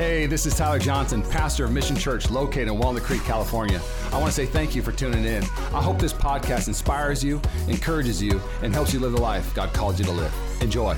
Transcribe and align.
Hey, 0.00 0.24
this 0.24 0.46
is 0.46 0.56
Tyler 0.56 0.78
Johnson, 0.78 1.20
pastor 1.20 1.66
of 1.66 1.72
Mission 1.72 1.94
Church 1.94 2.30
located 2.30 2.68
in 2.68 2.78
Walnut 2.78 3.02
Creek, 3.02 3.22
California. 3.22 3.78
I 4.10 4.14
want 4.14 4.28
to 4.28 4.32
say 4.32 4.46
thank 4.46 4.74
you 4.74 4.80
for 4.80 4.92
tuning 4.92 5.26
in. 5.26 5.42
I 5.74 5.82
hope 5.82 5.98
this 5.98 6.14
podcast 6.14 6.68
inspires 6.68 7.22
you, 7.22 7.38
encourages 7.68 8.22
you, 8.22 8.40
and 8.62 8.72
helps 8.72 8.94
you 8.94 8.98
live 8.98 9.12
the 9.12 9.20
life 9.20 9.54
God 9.54 9.74
called 9.74 9.98
you 9.98 10.06
to 10.06 10.10
live. 10.10 10.34
Enjoy. 10.62 10.96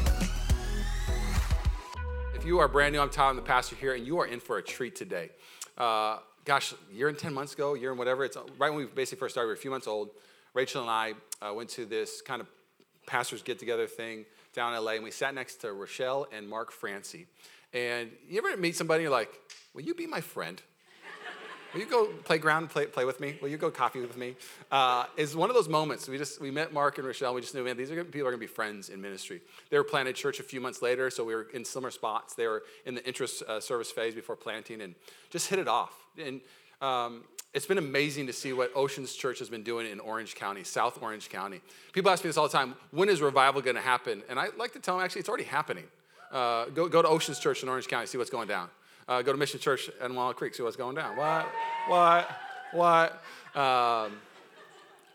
If 2.32 2.44
you 2.44 2.60
are 2.60 2.68
brand 2.68 2.92
new, 2.92 3.00
I'm 3.00 3.10
Tyler, 3.10 3.30
I'm 3.30 3.36
the 3.36 3.42
pastor 3.42 3.74
here, 3.74 3.92
and 3.94 4.06
you 4.06 4.20
are 4.20 4.26
in 4.26 4.38
for 4.38 4.58
a 4.58 4.62
treat 4.62 4.94
today. 4.94 5.30
Uh, 5.76 6.18
gosh, 6.44 6.72
year 6.92 7.08
and 7.08 7.18
10 7.18 7.34
months 7.34 7.54
ago, 7.54 7.74
year 7.74 7.90
and 7.90 7.98
whatever, 7.98 8.24
it's 8.24 8.36
right 8.56 8.70
when 8.70 8.76
we 8.76 8.84
basically 8.84 9.18
first 9.18 9.34
started, 9.34 9.48
we 9.48 9.50
were 9.50 9.58
a 9.58 9.60
few 9.60 9.72
months 9.72 9.88
old. 9.88 10.10
Rachel 10.54 10.80
and 10.80 10.88
I 10.88 11.14
uh, 11.44 11.52
went 11.52 11.70
to 11.70 11.86
this 11.86 12.22
kind 12.22 12.40
of 12.40 12.46
pastors 13.08 13.42
get 13.42 13.58
together 13.58 13.88
thing 13.88 14.26
down 14.54 14.74
in 14.74 14.84
LA, 14.84 14.92
and 14.92 15.02
we 15.02 15.10
sat 15.10 15.34
next 15.34 15.56
to 15.62 15.72
Rochelle 15.72 16.28
and 16.32 16.48
Mark 16.48 16.70
Francey. 16.70 17.26
And 17.72 18.10
you 18.28 18.38
ever 18.38 18.56
meet 18.56 18.76
somebody, 18.76 19.02
you're 19.02 19.12
like, 19.12 19.30
will 19.74 19.82
you 19.82 19.94
be 19.94 20.06
my 20.06 20.20
friend? 20.20 20.60
Will 21.72 21.80
you 21.80 21.86
go 21.86 22.06
playground 22.24 22.68
play, 22.68 22.84
play 22.84 23.06
with 23.06 23.18
me? 23.18 23.38
Will 23.40 23.48
you 23.48 23.56
go 23.56 23.70
coffee 23.70 24.00
with 24.00 24.18
me? 24.18 24.36
Uh, 24.70 25.06
it's 25.16 25.34
one 25.34 25.48
of 25.48 25.54
those 25.56 25.70
moments. 25.70 26.06
We 26.06 26.18
just 26.18 26.38
we 26.38 26.50
met 26.50 26.70
Mark 26.70 26.98
and 26.98 27.06
Rochelle. 27.06 27.32
We 27.32 27.40
just 27.40 27.54
knew, 27.54 27.64
man, 27.64 27.78
these 27.78 27.90
are 27.90 27.96
gonna, 27.96 28.04
people 28.04 28.28
are 28.28 28.30
going 28.30 28.40
to 28.40 28.46
be 28.46 28.52
friends 28.52 28.90
in 28.90 29.00
ministry. 29.00 29.40
They 29.70 29.78
were 29.78 29.84
planted 29.84 30.14
church 30.14 30.38
a 30.38 30.42
few 30.42 30.60
months 30.60 30.82
later, 30.82 31.08
so 31.08 31.24
we 31.24 31.34
were 31.34 31.48
in 31.54 31.64
similar 31.64 31.90
spots. 31.90 32.34
They 32.34 32.46
were 32.46 32.62
in 32.84 32.94
the 32.94 33.06
interest 33.06 33.42
uh, 33.44 33.58
service 33.58 33.90
phase 33.90 34.14
before 34.14 34.36
planting, 34.36 34.82
and 34.82 34.94
just 35.30 35.48
hit 35.48 35.58
it 35.58 35.66
off. 35.66 35.94
And 36.22 36.42
um, 36.82 37.24
it's 37.54 37.64
been 37.64 37.78
amazing 37.78 38.26
to 38.26 38.34
see 38.34 38.52
what 38.52 38.70
Oceans 38.74 39.14
Church 39.14 39.38
has 39.38 39.48
been 39.48 39.62
doing 39.62 39.90
in 39.90 39.98
Orange 39.98 40.34
County, 40.34 40.64
South 40.64 41.02
Orange 41.02 41.30
County. 41.30 41.62
People 41.94 42.10
ask 42.10 42.22
me 42.22 42.28
this 42.28 42.36
all 42.36 42.48
the 42.48 42.52
time: 42.52 42.74
When 42.90 43.08
is 43.08 43.22
revival 43.22 43.62
going 43.62 43.76
to 43.76 43.82
happen? 43.82 44.22
And 44.28 44.38
I 44.38 44.48
like 44.58 44.74
to 44.74 44.78
tell 44.78 44.98
them, 44.98 45.04
actually, 45.06 45.20
it's 45.20 45.28
already 45.30 45.44
happening. 45.44 45.84
Uh, 46.32 46.66
go, 46.66 46.88
go 46.88 47.02
to 47.02 47.08
Oceans 47.08 47.38
Church 47.38 47.62
in 47.62 47.68
Orange 47.68 47.88
County, 47.88 48.06
see 48.06 48.18
what's 48.18 48.30
going 48.30 48.48
down. 48.48 48.70
Uh, 49.06 49.20
go 49.20 49.32
to 49.32 49.38
Mission 49.38 49.60
Church 49.60 49.90
in 50.02 50.14
Walnut 50.14 50.36
Creek, 50.36 50.54
see 50.54 50.62
what's 50.62 50.76
going 50.76 50.96
down. 50.96 51.16
What? 51.16 51.46
What? 51.88 52.30
What? 52.72 53.22
Um, 53.54 54.12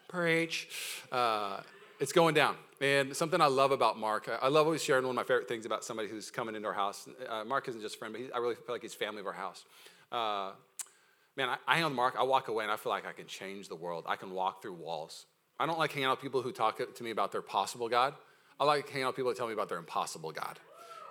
preach. 0.08 0.70
Uh, 1.12 1.62
it's 2.00 2.12
going 2.12 2.36
down. 2.36 2.56
And 2.80 3.16
something 3.16 3.42
I 3.42 3.48
love 3.48 3.72
about 3.72 3.98
Mark, 3.98 4.30
I 4.42 4.50
love 4.50 4.68
always 4.68 4.84
sharing 4.84 5.04
one 5.04 5.12
of 5.12 5.16
my 5.16 5.24
favorite 5.24 5.48
things 5.48 5.66
about 5.66 5.84
somebody 5.84 6.08
who's 6.08 6.30
coming 6.30 6.54
into 6.54 6.68
our 6.68 6.74
house. 6.76 7.10
Uh, 7.28 7.44
Mark 7.44 7.68
isn't 7.68 7.82
just 7.82 7.96
a 7.96 7.98
friend, 7.98 8.14
but 8.14 8.22
he, 8.22 8.32
I 8.32 8.38
really 8.38 8.54
feel 8.54 8.76
like 8.76 8.84
he's 8.84 8.94
family 8.94 9.22
of 9.22 9.26
our 9.26 9.34
house. 9.34 9.66
Uh, 10.12 10.52
man, 11.36 11.50
I, 11.50 11.58
I 11.68 11.76
hang 11.76 11.86
on 11.86 11.96
Mark, 11.96 12.16
I 12.20 12.24
walk 12.24 12.50
away 12.50 12.64
and 12.64 12.72
I 12.72 12.76
feel 12.76 12.92
like 12.92 13.08
I 13.08 13.14
can 13.14 13.26
change 13.26 13.68
the 13.68 13.76
world. 13.76 14.06
I 14.08 14.16
can 14.16 14.30
walk 14.30 14.62
through 14.62 14.74
walls. 14.74 15.26
I 15.60 15.66
don't 15.66 15.80
like 15.80 15.92
hanging 15.92 16.06
out 16.06 16.18
with 16.18 16.22
people 16.22 16.44
who 16.44 16.52
talk 16.52 16.78
to 16.94 17.04
me 17.04 17.10
about 17.10 17.32
their 17.32 17.42
possible 17.42 17.90
God. 17.90 18.14
I 18.60 18.66
like 18.66 18.88
hanging 18.90 19.06
out 19.06 19.08
with 19.08 19.16
people 19.16 19.32
that 19.32 19.38
tell 19.38 19.48
me 19.48 19.54
about 19.54 19.70
their 19.70 19.80
impossible 19.80 20.32
God. 20.32 20.60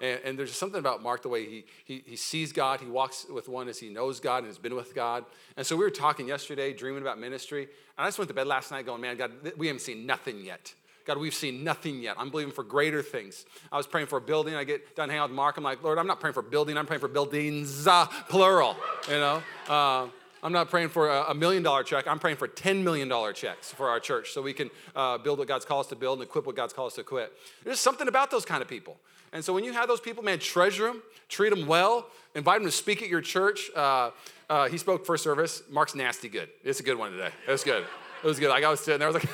And, 0.00 0.20
and, 0.25 0.39
there's 0.39 0.52
something 0.52 0.78
about 0.78 1.02
Mark, 1.02 1.22
the 1.22 1.28
way 1.28 1.44
he, 1.44 1.64
he, 1.84 2.02
he 2.06 2.16
sees 2.16 2.52
God, 2.52 2.80
he 2.80 2.86
walks 2.86 3.27
with 3.33 3.48
one 3.48 3.69
as 3.69 3.78
he 3.78 3.89
knows 3.89 4.20
God 4.20 4.38
and 4.38 4.47
has 4.47 4.58
been 4.58 4.75
with 4.75 4.94
God. 4.94 5.25
And 5.56 5.66
so 5.66 5.77
we 5.77 5.84
were 5.84 5.91
talking 5.91 6.28
yesterday, 6.28 6.72
dreaming 6.72 7.03
about 7.03 7.19
ministry. 7.19 7.62
And 7.62 8.05
I 8.05 8.06
just 8.06 8.19
went 8.19 8.28
to 8.28 8.34
bed 8.34 8.47
last 8.47 8.70
night 8.70 8.86
going, 8.86 9.00
man, 9.00 9.16
God, 9.16 9.33
we 9.56 9.69
haven't 9.69 9.80
seen 9.80 10.06
nothing 10.06 10.44
yet. 10.44 10.75
God, 11.06 11.19
we've 11.19 11.34
seen 11.34 11.62
nothing 11.62 12.00
yet. 12.00 12.16
I'm 12.19 12.30
believing 12.30 12.53
for 12.53 12.64
greater 12.64 13.00
things. 13.00 13.47
I 13.70 13.77
was 13.77 13.86
praying 13.86 14.08
for 14.08 14.19
a 14.19 14.20
building. 14.20 14.56
I 14.56 14.64
get 14.64 14.97
done 14.97 15.08
hanging 15.08 15.20
out 15.20 15.30
with 15.30 15.36
Mark. 15.36 15.56
I'm 15.56 15.62
like, 15.62 15.83
Lord, 15.83 15.98
I'm 15.98 16.06
not 16.08 16.19
praying 16.19 16.34
for 16.34 16.42
building. 16.42 16.77
I'm 16.77 16.86
praying 16.86 17.00
for 17.00 17.08
buildings, 17.08 17.86
uh, 17.86 18.06
plural, 18.28 18.77
you 19.08 19.14
know. 19.14 19.42
Uh, 19.69 20.08
I'm 20.42 20.53
not 20.53 20.69
praying 20.69 20.91
for 20.91 21.08
a 21.08 21.34
million 21.34 21.62
dollar 21.62 21.83
check. 21.83 22.06
I'm 22.06 22.19
praying 22.19 22.36
for 22.36 22.47
$10 22.47 22.83
million 22.83 23.10
checks 23.34 23.72
for 23.72 23.88
our 23.88 23.98
church 23.98 24.33
so 24.33 24.42
we 24.42 24.53
can 24.53 24.70
uh, 24.94 25.19
build 25.19 25.38
what 25.38 25.48
God's 25.48 25.64
called 25.64 25.86
us 25.86 25.88
to 25.88 25.97
build 25.97 26.19
and 26.19 26.28
equip 26.28 26.47
what 26.47 26.55
God's 26.55 26.72
called 26.72 26.88
us 26.88 26.94
to 26.97 27.00
equip. 27.00 27.36
There's 27.64 27.81
something 27.81 28.06
about 28.06 28.31
those 28.31 28.44
kind 28.44 28.62
of 28.62 28.69
people. 28.69 28.97
And 29.32 29.44
so 29.44 29.52
when 29.52 29.64
you 29.64 29.72
have 29.72 29.88
those 29.88 30.00
people, 30.00 30.22
man, 30.22 30.38
treasure 30.38 30.84
them, 30.84 31.02
treat 31.28 31.50
them 31.50 31.66
well, 31.66 32.06
invite 32.34 32.60
them 32.60 32.69
to 32.69 32.77
speak 32.77 33.02
at 33.02 33.08
your 33.08 33.20
church. 33.20 33.70
Uh, 33.74 34.10
uh, 34.48 34.69
he 34.69 34.78
spoke 34.78 35.05
first 35.05 35.24
service. 35.24 35.62
Mark's 35.70 35.94
nasty 35.94 36.28
good. 36.28 36.48
It's 36.64 36.80
a 36.80 36.82
good 36.82 36.98
one 36.98 37.12
today. 37.12 37.30
It 37.47 37.50
was 37.50 37.64
good. 37.64 37.84
It 38.22 38.27
was 38.27 38.38
good. 38.38 38.50
Like 38.50 38.64
I 38.64 38.70
was 38.70 38.80
sitting 38.80 39.00
there, 39.00 39.08
I 39.08 39.12
was 39.12 39.22
like, 39.22 39.32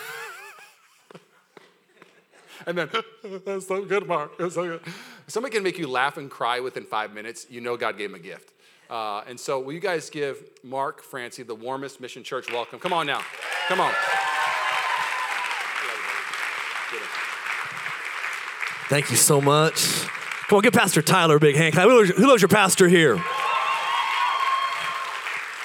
and 2.67 2.79
then, 2.79 2.91
that's 3.45 3.67
so 3.67 3.85
good, 3.85 4.07
Mark. 4.07 4.37
That's 4.39 4.55
so 4.55 4.65
good. 4.65 4.81
Somebody 5.27 5.55
can 5.55 5.63
make 5.63 5.79
you 5.79 5.89
laugh 5.89 6.17
and 6.17 6.31
cry 6.31 6.61
within 6.61 6.85
five 6.85 7.13
minutes. 7.13 7.47
You 7.49 7.61
know 7.61 7.77
God 7.77 7.99
gave 7.99 8.11
him 8.11 8.17
a 8.17 8.19
gift. 8.19 8.53
Uh, 8.91 9.23
and 9.27 9.41
so, 9.41 9.59
will 9.59 9.73
you 9.73 9.81
guys 9.81 10.11
give 10.11 10.43
Mark 10.63 11.03
Francey 11.03 11.43
the 11.43 11.55
warmest 11.55 12.01
Mission 12.01 12.23
Church 12.23 12.53
welcome? 12.53 12.79
Come 12.79 12.93
on 12.93 13.07
now. 13.07 13.23
Come 13.69 13.81
on. 13.81 13.95
Thank 18.93 19.11
you 19.11 19.17
so 19.17 19.41
much. 19.41 20.03
Come 20.49 20.59
on, 20.59 20.63
give 20.63 20.75
Pastor 20.75 21.01
Tyler 21.01 21.37
a 21.37 21.41
big 21.41 21.57
hand. 21.57 21.75
Who 21.75 21.97
loves, 21.97 22.11
who 22.11 22.27
loves 22.29 22.43
your 22.43 22.51
pastor 22.51 22.89
here? 22.89 23.17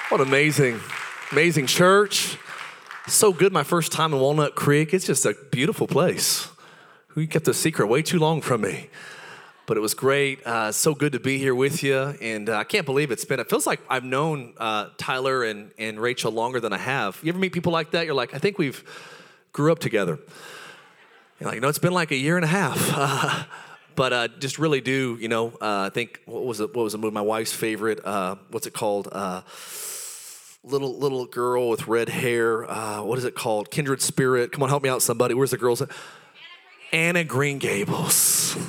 What 0.07 0.21
amazing, 0.21 0.79
amazing 1.33 1.67
church. 1.67 2.37
So 3.05 3.33
good 3.33 3.51
my 3.51 3.63
first 3.63 3.91
time 3.91 4.13
in 4.13 4.21
Walnut 4.21 4.55
Creek. 4.55 4.93
It's 4.93 5.05
just 5.05 5.25
a 5.25 5.35
beautiful 5.51 5.87
place. 5.87 6.47
You 7.17 7.27
kept 7.27 7.43
the 7.43 7.53
secret 7.53 7.87
way 7.87 8.01
too 8.01 8.17
long 8.17 8.39
from 8.39 8.61
me. 8.61 8.89
But 9.65 9.75
it 9.75 9.81
was 9.81 9.93
great. 9.93 10.47
Uh, 10.47 10.71
so 10.71 10.95
good 10.95 11.11
to 11.11 11.19
be 11.19 11.37
here 11.37 11.53
with 11.53 11.83
you. 11.83 11.97
And 12.21 12.47
uh, 12.47 12.55
I 12.55 12.63
can't 12.63 12.85
believe 12.85 13.11
it's 13.11 13.25
been, 13.25 13.41
it 13.41 13.49
feels 13.49 13.67
like 13.67 13.81
I've 13.89 14.05
known 14.05 14.53
uh, 14.55 14.87
Tyler 14.97 15.43
and, 15.43 15.71
and 15.77 15.99
Rachel 15.99 16.31
longer 16.31 16.61
than 16.61 16.71
I 16.71 16.77
have. 16.77 17.19
You 17.21 17.33
ever 17.33 17.39
meet 17.39 17.51
people 17.51 17.73
like 17.73 17.91
that? 17.91 18.05
You're 18.05 18.15
like, 18.15 18.33
I 18.33 18.37
think 18.37 18.57
we've 18.57 18.81
grew 19.51 19.73
up 19.73 19.79
together. 19.79 20.17
You're 21.39 21.49
like, 21.49 21.61
know, 21.61 21.67
it's 21.67 21.79
been 21.79 21.93
like 21.93 22.11
a 22.11 22.15
year 22.15 22.35
and 22.35 22.43
a 22.43 22.47
half. 22.47 23.47
but 23.95 24.13
uh, 24.13 24.27
just 24.39 24.57
really 24.57 24.81
do, 24.81 25.17
you 25.19 25.27
know, 25.27 25.49
uh, 25.61 25.85
I 25.85 25.89
think, 25.89 26.21
what 26.25 26.45
was 26.45 26.59
it, 26.59 26.75
what 26.75 26.83
was 26.83 26.93
the 26.93 26.97
movie? 26.97 27.13
My 27.13 27.21
wife's 27.21 27.53
favorite, 27.53 28.03
uh, 28.05 28.35
what's 28.49 28.65
it 28.65 28.73
called? 28.73 29.07
Uh, 29.11 29.41
little 30.63 30.97
little 30.97 31.25
girl 31.25 31.69
with 31.69 31.87
red 31.87 32.09
hair. 32.09 32.69
Uh, 32.69 33.01
what 33.03 33.17
is 33.17 33.23
it 33.23 33.35
called? 33.35 33.71
Kindred 33.71 34.01
Spirit. 34.01 34.51
Come 34.51 34.63
on, 34.63 34.69
help 34.69 34.83
me 34.83 34.89
out, 34.89 35.01
somebody. 35.01 35.33
Where's 35.33 35.51
the 35.51 35.57
girls? 35.57 35.81
Anne 36.91 37.15
of 37.15 37.27
Green 37.27 37.59
Gables. 37.59 38.57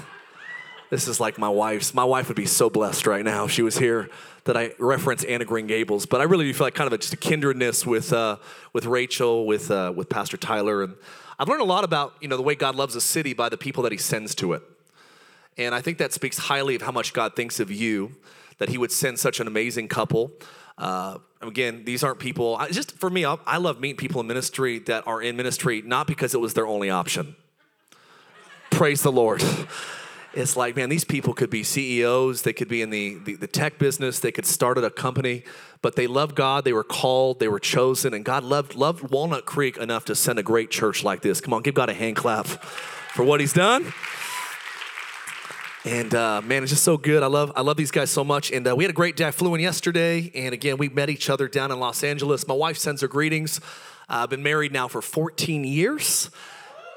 This 0.90 1.06
is 1.06 1.20
like 1.20 1.36
my 1.36 1.50
wife's. 1.50 1.92
My 1.92 2.04
wife 2.04 2.28
would 2.28 2.36
be 2.38 2.46
so 2.46 2.70
blessed 2.70 3.06
right 3.06 3.22
now 3.22 3.44
if 3.44 3.50
she 3.50 3.60
was 3.60 3.76
here 3.76 4.08
that 4.44 4.56
I 4.56 4.72
reference 4.78 5.22
Anne 5.22 5.42
of 5.42 5.46
Green 5.46 5.66
Gables. 5.66 6.06
But 6.06 6.22
I 6.22 6.24
really 6.24 6.46
do 6.46 6.54
feel 6.54 6.66
like 6.66 6.74
kind 6.74 6.86
of 6.86 6.94
a, 6.94 6.96
just 6.96 7.12
a 7.12 7.18
kindredness 7.18 7.84
with 7.84 8.10
uh, 8.10 8.38
with 8.72 8.86
Rachel, 8.86 9.44
with 9.44 9.70
uh, 9.70 9.92
with 9.94 10.08
Pastor 10.08 10.38
Tyler, 10.38 10.82
and 10.82 10.94
I've 11.38 11.48
learned 11.48 11.62
a 11.62 11.64
lot 11.66 11.84
about 11.84 12.14
you 12.20 12.28
know 12.28 12.36
the 12.36 12.42
way 12.42 12.54
God 12.54 12.74
loves 12.74 12.96
a 12.96 13.00
city 13.00 13.32
by 13.32 13.48
the 13.48 13.56
people 13.56 13.82
that 13.84 13.92
He 13.92 13.98
sends 13.98 14.34
to 14.36 14.52
it, 14.54 14.62
and 15.56 15.74
I 15.74 15.80
think 15.80 15.98
that 15.98 16.12
speaks 16.12 16.38
highly 16.38 16.74
of 16.74 16.82
how 16.82 16.92
much 16.92 17.12
God 17.12 17.36
thinks 17.36 17.60
of 17.60 17.70
you, 17.70 18.16
that 18.58 18.68
He 18.68 18.78
would 18.78 18.92
send 18.92 19.18
such 19.18 19.40
an 19.40 19.46
amazing 19.46 19.88
couple. 19.88 20.32
Uh, 20.76 21.18
again, 21.42 21.84
these 21.84 22.04
aren't 22.04 22.20
people. 22.20 22.56
I, 22.56 22.68
just 22.70 22.92
for 22.98 23.10
me, 23.10 23.24
I, 23.24 23.36
I 23.46 23.58
love 23.58 23.80
meeting 23.80 23.96
people 23.96 24.20
in 24.20 24.26
ministry 24.26 24.78
that 24.80 25.06
are 25.06 25.20
in 25.20 25.36
ministry 25.36 25.82
not 25.82 26.06
because 26.06 26.34
it 26.34 26.40
was 26.40 26.54
their 26.54 26.66
only 26.66 26.90
option. 26.90 27.36
Praise 28.70 29.02
the 29.02 29.12
Lord 29.12 29.42
it's 30.34 30.56
like, 30.56 30.76
man, 30.76 30.88
these 30.88 31.04
people 31.04 31.32
could 31.32 31.50
be 31.50 31.64
CEOs, 31.64 32.42
they 32.42 32.52
could 32.52 32.68
be 32.68 32.82
in 32.82 32.90
the, 32.90 33.16
the, 33.24 33.36
the, 33.36 33.46
tech 33.46 33.78
business, 33.78 34.20
they 34.20 34.30
could 34.30 34.46
start 34.46 34.76
at 34.76 34.84
a 34.84 34.90
company, 34.90 35.42
but 35.80 35.96
they 35.96 36.06
love 36.06 36.34
God, 36.34 36.64
they 36.64 36.72
were 36.72 36.84
called, 36.84 37.40
they 37.40 37.48
were 37.48 37.58
chosen, 37.58 38.12
and 38.12 38.24
God 38.24 38.44
loved, 38.44 38.74
loved 38.74 39.10
Walnut 39.10 39.46
Creek 39.46 39.76
enough 39.78 40.04
to 40.06 40.14
send 40.14 40.38
a 40.38 40.42
great 40.42 40.70
church 40.70 41.02
like 41.02 41.22
this. 41.22 41.40
Come 41.40 41.54
on, 41.54 41.62
give 41.62 41.74
God 41.74 41.88
a 41.88 41.94
hand 41.94 42.16
clap 42.16 42.46
for 42.46 43.24
what 43.24 43.40
He's 43.40 43.52
done. 43.52 43.92
And 45.84 46.14
uh, 46.14 46.42
man, 46.42 46.62
it's 46.62 46.72
just 46.72 46.84
so 46.84 46.98
good. 46.98 47.22
I 47.22 47.28
love 47.28 47.52
I 47.56 47.62
love 47.62 47.76
these 47.76 47.92
guys 47.92 48.10
so 48.10 48.22
much. 48.22 48.50
And 48.50 48.66
uh, 48.68 48.76
we 48.76 48.84
had 48.84 48.90
a 48.90 48.94
great 48.94 49.16
day. 49.16 49.26
I 49.26 49.30
flew 49.30 49.54
in 49.54 49.60
yesterday, 49.60 50.30
and 50.34 50.52
again, 50.52 50.76
we 50.76 50.88
met 50.88 51.08
each 51.08 51.30
other 51.30 51.48
down 51.48 51.70
in 51.70 51.78
Los 51.80 52.02
Angeles. 52.04 52.46
My 52.46 52.54
wife 52.54 52.76
sends 52.76 53.00
her 53.00 53.08
greetings. 53.08 53.58
Uh, 54.08 54.24
I've 54.24 54.30
been 54.30 54.42
married 54.42 54.72
now 54.72 54.88
for 54.88 55.00
14 55.00 55.64
years. 55.64 56.30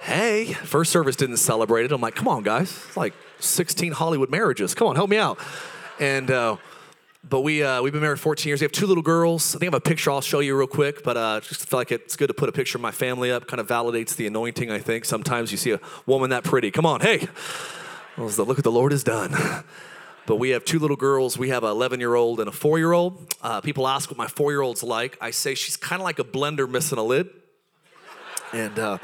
Hey, 0.01 0.53
first 0.53 0.91
service 0.91 1.15
didn't 1.15 1.37
celebrate 1.37 1.85
it. 1.85 1.91
I'm 1.91 2.01
like, 2.01 2.15
come 2.15 2.27
on, 2.27 2.41
guys. 2.41 2.71
It's 2.71 2.97
like 2.97 3.13
16 3.39 3.91
Hollywood 3.91 4.31
marriages. 4.31 4.73
Come 4.73 4.87
on, 4.87 4.95
help 4.95 5.11
me 5.11 5.17
out. 5.17 5.37
And 5.99 6.31
uh, 6.31 6.57
but 7.29 7.41
we 7.41 7.61
uh, 7.61 7.83
we've 7.83 7.93
been 7.93 8.01
married 8.01 8.19
14 8.19 8.49
years. 8.49 8.61
We 8.61 8.65
have 8.65 8.71
two 8.71 8.87
little 8.87 9.03
girls. 9.03 9.55
I 9.55 9.59
think 9.59 9.71
I 9.71 9.75
have 9.75 9.75
a 9.75 9.79
picture 9.79 10.09
I'll 10.09 10.21
show 10.21 10.39
you 10.39 10.57
real 10.57 10.65
quick. 10.65 11.03
But 11.03 11.17
uh, 11.17 11.41
just 11.41 11.69
feel 11.69 11.79
like 11.79 11.91
it's 11.91 12.15
good 12.15 12.27
to 12.27 12.33
put 12.33 12.49
a 12.49 12.51
picture 12.51 12.79
of 12.79 12.81
my 12.81 12.89
family 12.89 13.31
up. 13.31 13.45
Kind 13.45 13.59
of 13.59 13.67
validates 13.67 14.15
the 14.15 14.25
anointing. 14.25 14.71
I 14.71 14.79
think 14.79 15.05
sometimes 15.05 15.51
you 15.51 15.59
see 15.59 15.69
a 15.69 15.79
woman 16.07 16.31
that 16.31 16.43
pretty. 16.43 16.71
Come 16.71 16.87
on, 16.87 17.01
hey, 17.01 17.27
look 18.17 18.39
what 18.39 18.63
the 18.63 18.71
Lord 18.71 18.93
has 18.93 19.03
done. 19.03 19.35
But 20.25 20.37
we 20.37 20.51
have 20.51 20.65
two 20.65 20.79
little 20.79 20.97
girls. 20.97 21.37
We 21.37 21.49
have 21.49 21.63
an 21.63 21.71
11 21.71 21.99
year 21.99 22.15
old 22.15 22.39
and 22.39 22.47
a 22.49 22.51
four 22.51 22.77
year 22.79 22.91
old. 22.91 23.35
Uh, 23.41 23.61
people 23.61 23.87
ask 23.87 24.09
what 24.09 24.17
my 24.17 24.27
four 24.27 24.51
year 24.51 24.61
old's 24.61 24.81
like. 24.81 25.17
I 25.21 25.31
say 25.31 25.55
she's 25.55 25.77
kind 25.77 25.99
of 25.99 26.03
like 26.05 26.19
a 26.19 26.23
blender 26.23 26.69
missing 26.69 26.97
a 26.97 27.03
lid. 27.03 27.29
And 28.53 28.77
uh, 28.79 28.97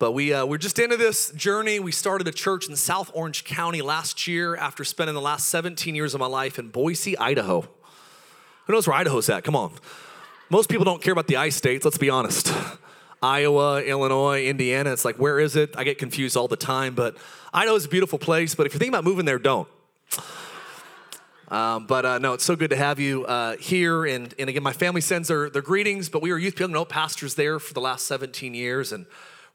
but 0.00 0.12
we, 0.12 0.32
uh, 0.32 0.46
we're 0.46 0.56
just 0.56 0.78
into 0.78 0.96
this 0.96 1.30
journey. 1.32 1.78
We 1.78 1.92
started 1.92 2.26
a 2.26 2.32
church 2.32 2.70
in 2.70 2.74
South 2.74 3.10
Orange 3.12 3.44
County 3.44 3.82
last 3.82 4.26
year 4.26 4.56
after 4.56 4.82
spending 4.82 5.14
the 5.14 5.20
last 5.20 5.48
17 5.48 5.94
years 5.94 6.14
of 6.14 6.20
my 6.20 6.26
life 6.26 6.58
in 6.58 6.68
Boise, 6.68 7.18
Idaho. 7.18 7.68
Who 8.66 8.72
knows 8.72 8.88
where 8.88 8.96
Idaho's 8.96 9.28
at? 9.28 9.44
Come 9.44 9.54
on. 9.54 9.74
Most 10.48 10.70
people 10.70 10.86
don't 10.86 11.02
care 11.02 11.12
about 11.12 11.26
the 11.26 11.36
ice 11.36 11.54
states, 11.54 11.84
let's 11.84 11.98
be 11.98 12.08
honest. 12.08 12.50
Iowa, 13.22 13.82
Illinois, 13.82 14.46
Indiana, 14.46 14.90
it's 14.90 15.04
like, 15.04 15.16
where 15.16 15.38
is 15.38 15.54
it? 15.54 15.74
I 15.76 15.84
get 15.84 15.98
confused 15.98 16.34
all 16.34 16.48
the 16.48 16.56
time, 16.56 16.94
but 16.94 17.18
Idaho's 17.52 17.84
a 17.84 17.88
beautiful 17.90 18.18
place, 18.18 18.54
but 18.54 18.64
if 18.64 18.72
you're 18.72 18.78
thinking 18.78 18.94
about 18.94 19.04
moving 19.04 19.26
there, 19.26 19.38
don't. 19.38 19.68
Um, 21.48 21.86
but 21.86 22.06
uh, 22.06 22.18
no, 22.20 22.32
it's 22.32 22.44
so 22.44 22.56
good 22.56 22.70
to 22.70 22.76
have 22.76 22.98
you 22.98 23.26
uh, 23.26 23.58
here. 23.58 24.06
And, 24.06 24.34
and 24.38 24.48
again, 24.48 24.62
my 24.62 24.72
family 24.72 25.02
sends 25.02 25.28
their, 25.28 25.50
their 25.50 25.60
greetings, 25.60 26.08
but 26.08 26.22
we 26.22 26.32
were 26.32 26.38
youth 26.38 26.56
people, 26.56 26.72
no 26.72 26.86
pastors 26.86 27.34
there 27.34 27.58
for 27.58 27.74
the 27.74 27.82
last 27.82 28.06
17 28.06 28.54
years. 28.54 28.92
And 28.92 29.04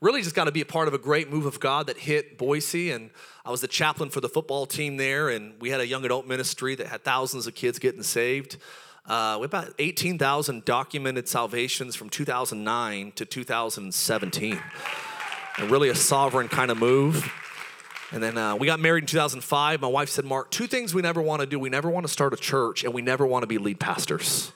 really 0.02 0.22
just 0.22 0.36
got 0.36 0.46
to 0.46 0.52
be 0.52 0.62
a 0.62 0.66
part 0.66 0.88
of 0.88 0.94
a 0.94 0.98
great 0.98 1.32
move 1.32 1.46
of 1.46 1.60
God 1.60 1.88
that 1.88 1.98
hit 1.98 2.38
Boise. 2.38 2.92
And 2.92 3.10
I 3.46 3.52
was 3.52 3.62
the 3.62 3.68
chaplain 3.68 4.10
for 4.10 4.22
the 4.22 4.30
football 4.30 4.66
team 4.66 4.98
there. 4.98 5.30
And 5.30 5.60
we 5.60 5.70
had 5.70 5.80
a 5.80 5.88
young 5.88 6.06
adult 6.06 6.28
ministry 6.28 6.76
that 6.76 6.88
had 6.88 7.04
thousands 7.04 7.48
of 7.48 7.56
kids 7.56 7.80
getting 7.80 8.04
saved. 8.04 8.58
Uh, 9.08 9.38
we 9.40 9.44
had 9.44 9.54
about 9.54 9.74
18,000 9.80 10.66
documented 10.66 11.28
salvations 11.28 11.96
from 11.96 12.10
2009 12.10 13.12
to 13.14 13.26
2017. 13.26 14.60
And 15.58 15.72
really 15.72 15.90
a 15.90 15.96
sovereign 15.96 16.48
kind 16.48 16.72
of 16.72 16.78
move. 16.78 17.32
And 18.12 18.22
then 18.22 18.38
uh, 18.38 18.56
we 18.56 18.68
got 18.68 18.80
married 18.80 19.04
in 19.04 19.08
2005. 19.08 19.82
My 19.82 19.88
wife 19.88 20.10
said, 20.10 20.26
Mark, 20.26 20.52
two 20.52 20.68
things 20.68 20.94
we 20.94 21.02
never 21.02 21.22
want 21.22 21.42
to 21.42 21.46
do. 21.46 21.58
We 21.58 21.70
never 21.70 21.90
want 21.90 22.06
to 22.06 22.12
start 22.12 22.34
a 22.34 22.38
church, 22.38 22.84
and 22.84 22.94
we 22.94 23.02
never 23.02 23.26
want 23.26 23.44
to 23.44 23.48
be 23.48 23.58
lead 23.58 23.80
pastors. 23.80 24.52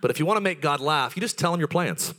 But 0.00 0.10
if 0.10 0.18
you 0.18 0.26
want 0.26 0.36
to 0.36 0.42
make 0.42 0.60
God 0.60 0.80
laugh, 0.80 1.16
you 1.16 1.20
just 1.20 1.38
tell 1.38 1.54
him 1.54 1.60
your 1.60 1.68
plans. 1.68 2.12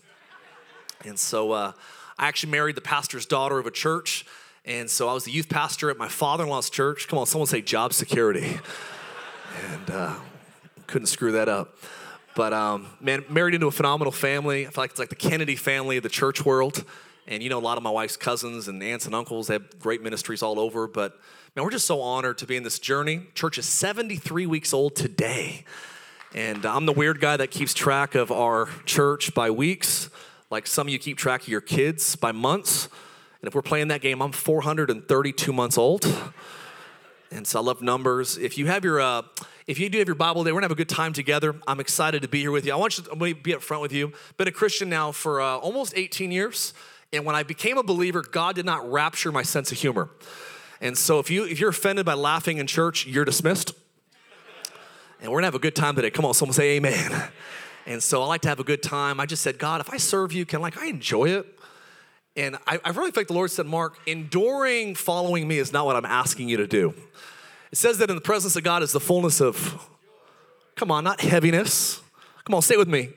And 1.05 1.19
so 1.19 1.51
uh, 1.51 1.71
I 2.19 2.27
actually 2.27 2.51
married 2.51 2.75
the 2.75 2.81
pastor's 2.81 3.25
daughter 3.25 3.59
of 3.59 3.65
a 3.65 3.71
church. 3.71 4.25
And 4.65 4.89
so 4.89 5.07
I 5.07 5.13
was 5.13 5.23
the 5.23 5.31
youth 5.31 5.49
pastor 5.49 5.89
at 5.89 5.97
my 5.97 6.09
father 6.09 6.43
in 6.43 6.49
law's 6.49 6.69
church. 6.69 7.07
Come 7.07 7.19
on, 7.19 7.25
someone 7.25 7.47
say 7.47 7.61
job 7.61 7.93
security. 7.93 8.59
And 9.71 9.89
uh, 9.89 10.15
couldn't 10.87 11.07
screw 11.07 11.31
that 11.33 11.47
up. 11.47 11.77
But 12.35 12.53
um, 12.53 12.87
man, 12.99 13.23
married 13.29 13.55
into 13.55 13.67
a 13.67 13.71
phenomenal 13.71 14.11
family. 14.11 14.67
I 14.67 14.69
feel 14.69 14.83
like 14.83 14.91
it's 14.91 14.99
like 14.99 15.09
the 15.09 15.15
Kennedy 15.15 15.55
family 15.55 15.97
of 15.97 16.03
the 16.03 16.09
church 16.09 16.45
world. 16.45 16.83
And 17.27 17.43
you 17.43 17.49
know, 17.49 17.57
a 17.57 17.61
lot 17.61 17.77
of 17.77 17.83
my 17.83 17.89
wife's 17.89 18.17
cousins 18.17 18.67
and 18.67 18.81
aunts 18.81 19.05
and 19.05 19.15
uncles, 19.15 19.47
they 19.47 19.55
have 19.55 19.79
great 19.79 20.01
ministries 20.01 20.41
all 20.41 20.59
over. 20.59 20.87
But 20.87 21.19
man, 21.55 21.65
we're 21.65 21.71
just 21.71 21.87
so 21.87 22.01
honored 22.01 22.37
to 22.39 22.45
be 22.45 22.55
in 22.55 22.63
this 22.63 22.79
journey. 22.79 23.27
Church 23.35 23.57
is 23.57 23.65
73 23.65 24.45
weeks 24.45 24.73
old 24.73 24.95
today. 24.95 25.65
And 26.35 26.65
I'm 26.65 26.85
the 26.85 26.93
weird 26.93 27.19
guy 27.19 27.37
that 27.37 27.51
keeps 27.51 27.73
track 27.73 28.13
of 28.13 28.31
our 28.31 28.69
church 28.85 29.33
by 29.33 29.49
weeks, 29.49 30.09
like 30.49 30.67
some 30.67 30.87
of 30.87 30.93
you 30.93 30.99
keep 30.99 31.17
track 31.17 31.41
of 31.41 31.47
your 31.47 31.61
kids 31.61 32.15
by 32.15 32.31
months. 32.31 32.89
And 33.41 33.47
if 33.47 33.55
we're 33.55 33.61
playing 33.61 33.89
that 33.89 34.01
game, 34.01 34.21
I'm 34.21 34.31
432 34.31 35.53
months 35.53 35.77
old. 35.77 36.05
And 37.31 37.45
so 37.45 37.59
I 37.59 37.63
love 37.63 37.81
numbers. 37.81 38.37
If 38.37 38.57
you 38.57 38.67
have 38.67 38.85
your, 38.85 39.01
uh, 39.01 39.23
if 39.67 39.79
you 39.79 39.89
do 39.89 39.97
have 39.99 40.07
your 40.07 40.15
Bible 40.15 40.45
day, 40.45 40.51
we're 40.51 40.57
gonna 40.57 40.65
have 40.65 40.71
a 40.71 40.75
good 40.75 40.87
time 40.87 41.11
together. 41.11 41.55
I'm 41.67 41.81
excited 41.81 42.21
to 42.21 42.29
be 42.29 42.39
here 42.39 42.51
with 42.51 42.65
you. 42.65 42.71
I 42.71 42.77
want 42.77 42.97
you 42.97 43.03
to, 43.03 43.35
be 43.35 43.53
up 43.53 43.61
front 43.61 43.81
with 43.81 43.91
you. 43.91 44.13
Been 44.37 44.47
a 44.47 44.51
Christian 44.51 44.89
now 44.89 45.11
for 45.11 45.41
uh, 45.41 45.57
almost 45.57 45.93
18 45.95 46.31
years. 46.31 46.73
And 47.11 47.25
when 47.25 47.35
I 47.35 47.43
became 47.43 47.77
a 47.77 47.83
believer, 47.83 48.21
God 48.21 48.55
did 48.55 48.65
not 48.65 48.89
rapture 48.89 49.31
my 49.31 49.43
sense 49.43 49.71
of 49.71 49.77
humor. 49.77 50.09
And 50.79 50.97
so 50.97 51.19
if 51.19 51.29
you 51.29 51.43
if 51.45 51.59
you're 51.59 51.71
offended 51.71 52.05
by 52.05 52.13
laughing 52.13 52.59
in 52.59 52.67
church, 52.67 53.05
you're 53.05 53.25
dismissed. 53.25 53.73
And 55.19 55.31
we're 55.31 55.39
gonna 55.39 55.47
have 55.47 55.55
a 55.55 55.59
good 55.59 55.75
time 55.75 55.95
today. 55.95 56.11
Come 56.11 56.25
on, 56.25 56.33
someone 56.33 56.53
say 56.53 56.77
amen. 56.77 57.29
And 57.87 58.03
so 58.03 58.21
I 58.21 58.27
like 58.27 58.41
to 58.41 58.49
have 58.49 58.59
a 58.59 58.63
good 58.63 58.83
time. 58.83 59.19
I 59.19 59.25
just 59.25 59.41
said, 59.41 59.57
God, 59.57 59.81
if 59.81 59.91
I 59.91 59.97
serve 59.97 60.31
you, 60.33 60.45
can 60.45 60.61
like 60.61 60.77
I 60.77 60.87
enjoy 60.87 61.29
it? 61.29 61.59
And 62.35 62.57
I, 62.67 62.79
I 62.85 62.89
really 62.89 63.09
think 63.09 63.29
the 63.29 63.33
Lord 63.33 63.49
said, 63.49 63.65
Mark, 63.65 63.97
enduring 64.05 64.93
following 64.93 65.47
me 65.47 65.57
is 65.57 65.73
not 65.73 65.87
what 65.87 65.95
I'm 65.95 66.05
asking 66.05 66.49
you 66.49 66.57
to 66.57 66.67
do. 66.67 66.93
It 67.71 67.77
says 67.77 67.97
that 67.97 68.09
in 68.09 68.15
the 68.15 68.21
presence 68.21 68.55
of 68.55 68.63
God 68.63 68.83
is 68.83 68.91
the 68.91 68.99
fullness 68.99 69.41
of, 69.41 69.89
come 70.75 70.91
on, 70.91 71.03
not 71.03 71.21
heaviness. 71.21 72.01
Come 72.45 72.53
on, 72.53 72.61
stay 72.61 72.77
with 72.77 72.87
me 72.87 73.09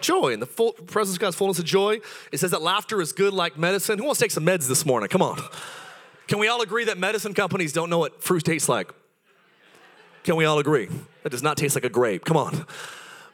joy. 0.00 0.32
In 0.32 0.40
the 0.40 0.46
full 0.46 0.72
presence 0.72 1.16
of 1.16 1.20
God's 1.20 1.36
fullness 1.36 1.58
of 1.58 1.64
joy, 1.64 2.00
it 2.32 2.38
says 2.38 2.50
that 2.52 2.62
laughter 2.62 3.00
is 3.00 3.12
good 3.12 3.32
like 3.32 3.58
medicine. 3.58 3.98
Who 3.98 4.04
wants 4.04 4.18
to 4.20 4.24
take 4.24 4.30
some 4.30 4.44
meds 4.44 4.68
this 4.68 4.86
morning? 4.86 5.08
Come 5.08 5.22
on. 5.22 5.42
Can 6.26 6.38
we 6.38 6.48
all 6.48 6.60
agree 6.60 6.84
that 6.84 6.98
medicine 6.98 7.34
companies 7.34 7.72
don't 7.72 7.90
know 7.90 7.98
what 7.98 8.22
fruit 8.22 8.44
tastes 8.44 8.68
like? 8.68 8.92
Can 10.24 10.36
we 10.36 10.44
all 10.44 10.58
agree? 10.58 10.88
That 11.22 11.30
does 11.30 11.42
not 11.42 11.56
taste 11.56 11.74
like 11.74 11.84
a 11.84 11.88
grape. 11.88 12.24
Come 12.24 12.36
on. 12.36 12.66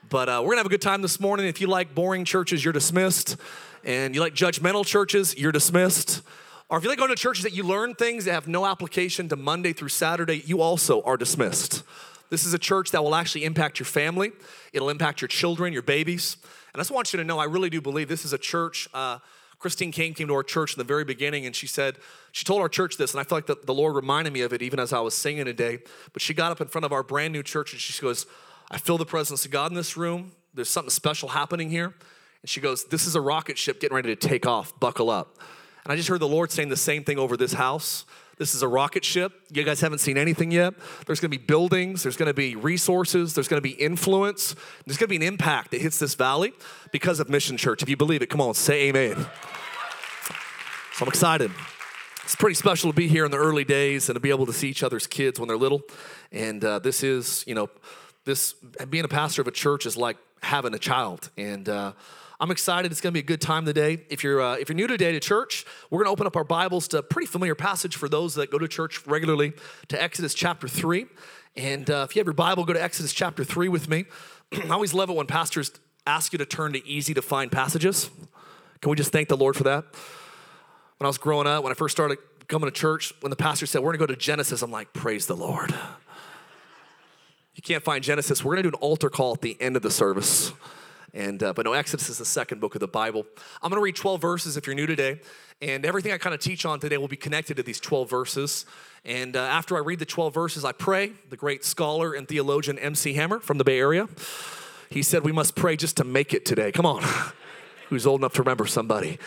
But 0.08 0.28
uh, 0.28 0.40
we're 0.42 0.50
gonna 0.50 0.58
have 0.58 0.66
a 0.66 0.70
good 0.70 0.82
time 0.82 1.02
this 1.02 1.18
morning. 1.18 1.46
If 1.46 1.60
you 1.60 1.66
like 1.66 1.94
boring 1.94 2.24
churches, 2.24 2.64
you're 2.64 2.72
dismissed. 2.72 3.36
And 3.84 4.14
you 4.14 4.20
like 4.20 4.34
judgmental 4.34 4.84
churches, 4.84 5.36
you're 5.36 5.52
dismissed. 5.52 6.22
Or 6.68 6.78
if 6.78 6.84
you 6.84 6.90
like 6.90 6.98
going 6.98 7.10
to 7.10 7.16
churches 7.16 7.44
that 7.44 7.52
you 7.52 7.62
learn 7.62 7.94
things 7.94 8.24
that 8.24 8.32
have 8.32 8.48
no 8.48 8.64
application 8.64 9.28
to 9.28 9.36
Monday 9.36 9.74
through 9.74 9.90
Saturday, 9.90 10.42
you 10.46 10.62
also 10.62 11.02
are 11.02 11.16
dismissed. 11.18 11.82
This 12.30 12.46
is 12.46 12.54
a 12.54 12.58
church 12.58 12.90
that 12.92 13.04
will 13.04 13.14
actually 13.14 13.44
impact 13.44 13.78
your 13.78 13.86
family. 13.86 14.32
It'll 14.72 14.88
impact 14.88 15.20
your 15.20 15.28
children, 15.28 15.72
your 15.72 15.82
babies. 15.82 16.38
And 16.72 16.80
I 16.80 16.82
just 16.82 16.90
want 16.90 17.12
you 17.12 17.18
to 17.18 17.24
know, 17.24 17.38
I 17.38 17.44
really 17.44 17.68
do 17.68 17.82
believe 17.82 18.08
this 18.08 18.24
is 18.24 18.32
a 18.32 18.38
church. 18.38 18.88
Uh, 18.94 19.18
Christine 19.58 19.92
Caine 19.92 20.14
came 20.14 20.28
to 20.28 20.34
our 20.34 20.42
church 20.42 20.74
in 20.74 20.78
the 20.78 20.84
very 20.84 21.04
beginning 21.04 21.46
and 21.46 21.54
she 21.54 21.66
said, 21.66 21.96
she 22.32 22.44
told 22.44 22.60
our 22.60 22.68
church 22.68 22.96
this, 22.96 23.12
and 23.12 23.20
I 23.20 23.24
feel 23.24 23.38
like 23.38 23.46
the, 23.46 23.56
the 23.62 23.74
Lord 23.74 23.94
reminded 23.94 24.32
me 24.32 24.40
of 24.40 24.52
it 24.52 24.62
even 24.62 24.80
as 24.80 24.92
I 24.92 25.00
was 25.00 25.14
singing 25.14 25.44
today. 25.44 25.78
But 26.12 26.22
she 26.22 26.34
got 26.34 26.50
up 26.50 26.60
in 26.60 26.68
front 26.68 26.86
of 26.86 26.92
our 26.92 27.02
brand 27.02 27.32
new 27.32 27.42
church 27.42 27.72
and 27.72 27.80
she 27.80 28.00
goes, 28.00 28.26
I 28.70 28.78
feel 28.78 28.98
the 28.98 29.06
presence 29.06 29.44
of 29.44 29.50
God 29.50 29.70
in 29.70 29.76
this 29.76 29.96
room. 29.96 30.32
There's 30.54 30.70
something 30.70 30.90
special 30.90 31.30
happening 31.30 31.70
here. 31.70 31.94
And 32.42 32.48
she 32.48 32.60
goes, 32.60 32.84
This 32.84 33.06
is 33.06 33.14
a 33.14 33.20
rocket 33.20 33.58
ship 33.58 33.80
getting 33.80 33.94
ready 33.94 34.14
to 34.14 34.28
take 34.28 34.46
off. 34.46 34.78
Buckle 34.80 35.10
up. 35.10 35.38
And 35.84 35.92
I 35.92 35.96
just 35.96 36.08
heard 36.08 36.20
the 36.20 36.28
Lord 36.28 36.50
saying 36.50 36.70
the 36.70 36.76
same 36.76 37.04
thing 37.04 37.18
over 37.18 37.36
this 37.36 37.52
house. 37.54 38.04
This 38.36 38.54
is 38.54 38.62
a 38.62 38.68
rocket 38.68 39.04
ship. 39.04 39.32
You 39.52 39.62
guys 39.62 39.80
haven't 39.80 39.98
seen 39.98 40.18
anything 40.18 40.50
yet. 40.50 40.74
There's 41.06 41.20
going 41.20 41.30
to 41.30 41.38
be 41.38 41.44
buildings, 41.44 42.02
there's 42.02 42.16
going 42.16 42.26
to 42.26 42.34
be 42.34 42.56
resources, 42.56 43.34
there's 43.34 43.46
going 43.46 43.62
to 43.62 43.68
be 43.68 43.74
influence, 43.74 44.56
there's 44.86 44.96
going 44.96 45.06
to 45.06 45.16
be 45.16 45.16
an 45.16 45.22
impact 45.22 45.70
that 45.70 45.80
hits 45.80 45.98
this 45.98 46.14
valley 46.14 46.52
because 46.90 47.20
of 47.20 47.28
Mission 47.28 47.56
Church. 47.56 47.82
If 47.82 47.88
you 47.88 47.96
believe 47.96 48.22
it, 48.22 48.26
come 48.26 48.40
on, 48.40 48.54
say 48.54 48.88
amen. 48.88 49.14
So 50.94 51.02
I'm 51.04 51.08
excited. 51.08 51.52
It's 52.24 52.34
pretty 52.34 52.54
special 52.54 52.90
to 52.90 52.96
be 52.96 53.06
here 53.06 53.24
in 53.24 53.30
the 53.30 53.36
early 53.36 53.64
days 53.64 54.08
and 54.08 54.16
to 54.16 54.20
be 54.20 54.30
able 54.30 54.46
to 54.46 54.52
see 54.52 54.68
each 54.68 54.82
other's 54.82 55.06
kids 55.06 55.38
when 55.38 55.46
they're 55.46 55.58
little. 55.58 55.82
And 56.32 56.64
uh, 56.64 56.78
this 56.78 57.02
is, 57.02 57.44
you 57.46 57.54
know, 57.54 57.68
this 58.24 58.54
being 58.90 59.04
a 59.04 59.08
pastor 59.08 59.42
of 59.42 59.48
a 59.48 59.52
church 59.52 59.86
is 59.86 59.96
like 59.96 60.16
having 60.42 60.74
a 60.74 60.78
child. 60.78 61.30
And 61.36 61.68
uh, 61.68 61.92
I'm 62.40 62.50
excited. 62.50 62.90
It's 62.90 63.00
going 63.00 63.12
to 63.12 63.14
be 63.14 63.20
a 63.20 63.26
good 63.26 63.40
time 63.40 63.64
today. 63.64 64.04
If 64.08 64.24
you're 64.24 64.40
uh, 64.40 64.56
if 64.56 64.68
you're 64.68 64.76
new 64.76 64.86
today 64.86 65.12
to 65.12 65.20
church, 65.20 65.64
we're 65.90 65.98
going 65.98 66.06
to 66.06 66.12
open 66.12 66.26
up 66.26 66.36
our 66.36 66.44
Bibles 66.44 66.88
to 66.88 66.98
a 66.98 67.02
pretty 67.02 67.26
familiar 67.26 67.54
passage 67.54 67.96
for 67.96 68.08
those 68.08 68.34
that 68.34 68.50
go 68.50 68.58
to 68.58 68.68
church 68.68 69.06
regularly 69.06 69.52
to 69.88 70.02
Exodus 70.02 70.34
chapter 70.34 70.68
three. 70.68 71.06
And 71.56 71.88
uh, 71.88 72.06
if 72.08 72.16
you 72.16 72.20
have 72.20 72.26
your 72.26 72.34
Bible, 72.34 72.64
go 72.64 72.72
to 72.72 72.82
Exodus 72.82 73.12
chapter 73.12 73.44
three 73.44 73.68
with 73.68 73.88
me. 73.88 74.06
I 74.52 74.70
always 74.70 74.94
love 74.94 75.10
it 75.10 75.16
when 75.16 75.26
pastors 75.26 75.72
ask 76.06 76.32
you 76.32 76.38
to 76.38 76.46
turn 76.46 76.72
to 76.72 76.86
easy 76.86 77.14
to 77.14 77.22
find 77.22 77.50
passages. 77.50 78.10
Can 78.80 78.90
we 78.90 78.96
just 78.96 79.12
thank 79.12 79.28
the 79.28 79.36
Lord 79.36 79.56
for 79.56 79.64
that? 79.64 79.84
When 80.98 81.06
I 81.06 81.08
was 81.08 81.18
growing 81.18 81.46
up, 81.46 81.64
when 81.64 81.70
I 81.70 81.74
first 81.74 81.96
started 81.96 82.18
coming 82.48 82.68
to 82.68 82.74
church, 82.74 83.12
when 83.20 83.30
the 83.30 83.36
pastor 83.36 83.66
said, 83.66 83.82
We're 83.82 83.92
gonna 83.92 83.98
go 83.98 84.06
to 84.06 84.16
Genesis, 84.16 84.62
I'm 84.62 84.70
like, 84.70 84.92
Praise 84.92 85.26
the 85.26 85.36
Lord. 85.36 85.74
Can't 87.64 87.82
find 87.82 88.04
Genesis. 88.04 88.44
We're 88.44 88.52
gonna 88.52 88.64
do 88.64 88.68
an 88.68 88.74
altar 88.74 89.08
call 89.08 89.32
at 89.32 89.40
the 89.40 89.56
end 89.58 89.74
of 89.74 89.82
the 89.82 89.90
service. 89.90 90.52
And 91.14 91.42
uh, 91.42 91.54
but 91.54 91.64
no, 91.64 91.72
Exodus 91.72 92.10
is 92.10 92.18
the 92.18 92.24
second 92.24 92.60
book 92.60 92.74
of 92.74 92.80
the 92.80 92.88
Bible. 92.88 93.24
I'm 93.62 93.70
going 93.70 93.78
to 93.78 93.84
read 93.84 93.94
12 93.94 94.20
verses 94.20 94.56
if 94.56 94.66
you're 94.66 94.74
new 94.74 94.86
today, 94.86 95.20
and 95.62 95.86
everything 95.86 96.10
I 96.10 96.18
kind 96.18 96.34
of 96.34 96.40
teach 96.40 96.66
on 96.66 96.80
today 96.80 96.98
will 96.98 97.06
be 97.06 97.16
connected 97.16 97.56
to 97.56 97.62
these 97.62 97.78
12 97.78 98.10
verses. 98.10 98.66
And 99.04 99.36
uh, 99.36 99.40
after 99.40 99.76
I 99.76 99.78
read 99.78 100.00
the 100.00 100.06
12 100.06 100.34
verses, 100.34 100.64
I 100.64 100.72
pray. 100.72 101.12
The 101.30 101.36
great 101.36 101.64
scholar 101.64 102.14
and 102.14 102.26
theologian 102.26 102.80
M.C. 102.80 103.14
Hammer 103.14 103.38
from 103.38 103.58
the 103.58 103.64
Bay 103.64 103.78
Area, 103.78 104.08
he 104.90 105.04
said 105.04 105.22
we 105.22 105.30
must 105.30 105.54
pray 105.54 105.76
just 105.76 105.96
to 105.98 106.04
make 106.04 106.34
it 106.34 106.44
today. 106.44 106.72
Come 106.72 106.84
on, 106.84 107.04
who's 107.90 108.08
old 108.08 108.20
enough 108.20 108.32
to 108.32 108.42
remember 108.42 108.66
somebody? 108.66 109.20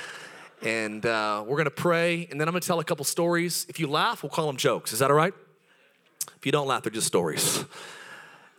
And 0.61 1.05
uh, 1.05 1.45
we're 1.47 1.55
going 1.55 1.65
to 1.65 1.71
pray, 1.71 2.27
and 2.29 2.41
then 2.41 2.49
I'm 2.49 2.51
going 2.51 2.61
to 2.61 2.67
tell 2.67 2.81
a 2.81 2.83
couple 2.83 3.05
stories. 3.05 3.65
If 3.69 3.79
you 3.79 3.87
laugh, 3.87 4.23
we'll 4.23 4.29
call 4.29 4.47
them 4.47 4.57
jokes. 4.57 4.91
Is 4.91 4.99
that 4.99 5.09
all 5.09 5.15
right? 5.15 5.33
If 6.35 6.45
you 6.45 6.51
don't 6.51 6.67
laugh, 6.67 6.83
they're 6.83 6.91
just 6.91 7.07
stories. 7.07 7.63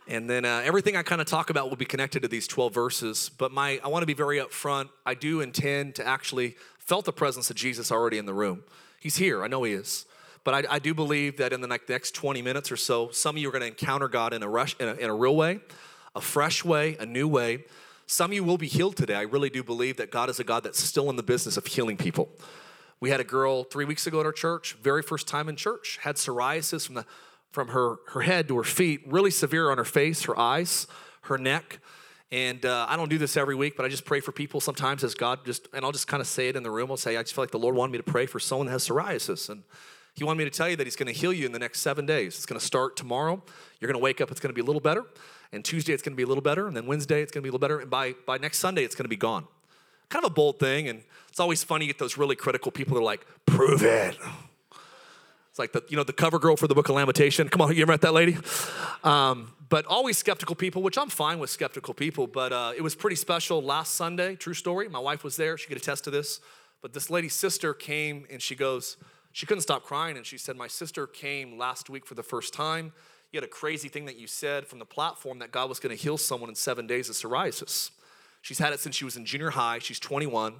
And 0.09 0.27
then 0.27 0.43
uh, 0.43 0.63
everything 0.65 0.95
I 0.95 1.03
kind 1.03 1.21
of 1.21 1.27
talk 1.27 1.51
about 1.51 1.69
will 1.69 1.77
be 1.77 1.85
connected 1.85 2.23
to 2.23 2.27
these 2.27 2.47
12 2.47 2.73
verses. 2.73 3.29
But 3.37 3.51
my, 3.51 3.79
I 3.83 3.89
want 3.89 4.01
to 4.01 4.07
be 4.07 4.15
very 4.15 4.39
upfront. 4.39 4.89
I 5.05 5.13
do 5.13 5.39
intend 5.39 5.93
to 5.95 6.07
actually 6.07 6.57
felt 6.79 7.05
the 7.05 7.13
presence 7.13 7.51
of 7.51 7.55
Jesus 7.55 7.91
already 7.91 8.17
in 8.17 8.25
the 8.25 8.33
room. 8.33 8.63
He's 8.99 9.17
here. 9.17 9.43
I 9.43 9.47
know 9.47 9.61
he 9.61 9.73
is. 9.73 10.07
But 10.43 10.65
I, 10.65 10.77
I 10.77 10.79
do 10.79 10.95
believe 10.95 11.37
that 11.37 11.53
in 11.53 11.61
the 11.61 11.67
next 11.67 12.15
20 12.15 12.41
minutes 12.41 12.71
or 12.71 12.75
so, 12.75 13.11
some 13.11 13.35
of 13.35 13.41
you 13.41 13.49
are 13.49 13.51
going 13.51 13.61
to 13.61 13.67
encounter 13.67 14.07
God 14.07 14.33
in 14.33 14.41
a, 14.41 14.49
rush, 14.49 14.75
in 14.79 14.87
a, 14.87 14.93
in 14.95 15.11
a 15.11 15.15
real 15.15 15.35
way, 15.35 15.59
a 16.15 16.21
fresh 16.21 16.65
way, 16.65 16.97
a 16.99 17.05
new 17.05 17.27
way. 17.27 17.65
Some 18.07 18.31
of 18.31 18.33
you 18.33 18.43
will 18.43 18.57
be 18.57 18.67
healed 18.67 18.97
today. 18.97 19.13
I 19.13 19.21
really 19.21 19.51
do 19.51 19.63
believe 19.63 19.97
that 19.97 20.09
God 20.09 20.27
is 20.31 20.39
a 20.39 20.43
God 20.43 20.63
that's 20.63 20.83
still 20.83 21.11
in 21.11 21.17
the 21.17 21.23
business 21.23 21.55
of 21.55 21.67
healing 21.67 21.97
people. 21.97 22.29
We 22.99 23.11
had 23.11 23.19
a 23.19 23.23
girl 23.23 23.63
three 23.63 23.85
weeks 23.85 24.07
ago 24.07 24.21
at 24.21 24.25
our 24.25 24.31
church, 24.31 24.75
very 24.81 25.03
first 25.03 25.27
time 25.27 25.49
in 25.49 25.55
church, 25.55 25.99
had 26.01 26.15
psoriasis 26.15 26.87
from 26.87 26.95
the 26.95 27.05
from 27.51 27.69
her, 27.69 27.97
her 28.09 28.21
head 28.21 28.47
to 28.47 28.57
her 28.57 28.63
feet, 28.63 29.01
really 29.07 29.31
severe 29.31 29.71
on 29.71 29.77
her 29.77 29.85
face, 29.85 30.23
her 30.23 30.37
eyes, 30.39 30.87
her 31.21 31.37
neck. 31.37 31.79
And 32.31 32.63
uh, 32.63 32.85
I 32.87 32.95
don't 32.95 33.09
do 33.09 33.17
this 33.17 33.35
every 33.37 33.55
week, 33.55 33.75
but 33.75 33.85
I 33.85 33.89
just 33.89 34.05
pray 34.05 34.19
for 34.19 34.31
people 34.31 34.61
sometimes 34.61 35.03
as 35.03 35.15
God 35.15 35.45
just, 35.45 35.67
and 35.73 35.83
I'll 35.83 35.91
just 35.91 36.07
kind 36.07 36.21
of 36.21 36.27
say 36.27 36.47
it 36.47 36.55
in 36.55 36.61
the 36.61 36.69
room. 36.69 36.91
I'll 36.91 36.97
say, 36.97 37.17
I 37.17 37.23
just 37.23 37.33
feel 37.33 37.43
like 37.43 37.51
the 37.51 37.59
Lord 37.59 37.75
wanted 37.75 37.93
me 37.93 37.97
to 37.97 38.03
pray 38.03 38.27
for 38.27 38.39
someone 38.39 38.67
that 38.67 38.73
has 38.73 38.87
psoriasis. 38.87 39.49
And 39.49 39.63
He 40.13 40.23
wanted 40.23 40.37
me 40.37 40.43
to 40.45 40.51
tell 40.51 40.69
you 40.69 40.75
that 40.75 40.85
He's 40.85 40.95
going 40.95 41.11
to 41.11 41.19
heal 41.19 41.33
you 41.33 41.47
in 41.47 41.51
the 41.51 41.59
next 41.59 41.81
seven 41.81 42.05
days. 42.05 42.35
It's 42.35 42.45
going 42.45 42.59
to 42.59 42.65
start 42.65 42.95
tomorrow. 42.95 43.41
You're 43.79 43.91
going 43.91 43.99
to 43.99 44.03
wake 44.03 44.21
up, 44.21 44.29
it's 44.29 44.39
going 44.39 44.51
to 44.51 44.55
be 44.55 44.61
a 44.61 44.65
little 44.65 44.81
better. 44.81 45.05
And 45.51 45.65
Tuesday, 45.65 45.93
it's 45.93 46.03
going 46.03 46.13
to 46.13 46.17
be 46.17 46.23
a 46.23 46.27
little 46.27 46.43
better. 46.43 46.67
And 46.67 46.77
then 46.77 46.85
Wednesday, 46.85 47.23
it's 47.23 47.31
going 47.31 47.41
to 47.41 47.43
be 47.43 47.49
a 47.49 47.51
little 47.51 47.59
better. 47.59 47.79
And 47.79 47.89
by, 47.89 48.13
by 48.27 48.37
next 48.37 48.59
Sunday, 48.59 48.83
it's 48.83 48.93
going 48.93 49.05
to 49.05 49.09
be 49.09 49.15
gone. 49.15 49.47
Kind 50.09 50.23
of 50.23 50.31
a 50.31 50.33
bold 50.33 50.59
thing. 50.59 50.87
And 50.87 51.01
it's 51.29 51.39
always 51.39 51.63
funny 51.63 51.85
to 51.85 51.93
get 51.93 51.97
those 51.97 52.17
really 52.17 52.35
critical 52.35 52.71
people 52.71 52.93
that 52.93 53.01
are 53.01 53.03
like, 53.03 53.25
prove 53.47 53.81
it. 53.81 54.15
It's 55.49 55.59
like 55.59 55.71
the 55.71 55.83
you 55.89 55.97
know 55.97 56.03
the 56.03 56.13
cover 56.13 56.39
girl 56.39 56.55
for 56.55 56.67
the 56.67 56.75
Book 56.75 56.89
of 56.89 56.95
Lamentation. 56.95 57.49
Come 57.49 57.61
on, 57.61 57.75
you 57.75 57.81
ever 57.81 57.91
met 57.91 58.01
that 58.01 58.13
lady? 58.13 58.37
Um, 59.03 59.53
but 59.69 59.85
always 59.85 60.17
skeptical 60.17 60.55
people, 60.55 60.81
which 60.81 60.97
I'm 60.97 61.09
fine 61.09 61.39
with 61.39 61.49
skeptical 61.49 61.93
people. 61.93 62.27
But 62.27 62.51
uh, 62.51 62.73
it 62.75 62.81
was 62.81 62.95
pretty 62.95 63.15
special 63.15 63.61
last 63.61 63.95
Sunday. 63.95 64.35
True 64.35 64.53
story. 64.53 64.87
My 64.89 64.99
wife 64.99 65.23
was 65.23 65.35
there. 65.35 65.57
She 65.57 65.67
could 65.67 65.77
attest 65.77 66.03
to 66.05 66.11
this. 66.11 66.39
But 66.81 66.93
this 66.93 67.09
lady's 67.09 67.33
sister 67.33 67.73
came 67.73 68.25
and 68.31 68.41
she 68.41 68.55
goes, 68.55 68.97
she 69.31 69.45
couldn't 69.45 69.61
stop 69.61 69.83
crying, 69.83 70.17
and 70.17 70.25
she 70.25 70.37
said, 70.37 70.55
"My 70.55 70.67
sister 70.67 71.07
came 71.07 71.57
last 71.57 71.89
week 71.89 72.05
for 72.05 72.15
the 72.15 72.23
first 72.23 72.53
time." 72.53 72.93
You 73.31 73.37
had 73.37 73.43
a 73.43 73.51
crazy 73.51 73.89
thing 73.89 74.05
that 74.05 74.17
you 74.17 74.25
said 74.25 74.65
from 74.65 74.79
the 74.79 74.85
platform 74.85 75.39
that 75.39 75.51
God 75.51 75.69
was 75.69 75.79
going 75.79 75.95
to 75.95 76.01
heal 76.01 76.17
someone 76.17 76.49
in 76.49 76.55
seven 76.55 76.87
days 76.87 77.09
of 77.09 77.15
psoriasis. 77.15 77.91
She's 78.41 78.57
had 78.57 78.73
it 78.73 78.79
since 78.79 78.95
she 78.95 79.05
was 79.05 79.15
in 79.15 79.25
junior 79.25 79.51
high. 79.51 79.79
She's 79.79 79.99
21 79.99 80.55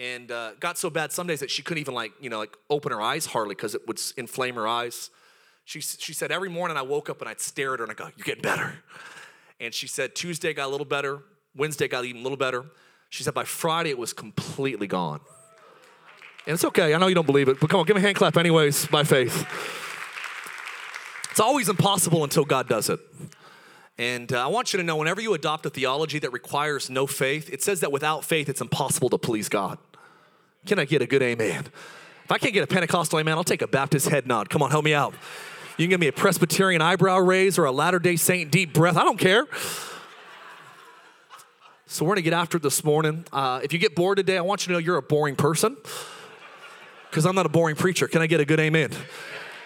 and 0.00 0.32
uh, 0.32 0.52
got 0.58 0.78
so 0.78 0.88
bad 0.88 1.12
some 1.12 1.26
days 1.26 1.40
that 1.40 1.50
she 1.50 1.62
couldn't 1.62 1.82
even 1.82 1.94
like 1.94 2.12
you 2.20 2.30
know 2.30 2.38
like 2.38 2.56
open 2.70 2.90
her 2.90 3.02
eyes 3.02 3.26
hardly 3.26 3.54
because 3.54 3.74
it 3.74 3.86
would 3.86 4.00
inflame 4.16 4.54
her 4.56 4.66
eyes. 4.66 5.10
She, 5.66 5.80
she 5.80 6.14
said 6.14 6.32
every 6.32 6.48
morning 6.48 6.76
i 6.76 6.82
woke 6.82 7.10
up 7.10 7.20
and 7.20 7.28
i'd 7.28 7.40
stare 7.40 7.74
at 7.74 7.78
her 7.78 7.84
and 7.84 7.92
i 7.92 7.94
go 7.94 8.08
you're 8.16 8.24
getting 8.24 8.42
better. 8.42 8.74
And 9.60 9.74
she 9.74 9.86
said 9.86 10.14
tuesday 10.14 10.54
got 10.54 10.66
a 10.66 10.70
little 10.72 10.86
better 10.86 11.20
wednesday 11.54 11.86
got 11.86 12.04
even 12.04 12.22
a 12.22 12.24
little 12.24 12.38
better. 12.38 12.64
She 13.10 13.22
said 13.22 13.34
by 13.34 13.44
friday 13.44 13.90
it 13.90 13.98
was 13.98 14.12
completely 14.12 14.86
gone. 14.86 15.20
And 16.46 16.54
it's 16.54 16.64
okay 16.64 16.94
i 16.94 16.98
know 16.98 17.06
you 17.06 17.14
don't 17.14 17.26
believe 17.26 17.48
it 17.48 17.60
but 17.60 17.68
come 17.68 17.80
on 17.80 17.86
give 17.86 17.94
me 17.94 18.02
a 18.02 18.04
hand 18.04 18.16
clap 18.16 18.36
anyways 18.38 18.86
by 18.86 19.04
faith. 19.04 19.46
It's 21.30 21.40
always 21.40 21.68
impossible 21.68 22.24
until 22.24 22.46
god 22.46 22.68
does 22.68 22.88
it. 22.88 22.98
And 23.98 24.32
uh, 24.32 24.42
I 24.42 24.46
want 24.46 24.72
you 24.72 24.78
to 24.78 24.82
know 24.82 24.96
whenever 24.96 25.20
you 25.20 25.34
adopt 25.34 25.66
a 25.66 25.70
theology 25.70 26.18
that 26.20 26.32
requires 26.32 26.88
no 26.88 27.06
faith, 27.06 27.52
it 27.52 27.62
says 27.62 27.80
that 27.80 27.92
without 27.92 28.24
faith, 28.24 28.48
it's 28.48 28.62
impossible 28.62 29.10
to 29.10 29.18
please 29.18 29.50
God. 29.50 29.76
Can 30.66 30.78
I 30.78 30.84
get 30.84 31.00
a 31.00 31.06
good 31.06 31.22
amen? 31.22 31.64
If 32.24 32.32
I 32.32 32.38
can't 32.38 32.52
get 32.52 32.62
a 32.62 32.66
Pentecostal 32.66 33.18
amen, 33.18 33.36
I'll 33.36 33.44
take 33.44 33.62
a 33.62 33.66
Baptist 33.66 34.08
head 34.08 34.26
nod. 34.26 34.50
Come 34.50 34.62
on, 34.62 34.70
help 34.70 34.84
me 34.84 34.94
out. 34.94 35.14
You 35.78 35.84
can 35.84 35.90
give 35.90 36.00
me 36.00 36.08
a 36.08 36.12
Presbyterian 36.12 36.82
eyebrow 36.82 37.18
raise 37.18 37.58
or 37.58 37.64
a 37.64 37.72
Latter 37.72 37.98
day 37.98 38.16
Saint 38.16 38.50
deep 38.50 38.74
breath. 38.74 38.96
I 38.96 39.04
don't 39.04 39.18
care. 39.18 39.46
So 41.86 42.04
we're 42.04 42.14
gonna 42.14 42.22
get 42.22 42.34
after 42.34 42.58
it 42.58 42.62
this 42.62 42.84
morning. 42.84 43.24
Uh, 43.32 43.60
if 43.64 43.72
you 43.72 43.78
get 43.78 43.94
bored 43.94 44.18
today, 44.18 44.36
I 44.36 44.42
want 44.42 44.62
you 44.62 44.66
to 44.66 44.72
know 44.74 44.78
you're 44.78 44.98
a 44.98 45.02
boring 45.02 45.34
person 45.34 45.76
because 47.10 47.24
I'm 47.24 47.34
not 47.34 47.46
a 47.46 47.50
boring 47.50 47.74
preacher. 47.74 48.06
Can 48.06 48.20
I 48.20 48.26
get 48.26 48.40
a 48.40 48.44
good 48.44 48.60
amen? 48.60 48.90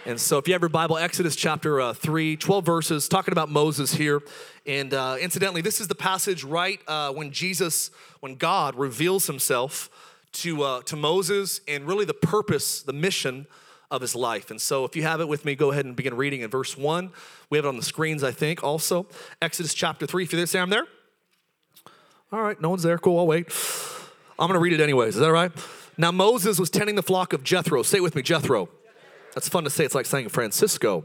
And 0.06 0.20
so, 0.20 0.38
if 0.38 0.46
you 0.46 0.54
have 0.54 0.62
your 0.62 0.68
Bible, 0.68 0.98
Exodus 0.98 1.34
chapter 1.34 1.80
uh, 1.80 1.94
3, 1.94 2.36
12 2.36 2.64
verses, 2.64 3.08
talking 3.08 3.32
about 3.32 3.50
Moses 3.50 3.94
here. 3.94 4.22
And 4.66 4.92
uh, 4.92 5.16
incidentally, 5.18 5.62
this 5.62 5.80
is 5.80 5.88
the 5.88 5.94
passage 5.94 6.44
right 6.44 6.78
uh, 6.86 7.12
when 7.12 7.30
Jesus, 7.30 7.90
when 8.20 8.36
God 8.36 8.74
reveals 8.76 9.26
himself 9.26 9.90
to, 10.34 10.62
uh, 10.62 10.82
to 10.82 10.96
Moses 10.96 11.60
and 11.66 11.86
really 11.86 12.04
the 12.04 12.14
purpose, 12.14 12.82
the 12.82 12.92
mission 12.92 13.46
of 13.90 14.00
his 14.00 14.14
life. 14.14 14.50
And 14.50 14.60
so, 14.60 14.84
if 14.84 14.96
you 14.96 15.02
have 15.02 15.20
it 15.20 15.28
with 15.28 15.44
me, 15.44 15.54
go 15.54 15.70
ahead 15.70 15.84
and 15.84 15.94
begin 15.94 16.14
reading 16.14 16.40
in 16.40 16.50
verse 16.50 16.76
1. 16.76 17.10
We 17.50 17.58
have 17.58 17.64
it 17.64 17.68
on 17.68 17.76
the 17.76 17.82
screens, 17.82 18.22
I 18.24 18.32
think, 18.32 18.62
also. 18.62 19.06
Exodus 19.40 19.74
chapter 19.74 20.06
3. 20.06 20.24
If 20.24 20.32
you're 20.32 20.38
there, 20.38 20.46
say 20.46 20.60
I'm 20.60 20.70
there. 20.70 20.86
All 22.32 22.42
right, 22.42 22.60
no 22.60 22.70
one's 22.70 22.82
there. 22.82 22.98
Cool, 22.98 23.18
I'll 23.18 23.26
wait. 23.26 23.46
I'm 24.38 24.48
going 24.48 24.58
to 24.58 24.62
read 24.62 24.72
it 24.72 24.80
anyways. 24.80 25.14
Is 25.14 25.20
that 25.20 25.30
right? 25.30 25.52
Now, 25.96 26.10
Moses 26.10 26.58
was 26.58 26.70
tending 26.70 26.96
the 26.96 27.02
flock 27.02 27.32
of 27.32 27.44
Jethro. 27.44 27.82
Say 27.82 27.98
it 27.98 28.02
with 28.02 28.16
me, 28.16 28.22
Jethro. 28.22 28.68
That's 29.34 29.48
fun 29.48 29.64
to 29.64 29.70
say. 29.70 29.84
It's 29.84 29.94
like 29.94 30.06
saying 30.06 30.28
Francisco. 30.30 31.04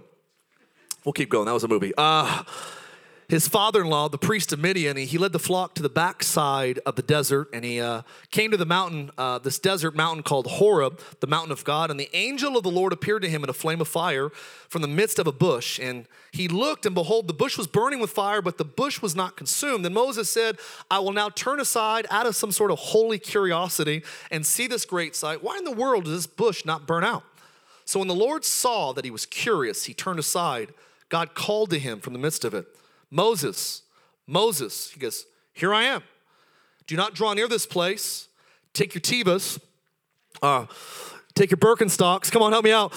We'll 1.05 1.13
keep 1.13 1.29
going. 1.29 1.45
That 1.45 1.53
was 1.53 1.63
a 1.63 1.67
movie. 1.67 1.93
Uh, 1.98 2.43
his 3.29 3.48
father 3.48 3.81
in 3.81 3.88
law, 3.88 4.09
the 4.09 4.17
priest 4.17 4.51
of 4.51 4.59
Midian, 4.59 4.98
he, 4.98 5.05
he, 5.05 5.19
led 5.19 5.33
the 5.33 5.39
flock 5.39 5.75
to 5.75 5.83
the 5.83 5.89
backside 5.89 6.79
of 6.83 6.95
the 6.95 7.03
desert 7.03 7.48
and 7.53 7.63
he 7.63 7.79
uh, 7.79 8.01
came 8.31 8.50
to 8.50 8.57
the 8.57 8.65
mountain, 8.65 9.12
uh, 9.19 9.38
this 9.38 9.59
desert 9.59 9.95
mountain 9.95 10.24
called 10.24 10.48
Horeb, 10.48 11.00
the 11.19 11.27
mountain 11.27 11.51
of 11.51 11.63
God. 11.63 11.91
And 11.91 12.00
the 12.00 12.09
angel 12.13 12.57
of 12.57 12.63
the 12.63 12.71
Lord 12.71 12.91
appeared 12.91 13.21
to 13.21 13.29
him 13.29 13.43
in 13.43 13.50
a 13.50 13.53
flame 13.53 13.81
of 13.81 13.88
fire 13.88 14.29
from 14.67 14.81
the 14.81 14.88
midst 14.88 15.19
of 15.19 15.27
a 15.27 15.31
bush. 15.31 15.79
And 15.79 16.07
he 16.31 16.48
looked, 16.48 16.88
and 16.88 16.95
behold, 16.95 17.27
the 17.27 17.33
bush 17.36 17.55
was 17.55 17.67
burning 17.67 18.00
with 18.00 18.09
fire, 18.09 18.41
but 18.41 18.57
the 18.57 18.65
bush 18.65 19.00
was 19.00 19.15
not 19.15 19.38
consumed. 19.38 19.86
Then 19.86 19.93
Moses 19.93 20.31
said, 20.31 20.57
I 20.89 20.98
will 20.98 21.13
now 21.13 21.29
turn 21.29 21.59
aside 21.59 22.07
out 22.09 22.25
of 22.25 22.36
some 22.36 22.51
sort 22.51 22.71
of 22.71 22.79
holy 22.79 23.19
curiosity 23.19 24.01
and 24.31 24.43
see 24.43 24.65
this 24.65 24.86
great 24.86 25.15
sight. 25.15 25.43
Why 25.43 25.59
in 25.59 25.65
the 25.65 25.71
world 25.71 26.05
does 26.05 26.13
this 26.13 26.27
bush 26.27 26.65
not 26.65 26.88
burn 26.88 27.03
out? 27.03 27.24
So 27.86 28.00
when 28.00 28.07
the 28.07 28.15
Lord 28.15 28.43
saw 28.43 28.91
that 28.93 29.05
he 29.05 29.12
was 29.12 29.27
curious, 29.27 29.83
he 29.83 29.93
turned 29.93 30.17
aside. 30.17 30.74
God 31.09 31.36
called 31.36 31.69
to 31.69 31.77
him 31.77 32.00
from 32.00 32.13
the 32.13 32.19
midst 32.19 32.43
of 32.43 32.55
it 32.55 32.67
Moses, 33.12 33.84
Moses. 34.28 34.92
He 34.92 35.00
goes, 35.00 35.25
Here 35.54 35.74
I 35.74 35.84
am. 35.84 36.04
Do 36.88 36.96
not 36.96 37.13
draw 37.13 37.34
near 37.34 37.48
this 37.48 37.66
place. 37.66 38.28
Take 38.74 38.94
your 38.94 39.01
Tevas, 39.01 39.60
uh, 40.42 40.66
take 41.36 41.51
your 41.51 41.58
Birkenstocks. 41.58 42.32
Come 42.32 42.42
on, 42.42 42.51
help 42.51 42.66
me 42.66 42.72
out. 42.72 42.94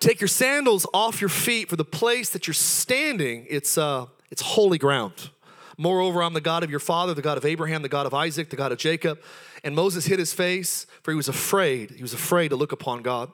Take 0.00 0.20
your 0.20 0.28
sandals 0.28 0.86
off 0.92 1.20
your 1.20 1.30
feet 1.30 1.68
for 1.68 1.76
the 1.76 1.84
place 1.84 2.30
that 2.30 2.46
you're 2.46 2.54
standing. 2.54 3.46
It's, 3.48 3.78
uh, 3.78 4.06
it's 4.30 4.42
holy 4.42 4.78
ground. 4.78 5.30
Moreover, 5.78 6.22
I'm 6.22 6.34
the 6.34 6.40
God 6.40 6.64
of 6.64 6.70
your 6.70 6.80
father, 6.80 7.14
the 7.14 7.22
God 7.22 7.38
of 7.38 7.44
Abraham, 7.44 7.82
the 7.82 7.88
God 7.88 8.06
of 8.06 8.14
Isaac, 8.14 8.50
the 8.50 8.56
God 8.56 8.72
of 8.72 8.78
Jacob. 8.78 9.20
And 9.64 9.74
Moses 9.74 10.06
hid 10.06 10.18
his 10.18 10.32
face, 10.32 10.86
for 11.02 11.12
he 11.12 11.16
was 11.16 11.28
afraid. 11.28 11.92
He 11.92 12.02
was 12.02 12.12
afraid 12.12 12.48
to 12.48 12.56
look 12.56 12.72
upon 12.72 13.02
God. 13.02 13.30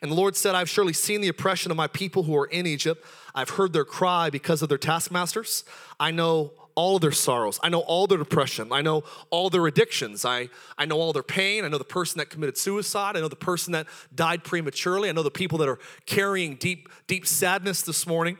And 0.00 0.10
the 0.10 0.14
Lord 0.14 0.36
said, 0.36 0.54
I've 0.54 0.70
surely 0.70 0.92
seen 0.92 1.20
the 1.20 1.28
oppression 1.28 1.70
of 1.70 1.76
my 1.76 1.86
people 1.86 2.22
who 2.22 2.36
are 2.36 2.46
in 2.46 2.66
Egypt. 2.66 3.04
I've 3.34 3.50
heard 3.50 3.72
their 3.72 3.84
cry 3.84 4.30
because 4.30 4.62
of 4.62 4.68
their 4.68 4.78
taskmasters. 4.78 5.64
I 6.00 6.10
know 6.10 6.52
all 6.74 6.96
of 6.96 7.02
their 7.02 7.12
sorrows. 7.12 7.60
I 7.62 7.68
know 7.68 7.80
all 7.80 8.06
their 8.06 8.18
depression. 8.18 8.72
I 8.72 8.80
know 8.80 9.04
all 9.30 9.50
their 9.50 9.66
addictions. 9.66 10.24
I, 10.24 10.48
I 10.78 10.86
know 10.86 10.98
all 10.98 11.12
their 11.12 11.22
pain. 11.22 11.64
I 11.64 11.68
know 11.68 11.78
the 11.78 11.84
person 11.84 12.18
that 12.18 12.30
committed 12.30 12.56
suicide. 12.56 13.16
I 13.16 13.20
know 13.20 13.28
the 13.28 13.36
person 13.36 13.72
that 13.72 13.86
died 14.14 14.44
prematurely. 14.44 15.08
I 15.08 15.12
know 15.12 15.22
the 15.22 15.30
people 15.30 15.58
that 15.58 15.68
are 15.68 15.78
carrying 16.06 16.54
deep, 16.56 16.88
deep 17.06 17.26
sadness 17.26 17.82
this 17.82 18.06
morning. 18.06 18.38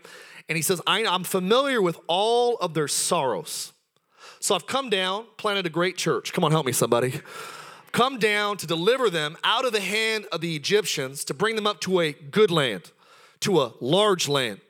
And 0.48 0.56
he 0.56 0.62
says, 0.62 0.80
I, 0.86 1.04
I'm 1.04 1.24
familiar 1.24 1.82
with 1.82 1.98
all 2.06 2.56
of 2.56 2.74
their 2.74 2.88
sorrows. 2.88 3.72
So 4.40 4.54
I've 4.54 4.66
come 4.66 4.90
down, 4.90 5.26
planted 5.36 5.66
a 5.66 5.70
great 5.70 5.96
church. 5.96 6.32
Come 6.32 6.42
on, 6.44 6.50
help 6.50 6.66
me, 6.66 6.72
somebody 6.72 7.20
come 7.92 8.18
down 8.18 8.56
to 8.56 8.66
deliver 8.66 9.08
them 9.10 9.36
out 9.44 9.64
of 9.64 9.72
the 9.72 9.80
hand 9.80 10.26
of 10.32 10.40
the 10.40 10.56
Egyptians 10.56 11.24
to 11.24 11.34
bring 11.34 11.56
them 11.56 11.66
up 11.66 11.80
to 11.82 12.00
a 12.00 12.12
good 12.12 12.50
land, 12.50 12.90
to 13.40 13.60
a 13.60 13.72
large 13.80 14.28
land, 14.28 14.60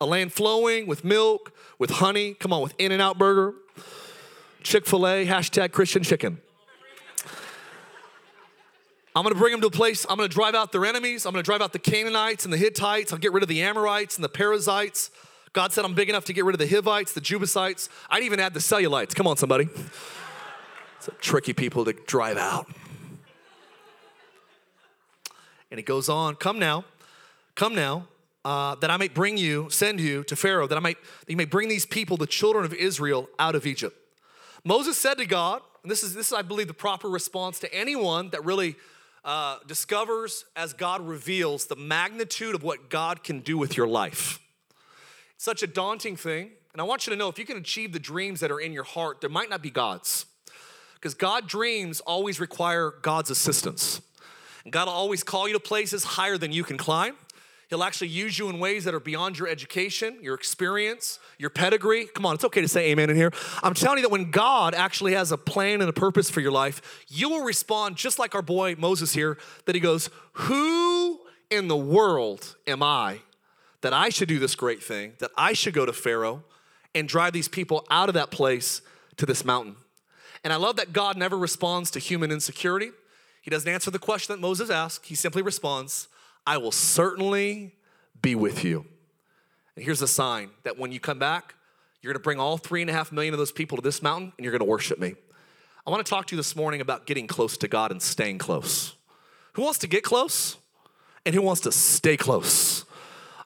a 0.00 0.06
land 0.06 0.32
flowing 0.32 0.86
with 0.86 1.04
milk, 1.04 1.52
with 1.78 1.90
honey. 1.90 2.34
Come 2.34 2.52
on, 2.52 2.62
with 2.62 2.74
In 2.78 2.92
N 2.92 3.00
Out 3.00 3.18
Burger, 3.18 3.54
Chick 4.62 4.86
fil 4.86 5.06
A, 5.06 5.26
hashtag 5.26 5.72
Christian 5.72 6.02
chicken. 6.02 6.40
I'm 9.14 9.24
gonna 9.24 9.34
bring 9.34 9.52
them 9.52 9.60
to 9.60 9.66
a 9.66 9.70
place, 9.70 10.06
I'm 10.08 10.16
gonna 10.16 10.28
drive 10.28 10.54
out 10.54 10.72
their 10.72 10.86
enemies. 10.86 11.26
I'm 11.26 11.32
gonna 11.32 11.42
drive 11.42 11.60
out 11.60 11.72
the 11.72 11.78
Canaanites 11.78 12.44
and 12.44 12.52
the 12.52 12.56
Hittites. 12.56 13.12
I'll 13.12 13.18
get 13.18 13.32
rid 13.32 13.42
of 13.42 13.48
the 13.48 13.62
Amorites 13.62 14.16
and 14.16 14.24
the 14.24 14.28
Perizzites. 14.28 15.10
God 15.52 15.72
said 15.72 15.84
I'm 15.84 15.92
big 15.92 16.08
enough 16.08 16.24
to 16.26 16.32
get 16.32 16.46
rid 16.46 16.54
of 16.54 16.58
the 16.58 16.74
Hivites, 16.74 17.12
the 17.12 17.20
Jebusites. 17.20 17.90
I'd 18.08 18.22
even 18.22 18.40
add 18.40 18.54
the 18.54 18.60
Cellulites. 18.60 19.14
Come 19.14 19.26
on, 19.26 19.36
somebody. 19.36 19.68
Tricky 21.20 21.52
people 21.52 21.84
to 21.84 21.92
drive 21.92 22.36
out. 22.36 22.66
And 25.70 25.78
he 25.78 25.82
goes 25.82 26.08
on, 26.08 26.36
Come 26.36 26.58
now, 26.58 26.84
come 27.54 27.74
now, 27.74 28.08
uh, 28.44 28.74
that 28.76 28.90
I 28.90 28.96
might 28.96 29.14
bring 29.14 29.36
you, 29.36 29.68
send 29.70 30.00
you 30.00 30.22
to 30.24 30.36
Pharaoh, 30.36 30.66
that 30.66 30.76
I 30.76 30.80
might, 30.80 30.98
that 31.20 31.30
you 31.30 31.36
may 31.36 31.44
bring 31.44 31.68
these 31.68 31.86
people, 31.86 32.16
the 32.16 32.26
children 32.26 32.64
of 32.64 32.74
Israel, 32.74 33.28
out 33.38 33.54
of 33.54 33.66
Egypt. 33.66 33.96
Moses 34.64 34.98
said 34.98 35.18
to 35.18 35.26
God, 35.26 35.62
and 35.82 35.90
this 35.90 36.02
is, 36.02 36.14
this 36.14 36.28
is 36.28 36.32
I 36.32 36.42
believe, 36.42 36.68
the 36.68 36.74
proper 36.74 37.08
response 37.08 37.58
to 37.60 37.74
anyone 37.74 38.30
that 38.30 38.44
really 38.44 38.76
uh, 39.24 39.58
discovers 39.66 40.44
as 40.56 40.72
God 40.72 41.00
reveals 41.00 41.66
the 41.66 41.76
magnitude 41.76 42.54
of 42.54 42.62
what 42.62 42.90
God 42.90 43.24
can 43.24 43.40
do 43.40 43.56
with 43.56 43.76
your 43.76 43.86
life. 43.86 44.40
It's 45.34 45.44
such 45.44 45.62
a 45.62 45.66
daunting 45.66 46.16
thing. 46.16 46.50
And 46.72 46.80
I 46.80 46.84
want 46.84 47.06
you 47.06 47.12
to 47.12 47.16
know 47.16 47.28
if 47.28 47.38
you 47.38 47.44
can 47.44 47.56
achieve 47.56 47.92
the 47.92 47.98
dreams 47.98 48.40
that 48.40 48.50
are 48.50 48.60
in 48.60 48.72
your 48.72 48.84
heart, 48.84 49.20
there 49.20 49.30
might 49.30 49.50
not 49.50 49.62
be 49.62 49.70
God's. 49.70 50.26
Because 51.02 51.14
God 51.14 51.48
dreams 51.48 51.98
always 51.98 52.38
require 52.38 52.94
God's 53.02 53.28
assistance. 53.28 54.00
And 54.62 54.72
God 54.72 54.86
will 54.86 54.94
always 54.94 55.24
call 55.24 55.48
you 55.48 55.54
to 55.54 55.58
places 55.58 56.04
higher 56.04 56.38
than 56.38 56.52
you 56.52 56.62
can 56.62 56.78
climb. 56.78 57.16
He'll 57.68 57.82
actually 57.82 58.08
use 58.08 58.38
you 58.38 58.48
in 58.50 58.60
ways 58.60 58.84
that 58.84 58.94
are 58.94 59.00
beyond 59.00 59.36
your 59.36 59.48
education, 59.48 60.18
your 60.22 60.36
experience, 60.36 61.18
your 61.38 61.50
pedigree. 61.50 62.06
Come 62.06 62.24
on, 62.24 62.36
it's 62.36 62.44
okay 62.44 62.60
to 62.60 62.68
say 62.68 62.92
amen 62.92 63.10
in 63.10 63.16
here. 63.16 63.32
I'm 63.64 63.74
telling 63.74 63.98
you 63.98 64.02
that 64.02 64.12
when 64.12 64.30
God 64.30 64.74
actually 64.74 65.14
has 65.14 65.32
a 65.32 65.36
plan 65.36 65.80
and 65.80 65.90
a 65.90 65.92
purpose 65.92 66.30
for 66.30 66.40
your 66.40 66.52
life, 66.52 67.04
you 67.08 67.28
will 67.30 67.42
respond 67.42 67.96
just 67.96 68.20
like 68.20 68.36
our 68.36 68.42
boy 68.42 68.76
Moses 68.78 69.12
here, 69.12 69.38
that 69.64 69.74
he 69.74 69.80
goes, 69.80 70.08
Who 70.34 71.18
in 71.50 71.66
the 71.66 71.76
world 71.76 72.54
am 72.68 72.80
I 72.80 73.22
that 73.80 73.92
I 73.92 74.08
should 74.10 74.28
do 74.28 74.38
this 74.38 74.54
great 74.54 74.84
thing, 74.84 75.14
that 75.18 75.32
I 75.36 75.52
should 75.52 75.74
go 75.74 75.84
to 75.84 75.92
Pharaoh 75.92 76.44
and 76.94 77.08
drive 77.08 77.32
these 77.32 77.48
people 77.48 77.84
out 77.90 78.08
of 78.08 78.14
that 78.14 78.30
place 78.30 78.82
to 79.16 79.26
this 79.26 79.44
mountain? 79.44 79.74
And 80.44 80.52
I 80.52 80.56
love 80.56 80.76
that 80.76 80.92
God 80.92 81.16
never 81.16 81.38
responds 81.38 81.90
to 81.92 81.98
human 81.98 82.30
insecurity. 82.30 82.90
He 83.42 83.50
doesn't 83.50 83.68
answer 83.68 83.90
the 83.90 83.98
question 83.98 84.34
that 84.34 84.40
Moses 84.40 84.70
asked. 84.70 85.06
He 85.06 85.14
simply 85.14 85.42
responds, 85.42 86.08
I 86.46 86.58
will 86.58 86.72
certainly 86.72 87.74
be 88.20 88.34
with 88.34 88.64
you. 88.64 88.84
And 89.76 89.84
here's 89.84 90.02
a 90.02 90.08
sign 90.08 90.50
that 90.64 90.78
when 90.78 90.92
you 90.92 91.00
come 91.00 91.18
back, 91.18 91.54
you're 92.00 92.12
gonna 92.12 92.22
bring 92.22 92.40
all 92.40 92.58
three 92.58 92.80
and 92.80 92.90
a 92.90 92.92
half 92.92 93.12
million 93.12 93.32
of 93.32 93.38
those 93.38 93.52
people 93.52 93.76
to 93.76 93.82
this 93.82 94.02
mountain 94.02 94.32
and 94.36 94.44
you're 94.44 94.52
gonna 94.52 94.68
worship 94.68 94.98
me. 94.98 95.14
I 95.86 95.90
wanna 95.90 96.02
talk 96.02 96.26
to 96.26 96.34
you 96.34 96.36
this 96.36 96.56
morning 96.56 96.80
about 96.80 97.06
getting 97.06 97.26
close 97.26 97.56
to 97.58 97.68
God 97.68 97.90
and 97.90 98.02
staying 98.02 98.38
close. 98.38 98.94
Who 99.54 99.62
wants 99.62 99.78
to 99.80 99.86
get 99.86 100.02
close? 100.02 100.56
and 101.24 101.34
who 101.34 101.42
wants 101.42 101.60
to 101.62 101.72
stay 101.72 102.16
close. 102.16 102.84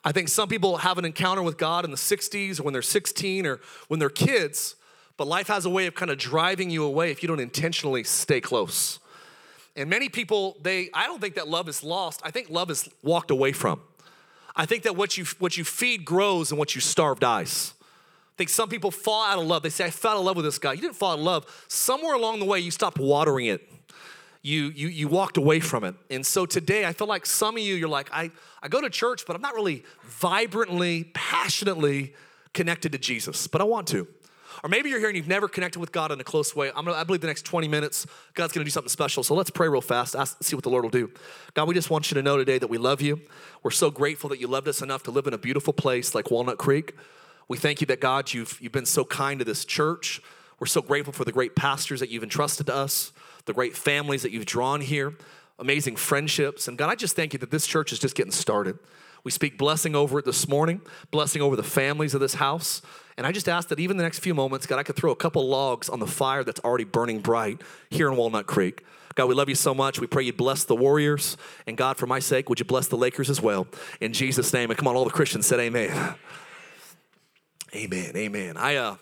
I 0.05 0.13
think 0.13 0.29
some 0.29 0.49
people 0.49 0.79
have 0.79 0.99
an 0.99 1.05
encounter 1.05 1.43
with 1.43 1.59
God 1.59 1.85
in 1.85 1.91
the 1.91 1.97
60s 1.97 2.61
or 2.61 2.63
when 2.63 2.73
they're 2.73 2.83
16 2.83 3.47
or 3.47 3.61
when 3.89 3.99
they're 3.99 4.09
kids, 4.09 4.76
but 5.17 5.27
life 5.27 5.49
has 5.49 5.65
a 5.65 5.71
way 5.71 5.87
of 5.87 5.95
kind 5.95 6.11
of 6.11 6.19
driving 6.19 6.71
you 6.71 6.85
away 6.85 7.11
if 7.11 7.23
you 7.23 7.29
don't 7.29 7.41
intentionally 7.41 8.05
stay 8.05 8.41
close. 8.41 8.99
And 9.75 9.91
many 9.91 10.09
people, 10.09 10.57
they 10.63 10.91
I 10.95 11.07
don't 11.07 11.21
think 11.21 11.35
that 11.35 11.49
love 11.49 11.69
is 11.69 11.83
lost. 11.83 12.21
I 12.25 12.31
think 12.31 12.51
love 12.51 12.71
is 12.71 12.89
walked 13.03 13.31
away 13.31 13.53
from. 13.53 13.81
I 14.55 14.65
think 14.65 14.85
that 14.85 14.97
what 14.97 15.19
you 15.19 15.25
what 15.39 15.57
you 15.57 15.65
feed 15.65 16.05
grows 16.05 16.51
and 16.51 16.59
what 16.59 16.75
you 16.75 16.81
starve 16.81 17.21
dies. 17.21 17.75
I 17.81 18.37
think 18.37 18.51
some 18.51 18.69
people 18.69 18.91
fall 18.91 19.25
out 19.25 19.39
of 19.39 19.47
love. 19.47 19.63
They 19.63 19.71
say, 19.71 19.87
I 19.87 19.91
fell 19.91 20.19
in 20.19 20.25
love 20.27 20.37
with 20.37 20.45
this 20.45 20.59
guy. 20.59 20.75
You 20.75 20.83
didn't 20.83 20.97
fall 20.97 21.15
in 21.15 21.25
love. 21.25 21.47
Somewhere 21.69 22.15
along 22.15 22.39
the 22.39 22.45
way, 22.45 22.61
you 22.61 22.71
stopped 22.71 22.99
watering 22.99 23.47
it. 23.47 23.67
You, 24.43 24.65
you, 24.77 24.89
you 24.89 25.09
walked 25.09 25.39
away 25.39 25.59
from 25.59 25.85
it. 25.85 25.95
And 26.11 26.25
so 26.25 26.45
today, 26.45 26.85
I 26.85 26.93
feel 26.93 27.07
like 27.07 27.25
some 27.25 27.57
of 27.57 27.63
you, 27.63 27.75
you're 27.75 27.89
like, 27.89 28.11
I, 28.13 28.31
I 28.63 28.69
go 28.69 28.83
to 28.83 28.91
church, 28.91 29.25
but 29.27 29.35
I'm 29.35 29.41
not 29.41 29.55
really 29.55 29.85
vibrantly, 30.05 31.05
passionately 31.15 32.15
connected 32.53 32.93
to 32.93 32.99
Jesus, 32.99 33.47
but 33.47 33.63
I 33.63 33.65
want 33.65 33.89
to. 33.89 34.07
Or 34.63 34.69
maybe 34.69 34.91
you're 34.91 34.99
here 34.99 35.09
and 35.09 35.17
you've 35.17 35.29
never 35.29 35.49
connected 35.49 35.79
with 35.79 35.93
God 35.93 36.13
in 36.13 36.21
a 36.21 36.25
close 36.25 36.55
way. 36.55 36.71
I'm 36.75 36.85
gonna, 36.85 36.97
I 36.97 37.05
believe 37.05 37.21
the 37.21 37.27
next 37.27 37.45
20 37.45 37.69
minutes, 37.69 38.07
God's 38.35 38.53
gonna 38.53 38.65
do 38.65 38.71
something 38.71 38.89
special. 38.89 39.23
So 39.23 39.35
let's 39.35 39.51
pray 39.51 39.69
real 39.69 39.81
fast, 39.81 40.17
ask, 40.17 40.43
see 40.43 40.57
what 40.57 40.63
the 40.63 40.71
Lord 40.71 40.85
will 40.85 40.91
do. 40.91 41.11
God, 41.55 41.69
we 41.69 41.75
just 41.75 41.91
want 41.91 42.11
you 42.11 42.15
to 42.17 42.23
know 42.23 42.37
today 42.37 42.59
that 42.59 42.69
we 42.69 42.79
love 42.79 43.01
you. 43.01 43.21
We're 43.63 43.71
so 43.71 43.91
grateful 43.91 44.31
that 44.31 44.41
you 44.41 44.47
loved 44.47 44.69
us 44.69 44.83
enough 44.83 45.03
to 45.05 45.11
live 45.11 45.27
in 45.27 45.35
a 45.35 45.39
beautiful 45.39 45.73
place 45.73 46.15
like 46.15 46.31
Walnut 46.31 46.59
Creek. 46.59 46.95
We 47.49 47.59
thank 47.59 47.81
you 47.81 47.87
that, 47.89 48.01
God, 48.01 48.33
you've, 48.33 48.59
you've 48.61 48.73
been 48.73 48.87
so 48.87 49.05
kind 49.05 49.39
to 49.39 49.45
this 49.45 49.65
church. 49.65 50.21
We're 50.59 50.67
so 50.67 50.83
grateful 50.83 51.13
for 51.13 51.25
the 51.25 51.33
great 51.33 51.55
pastors 51.55 52.01
that 52.01 52.09
you've 52.09 52.23
entrusted 52.23 52.67
to 52.67 52.75
us, 52.75 53.13
the 53.45 53.53
great 53.53 53.77
families 53.77 54.23
that 54.23 54.33
you've 54.33 54.47
drawn 54.47 54.81
here, 54.81 55.15
amazing 55.59 55.97
friendships. 55.97 56.67
And 56.67 56.77
God, 56.77 56.91
I 56.91 56.95
just 56.95 57.15
thank 57.15 57.33
you 57.33 57.39
that 57.41 57.51
this 57.51 57.67
church 57.67 57.93
is 57.93 57.99
just 57.99 58.17
getting 58.17 58.33
started. 58.33 58.79
We 59.25 59.31
speak 59.31 59.59
blessing 59.59 59.95
over 59.95 60.19
it 60.19 60.25
this 60.25 60.49
morning, 60.49 60.81
blessing 61.11 61.43
over 61.43 61.57
the 61.57 61.63
families 61.63 62.15
of 62.15 62.21
this 62.21 62.35
house. 62.35 62.83
And 63.17 63.27
I 63.27 63.33
just 63.33 63.49
ask 63.49 63.69
that 63.69 63.81
even 63.81 63.97
the 63.97 64.03
next 64.03 64.19
few 64.19 64.35
moments, 64.35 64.67
God, 64.67 64.79
I 64.79 64.83
could 64.83 64.97
throw 64.97 65.11
a 65.11 65.17
couple 65.17 65.47
logs 65.49 65.89
on 65.89 66.01
the 66.01 66.07
fire 66.07 66.45
that's 66.45 66.61
already 66.61 66.85
burning 66.85 67.21
bright 67.21 67.63
here 67.91 68.09
in 68.09 68.17
Walnut 68.17 68.47
Creek. 68.47 68.85
God, 69.15 69.27
we 69.27 69.35
love 69.35 69.49
you 69.49 69.55
so 69.55 69.75
much. 69.75 69.99
We 69.99 70.07
pray 70.07 70.25
you 70.25 70.35
bless 70.35 70.65
the 70.65 70.77
Warriors. 70.77 71.39
And 71.67 71.77
God, 71.77 71.97
for 71.97 72.07
my 72.07 72.19
sake, 72.19 72.51
would 72.51 72.59
you 72.59 72.67
bless 72.67 72.89
the 72.89 72.99
Lakers 72.99 73.31
as 73.31 73.41
well? 73.41 73.67
In 74.01 74.13
Jesus' 74.13 74.53
name. 74.53 74.71
And 74.71 74.79
come 74.79 74.87
on, 74.87 74.95
all 74.95 75.05
the 75.05 75.11
Christians 75.11 75.47
said 75.47 75.59
amen. 75.59 76.15
Amen. 77.75 78.13
Amen. 78.15 78.57
I, 78.59 78.77
uh, 78.77 78.97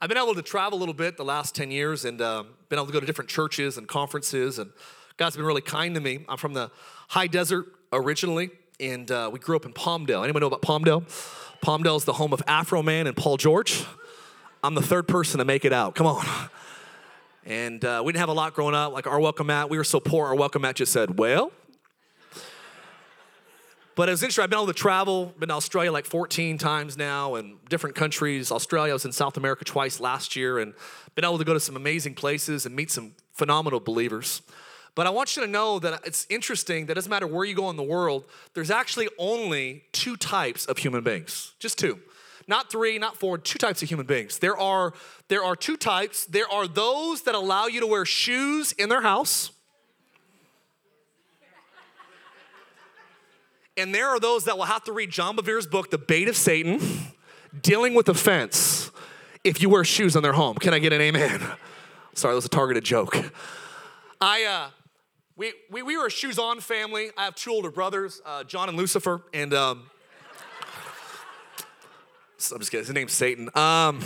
I've 0.00 0.08
been 0.08 0.18
able 0.18 0.34
to 0.34 0.42
travel 0.42 0.76
a 0.76 0.80
little 0.80 0.94
bit 0.94 1.16
the 1.16 1.24
last 1.24 1.54
10 1.54 1.70
years 1.70 2.04
and 2.04 2.20
uh, 2.20 2.42
been 2.68 2.78
able 2.78 2.86
to 2.86 2.92
go 2.92 2.98
to 2.98 3.06
different 3.06 3.30
churches 3.30 3.78
and 3.78 3.86
conferences. 3.86 4.58
And 4.58 4.72
God's 5.16 5.36
been 5.36 5.46
really 5.46 5.62
kind 5.62 5.94
to 5.94 6.00
me. 6.00 6.24
I'm 6.28 6.36
from 6.36 6.54
the 6.54 6.72
high 7.08 7.28
desert 7.28 7.66
originally, 7.92 8.50
and 8.80 9.10
uh, 9.10 9.30
we 9.32 9.38
grew 9.38 9.56
up 9.56 9.64
in 9.64 9.72
Palmdale. 9.72 10.24
Anyone 10.24 10.40
know 10.40 10.46
about 10.48 10.62
Palmdale? 10.62 11.04
Palmdale 11.62 11.96
is 11.96 12.04
the 12.04 12.14
home 12.14 12.32
of 12.32 12.44
Afroman 12.46 13.06
and 13.06 13.16
Paul 13.16 13.36
George. 13.36 13.84
I'm 14.62 14.74
the 14.74 14.82
third 14.82 15.06
person 15.06 15.38
to 15.38 15.44
make 15.44 15.64
it 15.64 15.72
out. 15.72 15.94
Come 15.94 16.06
on. 16.06 16.24
And 17.44 17.84
uh, 17.84 18.02
we 18.04 18.12
didn't 18.12 18.20
have 18.20 18.30
a 18.30 18.34
lot 18.34 18.54
growing 18.54 18.74
up. 18.74 18.92
Like 18.92 19.06
our 19.06 19.20
welcome 19.20 19.46
mat, 19.46 19.70
we 19.70 19.76
were 19.76 19.84
so 19.84 20.00
poor, 20.00 20.26
our 20.26 20.34
welcome 20.34 20.62
mat 20.62 20.76
just 20.76 20.92
said, 20.92 21.18
well. 21.18 21.52
But 23.96 24.08
it 24.08 24.12
was 24.12 24.22
interesting. 24.22 24.42
I've 24.42 24.50
been 24.50 24.58
able 24.58 24.66
to 24.66 24.72
travel, 24.72 25.32
been 25.38 25.50
to 25.50 25.54
Australia 25.54 25.92
like 25.92 26.04
14 26.04 26.58
times 26.58 26.96
now 26.96 27.36
and 27.36 27.64
different 27.68 27.94
countries. 27.94 28.50
Australia, 28.50 28.90
I 28.90 28.94
was 28.94 29.04
in 29.04 29.12
South 29.12 29.36
America 29.36 29.64
twice 29.64 30.00
last 30.00 30.34
year 30.34 30.58
and 30.58 30.74
been 31.14 31.24
able 31.24 31.38
to 31.38 31.44
go 31.44 31.54
to 31.54 31.60
some 31.60 31.76
amazing 31.76 32.14
places 32.14 32.66
and 32.66 32.74
meet 32.74 32.90
some 32.90 33.12
phenomenal 33.32 33.78
believers. 33.78 34.42
But 34.94 35.06
I 35.06 35.10
want 35.10 35.36
you 35.36 35.42
to 35.42 35.48
know 35.48 35.78
that 35.80 36.00
it's 36.06 36.26
interesting 36.30 36.86
that 36.86 36.92
it 36.92 36.94
doesn't 36.94 37.10
matter 37.10 37.26
where 37.26 37.44
you 37.44 37.54
go 37.54 37.68
in 37.70 37.76
the 37.76 37.82
world, 37.82 38.24
there's 38.54 38.70
actually 38.70 39.08
only 39.18 39.84
two 39.92 40.16
types 40.16 40.66
of 40.66 40.78
human 40.78 41.02
beings. 41.02 41.52
Just 41.58 41.78
two. 41.78 41.98
Not 42.46 42.70
three, 42.70 42.98
not 42.98 43.16
four, 43.16 43.38
two 43.38 43.58
types 43.58 43.82
of 43.82 43.88
human 43.88 44.06
beings. 44.06 44.38
There 44.38 44.56
are, 44.56 44.92
there 45.28 45.42
are 45.42 45.56
two 45.56 45.76
types. 45.76 46.26
There 46.26 46.48
are 46.48 46.68
those 46.68 47.22
that 47.22 47.34
allow 47.34 47.66
you 47.66 47.80
to 47.80 47.86
wear 47.86 48.04
shoes 48.04 48.72
in 48.72 48.88
their 48.88 49.02
house. 49.02 49.50
And 53.76 53.92
there 53.92 54.08
are 54.08 54.20
those 54.20 54.44
that 54.44 54.56
will 54.56 54.66
have 54.66 54.84
to 54.84 54.92
read 54.92 55.10
John 55.10 55.34
Bevere's 55.34 55.66
book, 55.66 55.90
The 55.90 55.98
Bait 55.98 56.28
of 56.28 56.36
Satan, 56.36 56.80
dealing 57.60 57.94
with 57.94 58.08
offense 58.08 58.92
if 59.42 59.60
you 59.60 59.68
wear 59.68 59.82
shoes 59.82 60.14
in 60.14 60.22
their 60.22 60.34
home. 60.34 60.56
Can 60.56 60.72
I 60.72 60.78
get 60.78 60.92
an 60.92 61.00
amen? 61.00 61.40
Sorry, 62.14 62.32
that 62.32 62.36
was 62.36 62.44
a 62.44 62.48
targeted 62.48 62.84
joke. 62.84 63.16
I, 64.20 64.44
uh, 64.44 64.70
we, 65.36 65.52
we, 65.68 65.82
we 65.82 65.96
were 65.96 66.06
a 66.06 66.10
shoes 66.10 66.38
on 66.38 66.60
family. 66.60 67.10
I 67.16 67.24
have 67.24 67.34
two 67.34 67.50
older 67.50 67.70
brothers, 67.70 68.22
uh, 68.24 68.44
John 68.44 68.68
and 68.68 68.78
Lucifer, 68.78 69.20
and 69.32 69.52
um, 69.52 69.90
I'm 72.52 72.58
just 72.60 72.70
kidding. 72.70 72.86
His 72.86 72.94
name's 72.94 73.12
Satan. 73.12 73.48
Um, 73.48 74.00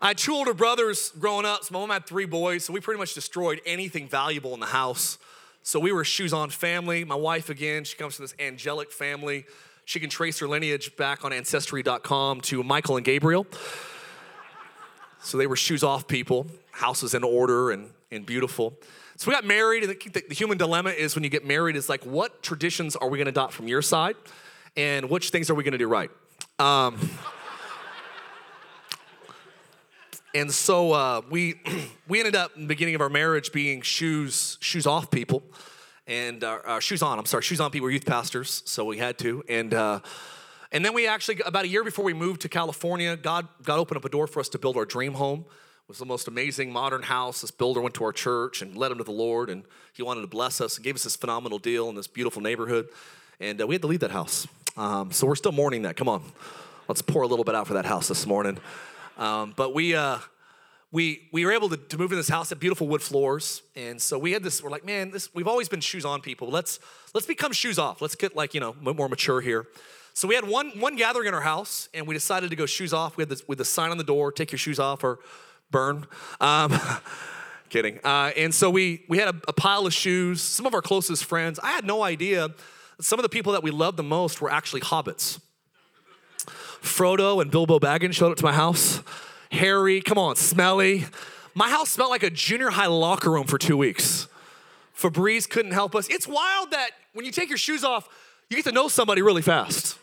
I 0.00 0.08
had 0.08 0.18
two 0.18 0.32
older 0.32 0.54
brothers 0.54 1.12
growing 1.18 1.44
up. 1.44 1.64
So 1.64 1.74
my 1.74 1.80
mom 1.80 1.90
had 1.90 2.06
three 2.06 2.26
boys, 2.26 2.64
so 2.64 2.72
we 2.72 2.80
pretty 2.80 2.98
much 2.98 3.14
destroyed 3.14 3.60
anything 3.66 4.08
valuable 4.08 4.54
in 4.54 4.60
the 4.60 4.66
house. 4.66 5.18
So 5.64 5.80
we 5.80 5.90
were 5.90 6.02
a 6.02 6.04
shoes 6.04 6.32
on 6.32 6.50
family. 6.50 7.04
My 7.04 7.14
wife, 7.16 7.48
again, 7.48 7.82
she 7.82 7.96
comes 7.96 8.16
from 8.16 8.24
this 8.24 8.34
angelic 8.38 8.92
family. 8.92 9.44
She 9.84 9.98
can 9.98 10.10
trace 10.10 10.38
her 10.38 10.46
lineage 10.46 10.96
back 10.96 11.24
on 11.24 11.32
ancestry.com 11.32 12.42
to 12.42 12.62
Michael 12.62 12.96
and 12.96 13.04
Gabriel. 13.04 13.46
So 15.20 15.36
they 15.38 15.48
were 15.48 15.56
shoes 15.56 15.82
off 15.82 16.06
people. 16.06 16.46
House 16.70 17.02
was 17.02 17.14
in 17.14 17.24
order 17.24 17.72
and, 17.72 17.90
and 18.12 18.24
beautiful. 18.24 18.74
So 19.22 19.30
we 19.30 19.36
got 19.36 19.44
married, 19.44 19.84
and 19.84 19.92
the, 19.92 20.24
the 20.30 20.34
human 20.34 20.58
dilemma 20.58 20.90
is 20.90 21.14
when 21.14 21.22
you 21.22 21.30
get 21.30 21.46
married, 21.46 21.76
is 21.76 21.88
like, 21.88 22.04
what 22.04 22.42
traditions 22.42 22.96
are 22.96 23.08
we 23.08 23.18
going 23.18 23.26
to 23.26 23.30
adopt 23.30 23.52
from 23.52 23.68
your 23.68 23.80
side, 23.80 24.16
and 24.76 25.08
which 25.08 25.30
things 25.30 25.48
are 25.48 25.54
we 25.54 25.62
going 25.62 25.70
to 25.70 25.78
do 25.78 25.86
right? 25.86 26.10
Um, 26.58 26.98
and 30.34 30.50
so 30.50 30.90
uh, 30.90 31.20
we 31.30 31.60
we 32.08 32.18
ended 32.18 32.34
up 32.34 32.56
in 32.56 32.62
the 32.62 32.66
beginning 32.66 32.96
of 32.96 33.00
our 33.00 33.08
marriage 33.08 33.52
being 33.52 33.80
shoes 33.80 34.58
shoes 34.60 34.88
off 34.88 35.08
people, 35.08 35.44
and 36.08 36.42
uh, 36.42 36.58
uh, 36.64 36.80
shoes 36.80 37.00
on. 37.00 37.20
I'm 37.20 37.26
sorry, 37.26 37.44
shoes 37.44 37.60
on 37.60 37.70
people. 37.70 37.84
We're 37.84 37.92
youth 37.92 38.06
pastors, 38.06 38.64
so 38.66 38.84
we 38.84 38.98
had 38.98 39.18
to. 39.18 39.44
And 39.48 39.72
uh, 39.72 40.00
and 40.72 40.84
then 40.84 40.94
we 40.94 41.06
actually 41.06 41.40
about 41.46 41.64
a 41.64 41.68
year 41.68 41.84
before 41.84 42.04
we 42.04 42.12
moved 42.12 42.40
to 42.40 42.48
California, 42.48 43.16
God 43.16 43.46
God 43.62 43.78
opened 43.78 43.98
up 43.98 44.04
a 44.04 44.08
door 44.08 44.26
for 44.26 44.40
us 44.40 44.48
to 44.48 44.58
build 44.58 44.76
our 44.76 44.84
dream 44.84 45.12
home 45.12 45.44
was 45.92 45.98
the 45.98 46.06
most 46.06 46.26
amazing 46.26 46.72
modern 46.72 47.02
house. 47.02 47.42
This 47.42 47.50
builder 47.50 47.78
went 47.82 47.94
to 47.96 48.04
our 48.04 48.14
church 48.14 48.62
and 48.62 48.74
led 48.74 48.90
him 48.90 48.96
to 48.96 49.04
the 49.04 49.10
Lord, 49.10 49.50
and 49.50 49.62
he 49.92 50.02
wanted 50.02 50.22
to 50.22 50.26
bless 50.26 50.58
us 50.58 50.76
and 50.76 50.84
gave 50.84 50.94
us 50.94 51.04
this 51.04 51.16
phenomenal 51.16 51.58
deal 51.58 51.90
in 51.90 51.94
this 51.94 52.06
beautiful 52.06 52.40
neighborhood. 52.40 52.88
And 53.40 53.60
uh, 53.60 53.66
we 53.66 53.74
had 53.74 53.82
to 53.82 53.88
leave 53.88 54.00
that 54.00 54.10
house. 54.10 54.48
Um, 54.78 55.12
so 55.12 55.26
we're 55.26 55.34
still 55.34 55.52
mourning 55.52 55.82
that. 55.82 55.98
Come 55.98 56.08
on, 56.08 56.22
let's 56.88 57.02
pour 57.02 57.20
a 57.20 57.26
little 57.26 57.44
bit 57.44 57.54
out 57.54 57.66
for 57.66 57.74
that 57.74 57.84
house 57.84 58.08
this 58.08 58.26
morning. 58.26 58.56
Um, 59.18 59.52
but 59.54 59.74
we, 59.74 59.94
uh, 59.94 60.16
we, 60.92 61.28
we 61.30 61.44
were 61.44 61.52
able 61.52 61.68
to, 61.68 61.76
to 61.76 61.98
move 61.98 62.10
in 62.10 62.16
this 62.16 62.30
house 62.30 62.50
at 62.52 62.58
beautiful 62.58 62.88
wood 62.88 63.02
floors. 63.02 63.60
And 63.76 64.00
so 64.00 64.18
we 64.18 64.32
had 64.32 64.42
this, 64.42 64.62
we're 64.62 64.70
like, 64.70 64.86
man, 64.86 65.10
this, 65.10 65.28
we've 65.34 65.46
always 65.46 65.68
been 65.68 65.82
shoes 65.82 66.06
on 66.06 66.22
people. 66.22 66.48
Let's, 66.48 66.80
let's 67.12 67.26
become 67.26 67.52
shoes 67.52 67.78
off. 67.78 68.00
Let's 68.00 68.14
get 68.14 68.34
like, 68.34 68.54
you 68.54 68.60
know, 68.60 68.74
more 68.80 69.10
mature 69.10 69.42
here. 69.42 69.66
So 70.14 70.26
we 70.26 70.36
had 70.36 70.48
one, 70.48 70.70
one 70.80 70.96
gathering 70.96 71.28
in 71.28 71.34
our 71.34 71.42
house 71.42 71.90
and 71.92 72.06
we 72.06 72.14
decided 72.14 72.48
to 72.48 72.56
go 72.56 72.64
shoes 72.64 72.94
off. 72.94 73.18
We 73.18 73.22
had 73.22 73.28
this, 73.28 73.46
with 73.46 73.58
the 73.58 73.66
sign 73.66 73.90
on 73.90 73.98
the 73.98 74.04
door, 74.04 74.32
take 74.32 74.52
your 74.52 74.58
shoes 74.58 74.78
off 74.78 75.04
or 75.04 75.18
burn. 75.72 76.06
Um, 76.40 76.78
kidding. 77.70 77.98
Uh, 78.04 78.30
and 78.36 78.54
so 78.54 78.70
we, 78.70 79.04
we 79.08 79.18
had 79.18 79.28
a, 79.28 79.40
a 79.48 79.52
pile 79.52 79.86
of 79.86 79.92
shoes, 79.92 80.40
some 80.40 80.66
of 80.66 80.74
our 80.74 80.82
closest 80.82 81.24
friends. 81.24 81.58
I 81.60 81.72
had 81.72 81.84
no 81.84 82.02
idea 82.02 82.50
some 83.00 83.18
of 83.18 83.22
the 83.22 83.28
people 83.28 83.52
that 83.52 83.62
we 83.62 83.70
loved 83.70 83.96
the 83.96 84.02
most 84.02 84.40
were 84.40 84.50
actually 84.50 84.82
hobbits. 84.82 85.40
Frodo 86.80 87.40
and 87.40 87.50
Bilbo 87.50 87.78
Baggins 87.78 88.14
showed 88.14 88.32
up 88.32 88.38
to 88.38 88.44
my 88.44 88.52
house. 88.52 89.02
Harry, 89.50 90.00
come 90.00 90.18
on, 90.18 90.36
smelly. 90.36 91.06
My 91.54 91.68
house 91.68 91.90
smelled 91.90 92.10
like 92.10 92.22
a 92.22 92.30
junior 92.30 92.70
high 92.70 92.86
locker 92.86 93.30
room 93.30 93.46
for 93.46 93.58
two 93.58 93.76
weeks. 93.76 94.28
Febreze 94.96 95.48
couldn't 95.48 95.72
help 95.72 95.94
us. 95.94 96.08
It's 96.08 96.26
wild 96.26 96.70
that 96.70 96.90
when 97.12 97.24
you 97.24 97.32
take 97.32 97.48
your 97.48 97.58
shoes 97.58 97.84
off, 97.84 98.08
you 98.48 98.56
get 98.56 98.64
to 98.66 98.72
know 98.72 98.88
somebody 98.88 99.22
really 99.22 99.42
fast. 99.42 99.98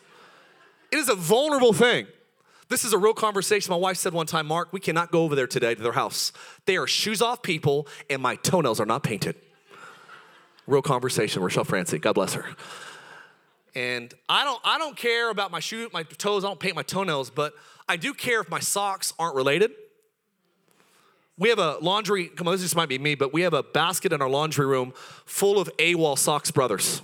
It 0.91 0.97
is 0.97 1.10
a 1.10 1.15
vulnerable 1.15 1.73
thing. 1.73 2.08
This 2.69 2.86
is 2.86 2.93
a 2.93 2.99
real 2.99 3.15
conversation. 3.15 3.71
My 3.71 3.77
wife 3.77 3.97
said 3.97 4.13
one 4.13 4.27
time, 4.27 4.45
Mark, 4.45 4.71
we 4.71 4.79
cannot 4.79 5.12
go 5.12 5.23
over 5.23 5.36
there 5.36 5.47
today 5.47 5.73
to 5.73 5.82
their 5.82 5.91
house. 5.91 6.32
They 6.65 6.77
are 6.77 6.86
shoes 6.86 7.19
off 7.19 7.41
people, 7.41 7.88
and 8.12 8.21
my 8.21 8.36
toenails 8.36 8.79
are 8.79 8.86
not 8.86 9.01
painted. 9.01 9.36
Real 10.67 10.84
conversation, 10.84 11.41
Rochelle 11.41 11.63
Francey. 11.63 11.97
God 11.97 12.13
bless 12.13 12.34
her. 12.36 12.45
And 13.73 14.13
I 14.27 14.43
don't, 14.43 14.62
I 14.63 14.77
don't 14.77 14.95
care 14.95 15.32
about 15.32 15.49
my 15.49 15.60
shoes, 15.60 15.89
my 15.91 16.03
toes. 16.03 16.43
I 16.43 16.47
don't 16.47 16.60
paint 16.60 16.75
my 16.75 16.84
toenails, 16.84 17.32
but 17.32 17.53
I 17.88 17.97
do 17.97 18.13
care 18.13 18.39
if 18.39 18.49
my 18.49 18.60
socks 18.60 19.13
aren't 19.17 19.36
related. 19.36 19.71
We 21.39 21.49
have 21.49 21.60
a 21.60 21.77
laundry. 21.82 22.27
Come 22.27 22.47
on, 22.47 22.58
this 22.58 22.75
might 22.75 22.89
be 22.89 22.99
me, 22.99 23.15
but 23.15 23.34
we 23.34 23.41
have 23.41 23.53
a 23.53 23.63
basket 23.63 24.13
in 24.13 24.21
our 24.21 24.29
laundry 24.29 24.67
room 24.67 24.93
full 25.25 25.60
of 25.60 25.75
AWOL 25.77 26.19
socks 26.19 26.51
brothers. 26.51 27.01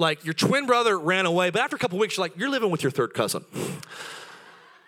Like 0.00 0.24
your 0.24 0.32
twin 0.32 0.64
brother 0.64 0.98
ran 0.98 1.26
away, 1.26 1.50
but 1.50 1.60
after 1.60 1.76
a 1.76 1.78
couple 1.78 1.98
weeks, 1.98 2.16
you're 2.16 2.24
like, 2.24 2.34
you're 2.34 2.48
living 2.48 2.70
with 2.70 2.82
your 2.82 2.90
third 2.90 3.12
cousin. 3.12 3.44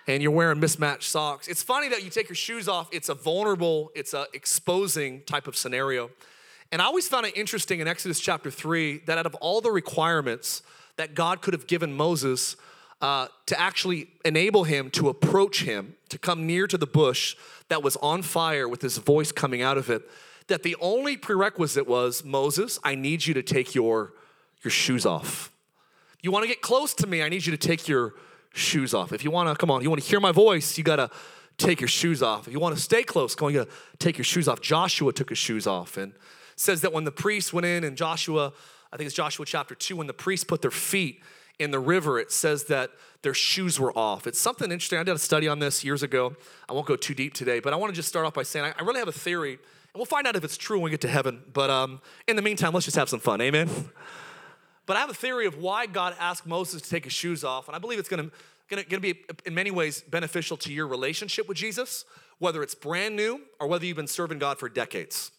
and 0.06 0.22
you're 0.22 0.32
wearing 0.32 0.58
mismatched 0.58 1.10
socks. 1.10 1.48
It's 1.48 1.62
funny 1.62 1.90
that 1.90 2.02
you 2.02 2.08
take 2.08 2.30
your 2.30 2.34
shoes 2.34 2.66
off. 2.66 2.88
It's 2.90 3.10
a 3.10 3.14
vulnerable, 3.14 3.92
it's 3.94 4.14
a 4.14 4.24
exposing 4.32 5.20
type 5.24 5.46
of 5.46 5.54
scenario. 5.54 6.08
And 6.72 6.80
I 6.80 6.86
always 6.86 7.08
found 7.08 7.26
it 7.26 7.36
interesting 7.36 7.80
in 7.80 7.86
Exodus 7.86 8.20
chapter 8.20 8.50
3 8.50 9.02
that 9.04 9.18
out 9.18 9.26
of 9.26 9.34
all 9.34 9.60
the 9.60 9.70
requirements 9.70 10.62
that 10.96 11.14
God 11.14 11.42
could 11.42 11.52
have 11.52 11.66
given 11.66 11.92
Moses 11.92 12.56
uh, 13.02 13.26
to 13.44 13.60
actually 13.60 14.08
enable 14.24 14.64
him 14.64 14.88
to 14.92 15.10
approach 15.10 15.64
him, 15.64 15.94
to 16.08 16.16
come 16.16 16.46
near 16.46 16.66
to 16.66 16.78
the 16.78 16.86
bush 16.86 17.36
that 17.68 17.82
was 17.82 17.98
on 17.98 18.22
fire 18.22 18.66
with 18.66 18.80
his 18.80 18.96
voice 18.96 19.30
coming 19.30 19.60
out 19.60 19.76
of 19.76 19.90
it, 19.90 20.08
that 20.46 20.62
the 20.62 20.74
only 20.80 21.18
prerequisite 21.18 21.86
was 21.86 22.24
Moses, 22.24 22.78
I 22.82 22.94
need 22.94 23.26
you 23.26 23.34
to 23.34 23.42
take 23.42 23.74
your, 23.74 24.14
your 24.62 24.70
shoes 24.70 25.06
off. 25.06 25.52
You 26.22 26.30
want 26.30 26.44
to 26.44 26.48
get 26.48 26.62
close 26.62 26.94
to 26.94 27.06
me, 27.06 27.22
I 27.22 27.28
need 27.28 27.44
you 27.44 27.50
to 27.52 27.58
take 27.58 27.88
your 27.88 28.14
shoes 28.54 28.94
off. 28.94 29.12
If 29.12 29.24
you 29.24 29.30
want 29.30 29.48
to, 29.48 29.54
come 29.56 29.70
on, 29.70 29.82
you 29.82 29.90
want 29.90 30.02
to 30.02 30.08
hear 30.08 30.20
my 30.20 30.32
voice, 30.32 30.78
you 30.78 30.84
got 30.84 30.96
to 30.96 31.10
take 31.58 31.80
your 31.80 31.88
shoes 31.88 32.22
off. 32.22 32.46
If 32.46 32.52
you 32.52 32.60
want 32.60 32.76
to 32.76 32.80
stay 32.80 33.02
close, 33.02 33.34
come 33.34 33.46
on, 33.46 33.52
you 33.52 33.60
got 33.60 33.70
to 33.70 33.96
take 33.98 34.18
your 34.18 34.24
shoes 34.24 34.48
off. 34.48 34.60
Joshua 34.60 35.12
took 35.12 35.30
his 35.30 35.38
shoes 35.38 35.66
off 35.66 35.96
and 35.96 36.12
says 36.56 36.80
that 36.82 36.92
when 36.92 37.04
the 37.04 37.12
priests 37.12 37.52
went 37.52 37.66
in 37.66 37.84
and 37.84 37.96
Joshua, 37.96 38.52
I 38.92 38.96
think 38.96 39.06
it's 39.06 39.16
Joshua 39.16 39.46
chapter 39.46 39.74
2, 39.74 39.96
when 39.96 40.06
the 40.06 40.12
priests 40.12 40.44
put 40.44 40.62
their 40.62 40.70
feet 40.70 41.22
in 41.58 41.70
the 41.70 41.80
river, 41.80 42.18
it 42.18 42.30
says 42.30 42.64
that 42.64 42.90
their 43.22 43.34
shoes 43.34 43.78
were 43.78 43.96
off. 43.96 44.26
It's 44.26 44.38
something 44.38 44.70
interesting. 44.70 44.98
I 44.98 45.02
did 45.02 45.14
a 45.14 45.18
study 45.18 45.48
on 45.48 45.58
this 45.58 45.84
years 45.84 46.02
ago. 46.02 46.34
I 46.68 46.72
won't 46.72 46.86
go 46.86 46.96
too 46.96 47.14
deep 47.14 47.34
today, 47.34 47.60
but 47.60 47.72
I 47.72 47.76
want 47.76 47.92
to 47.92 47.96
just 47.96 48.08
start 48.08 48.26
off 48.26 48.34
by 48.34 48.42
saying 48.42 48.72
I 48.78 48.82
really 48.82 48.98
have 48.98 49.08
a 49.08 49.12
theory, 49.12 49.52
and 49.52 49.60
we'll 49.94 50.04
find 50.04 50.26
out 50.26 50.36
if 50.36 50.44
it's 50.44 50.56
true 50.56 50.78
when 50.78 50.84
we 50.84 50.90
get 50.90 51.00
to 51.02 51.08
heaven. 51.08 51.42
But 51.52 51.70
um, 51.70 52.00
in 52.26 52.36
the 52.36 52.42
meantime, 52.42 52.72
let's 52.72 52.86
just 52.86 52.96
have 52.96 53.08
some 53.08 53.20
fun. 53.20 53.40
Amen. 53.40 53.68
But 54.86 54.96
I 54.96 55.00
have 55.00 55.10
a 55.10 55.14
theory 55.14 55.46
of 55.46 55.58
why 55.58 55.86
God 55.86 56.14
asked 56.18 56.46
Moses 56.46 56.82
to 56.82 56.90
take 56.90 57.04
his 57.04 57.12
shoes 57.12 57.44
off, 57.44 57.68
and 57.68 57.76
I 57.76 57.78
believe 57.78 57.98
it's 57.98 58.08
to 58.08 58.30
going 58.68 58.86
to 58.88 59.00
be 59.00 59.22
in 59.44 59.54
many 59.54 59.70
ways 59.70 60.02
beneficial 60.02 60.56
to 60.58 60.72
your 60.72 60.86
relationship 60.86 61.46
with 61.48 61.56
Jesus, 61.56 62.04
whether 62.38 62.62
it's 62.62 62.74
brand 62.74 63.14
new 63.14 63.40
or 63.60 63.68
whether 63.68 63.84
you've 63.84 63.96
been 63.96 64.06
serving 64.06 64.38
God 64.38 64.58
for 64.58 64.68
decades. 64.68 65.30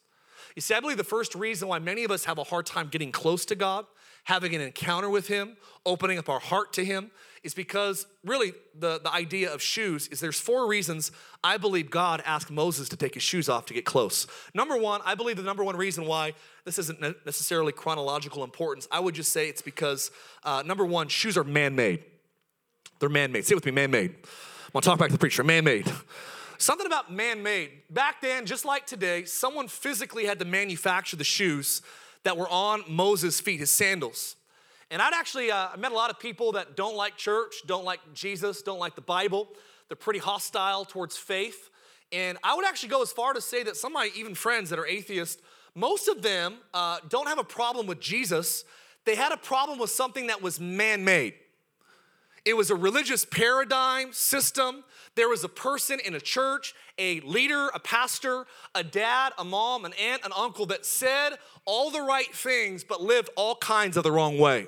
You 0.55 0.61
see, 0.61 0.75
I 0.75 0.79
believe 0.79 0.97
the 0.97 1.03
first 1.03 1.33
reason 1.33 1.67
why 1.67 1.79
many 1.79 2.03
of 2.03 2.11
us 2.11 2.25
have 2.25 2.37
a 2.37 2.43
hard 2.43 2.65
time 2.65 2.87
getting 2.89 3.11
close 3.11 3.43
to 3.45 3.55
God, 3.55 3.85
having 4.25 4.53
an 4.53 4.61
encounter 4.61 5.09
with 5.09 5.27
Him, 5.27 5.57
opening 5.85 6.19
up 6.19 6.29
our 6.29 6.39
heart 6.39 6.73
to 6.73 6.85
Him, 6.85 7.11
is 7.43 7.53
because 7.53 8.07
really 8.23 8.53
the, 8.77 8.99
the 8.99 9.11
idea 9.11 9.53
of 9.53 9.61
shoes 9.61 10.07
is 10.07 10.19
there's 10.19 10.39
four 10.39 10.67
reasons 10.67 11.11
I 11.43 11.57
believe 11.57 11.89
God 11.89 12.23
asked 12.25 12.49
Moses 12.49 12.87
to 12.89 12.97
take 12.97 13.13
his 13.15 13.23
shoes 13.23 13.49
off 13.49 13.65
to 13.67 13.73
get 13.73 13.85
close. 13.85 14.25
Number 14.53 14.77
one, 14.77 15.01
I 15.05 15.15
believe 15.15 15.37
the 15.37 15.43
number 15.43 15.63
one 15.63 15.75
reason 15.75 16.05
why 16.05 16.33
this 16.63 16.79
isn't 16.79 17.01
necessarily 17.25 17.73
chronological 17.73 18.43
importance, 18.43 18.87
I 18.91 18.99
would 19.01 19.15
just 19.15 19.33
say 19.33 19.49
it's 19.49 19.61
because 19.61 20.09
uh, 20.43 20.63
number 20.65 20.85
one, 20.85 21.09
shoes 21.09 21.37
are 21.37 21.43
man 21.43 21.75
made. 21.75 22.03
They're 22.99 23.09
man 23.09 23.31
made. 23.33 23.45
Say 23.45 23.55
with 23.55 23.65
me, 23.65 23.71
man 23.71 23.91
made. 23.91 24.11
I 24.11 24.69
want 24.73 24.85
to 24.85 24.89
talk 24.89 24.99
back 24.99 25.09
to 25.09 25.13
the 25.13 25.19
preacher, 25.19 25.43
man 25.43 25.65
made. 25.65 25.91
Something 26.57 26.87
about 26.87 27.11
man 27.11 27.43
made. 27.43 27.71
Back 27.89 28.21
then, 28.21 28.45
just 28.45 28.63
like 28.63 28.85
today, 28.85 29.25
someone 29.25 29.67
physically 29.67 30.25
had 30.25 30.39
to 30.39 30.45
manufacture 30.45 31.17
the 31.17 31.25
shoes 31.25 31.81
that 32.23 32.37
were 32.37 32.47
on 32.47 32.83
Moses' 32.87 33.41
feet, 33.41 33.59
his 33.59 33.69
sandals. 33.69 34.37
And 34.93 35.01
I'd 35.01 35.15
actually, 35.15 35.49
uh, 35.49 35.69
I 35.73 35.75
met 35.77 35.91
a 35.91 35.95
lot 35.95 36.11
of 36.11 36.19
people 36.19 36.51
that 36.51 36.75
don't 36.75 36.95
like 36.95 37.17
church, 37.17 37.63
don't 37.65 37.83
like 37.83 37.99
Jesus, 38.13 38.61
don't 38.61 38.77
like 38.77 38.93
the 38.93 39.01
Bible. 39.01 39.47
They're 39.87 39.95
pretty 39.95 40.19
hostile 40.19 40.85
towards 40.85 41.17
faith. 41.17 41.71
And 42.11 42.37
I 42.43 42.55
would 42.55 42.63
actually 42.63 42.89
go 42.89 43.01
as 43.01 43.11
far 43.11 43.33
to 43.33 43.41
say 43.41 43.63
that 43.63 43.75
some 43.75 43.91
of 43.91 43.95
my 43.95 44.11
even 44.15 44.35
friends 44.35 44.69
that 44.69 44.77
are 44.77 44.85
atheists, 44.85 45.41
most 45.73 46.07
of 46.07 46.21
them 46.21 46.57
uh, 46.75 46.99
don't 47.09 47.27
have 47.27 47.39
a 47.39 47.43
problem 47.43 47.87
with 47.87 47.99
Jesus. 47.99 48.65
They 49.03 49.15
had 49.15 49.31
a 49.31 49.37
problem 49.37 49.79
with 49.79 49.89
something 49.89 50.27
that 50.27 50.43
was 50.43 50.59
man 50.59 51.03
made. 51.03 51.33
It 52.45 52.55
was 52.55 52.69
a 52.69 52.75
religious 52.75 53.25
paradigm 53.25 54.13
system. 54.13 54.83
There 55.15 55.27
was 55.27 55.43
a 55.43 55.49
person 55.49 56.01
in 56.05 56.13
a 56.13 56.19
church, 56.19 56.75
a 56.99 57.19
leader, 57.21 57.69
a 57.73 57.79
pastor, 57.79 58.45
a 58.75 58.83
dad, 58.83 59.33
a 59.39 59.43
mom, 59.43 59.85
an 59.85 59.93
aunt, 59.93 60.23
an 60.23 60.33
uncle 60.37 60.67
that 60.67 60.85
said 60.85 61.39
all 61.65 61.89
the 61.89 62.01
right 62.01 62.31
things 62.31 62.83
but 62.83 63.01
lived 63.01 63.31
all 63.35 63.55
kinds 63.55 63.97
of 63.97 64.03
the 64.03 64.11
wrong 64.11 64.37
way. 64.37 64.67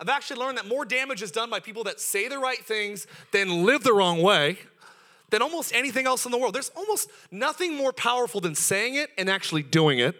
I've 0.00 0.08
actually 0.08 0.40
learned 0.40 0.58
that 0.58 0.66
more 0.66 0.84
damage 0.84 1.22
is 1.22 1.30
done 1.30 1.50
by 1.50 1.60
people 1.60 1.84
that 1.84 2.00
say 2.00 2.28
the 2.28 2.38
right 2.38 2.64
things 2.64 3.06
than 3.32 3.64
live 3.64 3.82
the 3.82 3.92
wrong 3.92 4.22
way 4.22 4.58
than 5.30 5.42
almost 5.42 5.74
anything 5.74 6.06
else 6.06 6.24
in 6.24 6.32
the 6.32 6.38
world. 6.38 6.54
There's 6.54 6.70
almost 6.76 7.10
nothing 7.30 7.74
more 7.74 7.92
powerful 7.92 8.40
than 8.40 8.54
saying 8.54 8.94
it 8.94 9.10
and 9.18 9.28
actually 9.28 9.62
doing 9.62 9.98
it. 9.98 10.14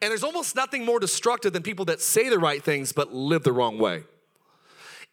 And 0.00 0.10
there's 0.10 0.24
almost 0.24 0.54
nothing 0.54 0.84
more 0.84 1.00
destructive 1.00 1.52
than 1.52 1.62
people 1.62 1.84
that 1.86 2.00
say 2.00 2.28
the 2.28 2.38
right 2.38 2.62
things 2.62 2.92
but 2.92 3.12
live 3.12 3.42
the 3.42 3.52
wrong 3.52 3.78
way. 3.78 4.04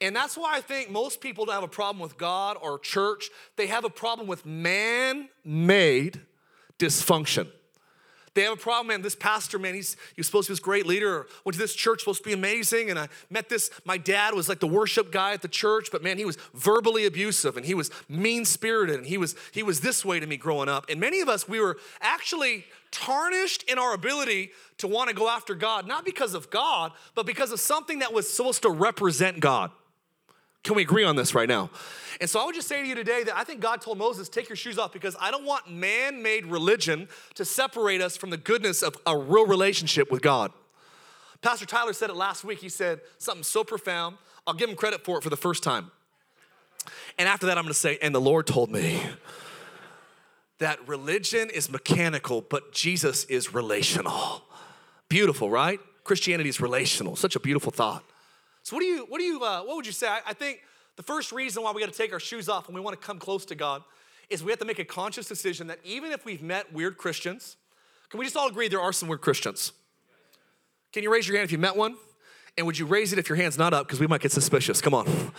And 0.00 0.14
that's 0.14 0.36
why 0.36 0.56
I 0.56 0.60
think 0.60 0.90
most 0.90 1.20
people 1.20 1.46
don't 1.46 1.54
have 1.54 1.64
a 1.64 1.68
problem 1.68 2.00
with 2.00 2.18
God 2.18 2.56
or 2.60 2.78
church. 2.78 3.30
They 3.56 3.66
have 3.66 3.84
a 3.84 3.90
problem 3.90 4.28
with 4.28 4.44
man 4.44 5.28
made 5.44 6.20
dysfunction. 6.78 7.48
They 8.36 8.42
have 8.42 8.52
a 8.52 8.56
problem, 8.56 8.88
man. 8.88 9.00
This 9.02 9.16
pastor, 9.16 9.58
man, 9.58 9.74
he's 9.74 9.96
he 10.14 10.20
was 10.20 10.26
supposed 10.26 10.46
to 10.46 10.52
be 10.52 10.54
this 10.54 10.60
great 10.60 10.86
leader. 10.86 11.26
Went 11.44 11.54
to 11.54 11.58
this 11.58 11.74
church, 11.74 12.00
supposed 12.00 12.22
to 12.22 12.28
be 12.28 12.34
amazing. 12.34 12.90
And 12.90 12.98
I 12.98 13.08
met 13.30 13.48
this, 13.48 13.70
my 13.84 13.96
dad 13.96 14.34
was 14.34 14.48
like 14.48 14.60
the 14.60 14.66
worship 14.68 15.10
guy 15.10 15.32
at 15.32 15.40
the 15.40 15.48
church, 15.48 15.88
but 15.90 16.02
man, 16.02 16.18
he 16.18 16.26
was 16.26 16.36
verbally 16.54 17.06
abusive 17.06 17.56
and 17.56 17.64
he 17.64 17.74
was 17.74 17.90
mean-spirited 18.10 18.96
and 18.96 19.06
he 19.06 19.16
was 19.16 19.34
he 19.52 19.62
was 19.62 19.80
this 19.80 20.04
way 20.04 20.20
to 20.20 20.26
me 20.26 20.36
growing 20.36 20.68
up. 20.68 20.84
And 20.90 21.00
many 21.00 21.20
of 21.20 21.28
us, 21.28 21.48
we 21.48 21.58
were 21.58 21.78
actually 22.00 22.66
tarnished 22.90 23.62
in 23.64 23.78
our 23.78 23.94
ability 23.94 24.50
to 24.78 24.86
want 24.86 25.08
to 25.08 25.14
go 25.16 25.28
after 25.28 25.54
God, 25.54 25.88
not 25.88 26.04
because 26.04 26.34
of 26.34 26.50
God, 26.50 26.92
but 27.14 27.24
because 27.24 27.52
of 27.52 27.58
something 27.58 28.00
that 28.00 28.12
was 28.12 28.30
supposed 28.30 28.62
to 28.62 28.70
represent 28.70 29.40
God. 29.40 29.70
Can 30.66 30.74
we 30.74 30.82
agree 30.82 31.04
on 31.04 31.14
this 31.14 31.32
right 31.32 31.48
now? 31.48 31.70
And 32.20 32.28
so 32.28 32.40
I 32.40 32.44
would 32.44 32.56
just 32.56 32.66
say 32.66 32.82
to 32.82 32.88
you 32.88 32.96
today 32.96 33.22
that 33.22 33.36
I 33.36 33.44
think 33.44 33.60
God 33.60 33.80
told 33.80 33.98
Moses, 33.98 34.28
take 34.28 34.48
your 34.48 34.56
shoes 34.56 34.78
off 34.78 34.92
because 34.92 35.14
I 35.20 35.30
don't 35.30 35.44
want 35.44 35.70
man 35.70 36.24
made 36.24 36.44
religion 36.44 37.08
to 37.34 37.44
separate 37.44 38.00
us 38.00 38.16
from 38.16 38.30
the 38.30 38.36
goodness 38.36 38.82
of 38.82 38.96
a 39.06 39.16
real 39.16 39.46
relationship 39.46 40.10
with 40.10 40.22
God. 40.22 40.50
Pastor 41.40 41.66
Tyler 41.66 41.92
said 41.92 42.10
it 42.10 42.16
last 42.16 42.42
week. 42.42 42.58
He 42.58 42.68
said 42.68 43.00
something 43.18 43.44
so 43.44 43.62
profound. 43.62 44.16
I'll 44.44 44.54
give 44.54 44.68
him 44.68 44.74
credit 44.74 45.04
for 45.04 45.18
it 45.18 45.22
for 45.22 45.30
the 45.30 45.36
first 45.36 45.62
time. 45.62 45.92
And 47.16 47.28
after 47.28 47.46
that, 47.46 47.58
I'm 47.58 47.62
gonna 47.62 47.72
say, 47.72 47.96
and 48.02 48.12
the 48.12 48.20
Lord 48.20 48.48
told 48.48 48.72
me 48.72 49.00
that 50.58 50.88
religion 50.88 51.48
is 51.48 51.70
mechanical, 51.70 52.40
but 52.40 52.72
Jesus 52.72 53.22
is 53.26 53.54
relational. 53.54 54.42
Beautiful, 55.08 55.48
right? 55.48 55.78
Christianity 56.02 56.48
is 56.48 56.60
relational. 56.60 57.14
Such 57.14 57.36
a 57.36 57.40
beautiful 57.40 57.70
thought. 57.70 58.02
So 58.66 58.74
what 58.74 58.80
do 58.80 58.86
you, 58.86 59.06
what 59.08 59.18
do 59.18 59.24
you, 59.24 59.44
uh, 59.44 59.62
what 59.62 59.76
would 59.76 59.86
you 59.86 59.92
say? 59.92 60.08
I, 60.08 60.18
I 60.26 60.32
think 60.32 60.60
the 60.96 61.02
first 61.04 61.30
reason 61.30 61.62
why 61.62 61.70
we 61.70 61.80
got 61.80 61.92
to 61.92 61.96
take 61.96 62.12
our 62.12 62.18
shoes 62.18 62.48
off 62.48 62.66
when 62.66 62.74
we 62.74 62.80
want 62.80 63.00
to 63.00 63.06
come 63.06 63.20
close 63.20 63.44
to 63.44 63.54
God 63.54 63.84
is 64.28 64.42
we 64.42 64.50
have 64.50 64.58
to 64.58 64.64
make 64.64 64.80
a 64.80 64.84
conscious 64.84 65.28
decision 65.28 65.68
that 65.68 65.78
even 65.84 66.10
if 66.10 66.24
we've 66.24 66.42
met 66.42 66.72
weird 66.72 66.98
Christians, 66.98 67.58
can 68.08 68.18
we 68.18 68.26
just 68.26 68.36
all 68.36 68.48
agree 68.48 68.66
there 68.66 68.80
are 68.80 68.92
some 68.92 69.08
weird 69.08 69.20
Christians? 69.20 69.70
Can 70.92 71.04
you 71.04 71.12
raise 71.12 71.28
your 71.28 71.36
hand 71.36 71.44
if 71.44 71.52
you 71.52 71.58
met 71.58 71.76
one? 71.76 71.94
And 72.58 72.66
would 72.66 72.76
you 72.76 72.86
raise 72.86 73.12
it 73.12 73.20
if 73.20 73.28
your 73.28 73.36
hand's 73.36 73.56
not 73.56 73.72
up? 73.72 73.86
Because 73.86 74.00
we 74.00 74.08
might 74.08 74.20
get 74.20 74.32
suspicious. 74.32 74.80
Come 74.80 74.94
on. 74.94 75.30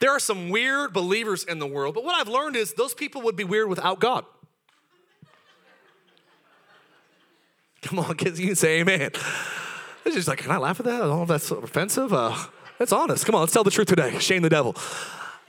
There 0.00 0.10
are 0.10 0.18
some 0.18 0.50
weird 0.50 0.92
believers 0.92 1.44
in 1.44 1.60
the 1.60 1.66
world, 1.68 1.94
but 1.94 2.02
what 2.02 2.16
I've 2.16 2.26
learned 2.26 2.56
is 2.56 2.74
those 2.74 2.92
people 2.92 3.22
would 3.22 3.36
be 3.36 3.44
weird 3.44 3.68
without 3.68 4.00
God. 4.00 4.24
Come 7.82 8.00
on, 8.00 8.16
kids, 8.16 8.40
you 8.40 8.48
can 8.48 8.56
say 8.56 8.80
amen. 8.80 9.12
It's 10.06 10.16
just 10.16 10.26
like, 10.26 10.38
can 10.38 10.50
I 10.50 10.56
laugh 10.56 10.80
at 10.80 10.86
that? 10.86 11.02
If 11.04 11.28
that's 11.28 11.50
offensive. 11.52 12.12
Uh, 12.12 12.36
that's 12.78 12.92
honest. 12.92 13.24
Come 13.24 13.36
on, 13.36 13.42
let's 13.42 13.52
tell 13.52 13.62
the 13.62 13.70
truth 13.70 13.86
today. 13.86 14.18
Shame 14.20 14.42
the 14.42 14.50
devil. 14.50 14.74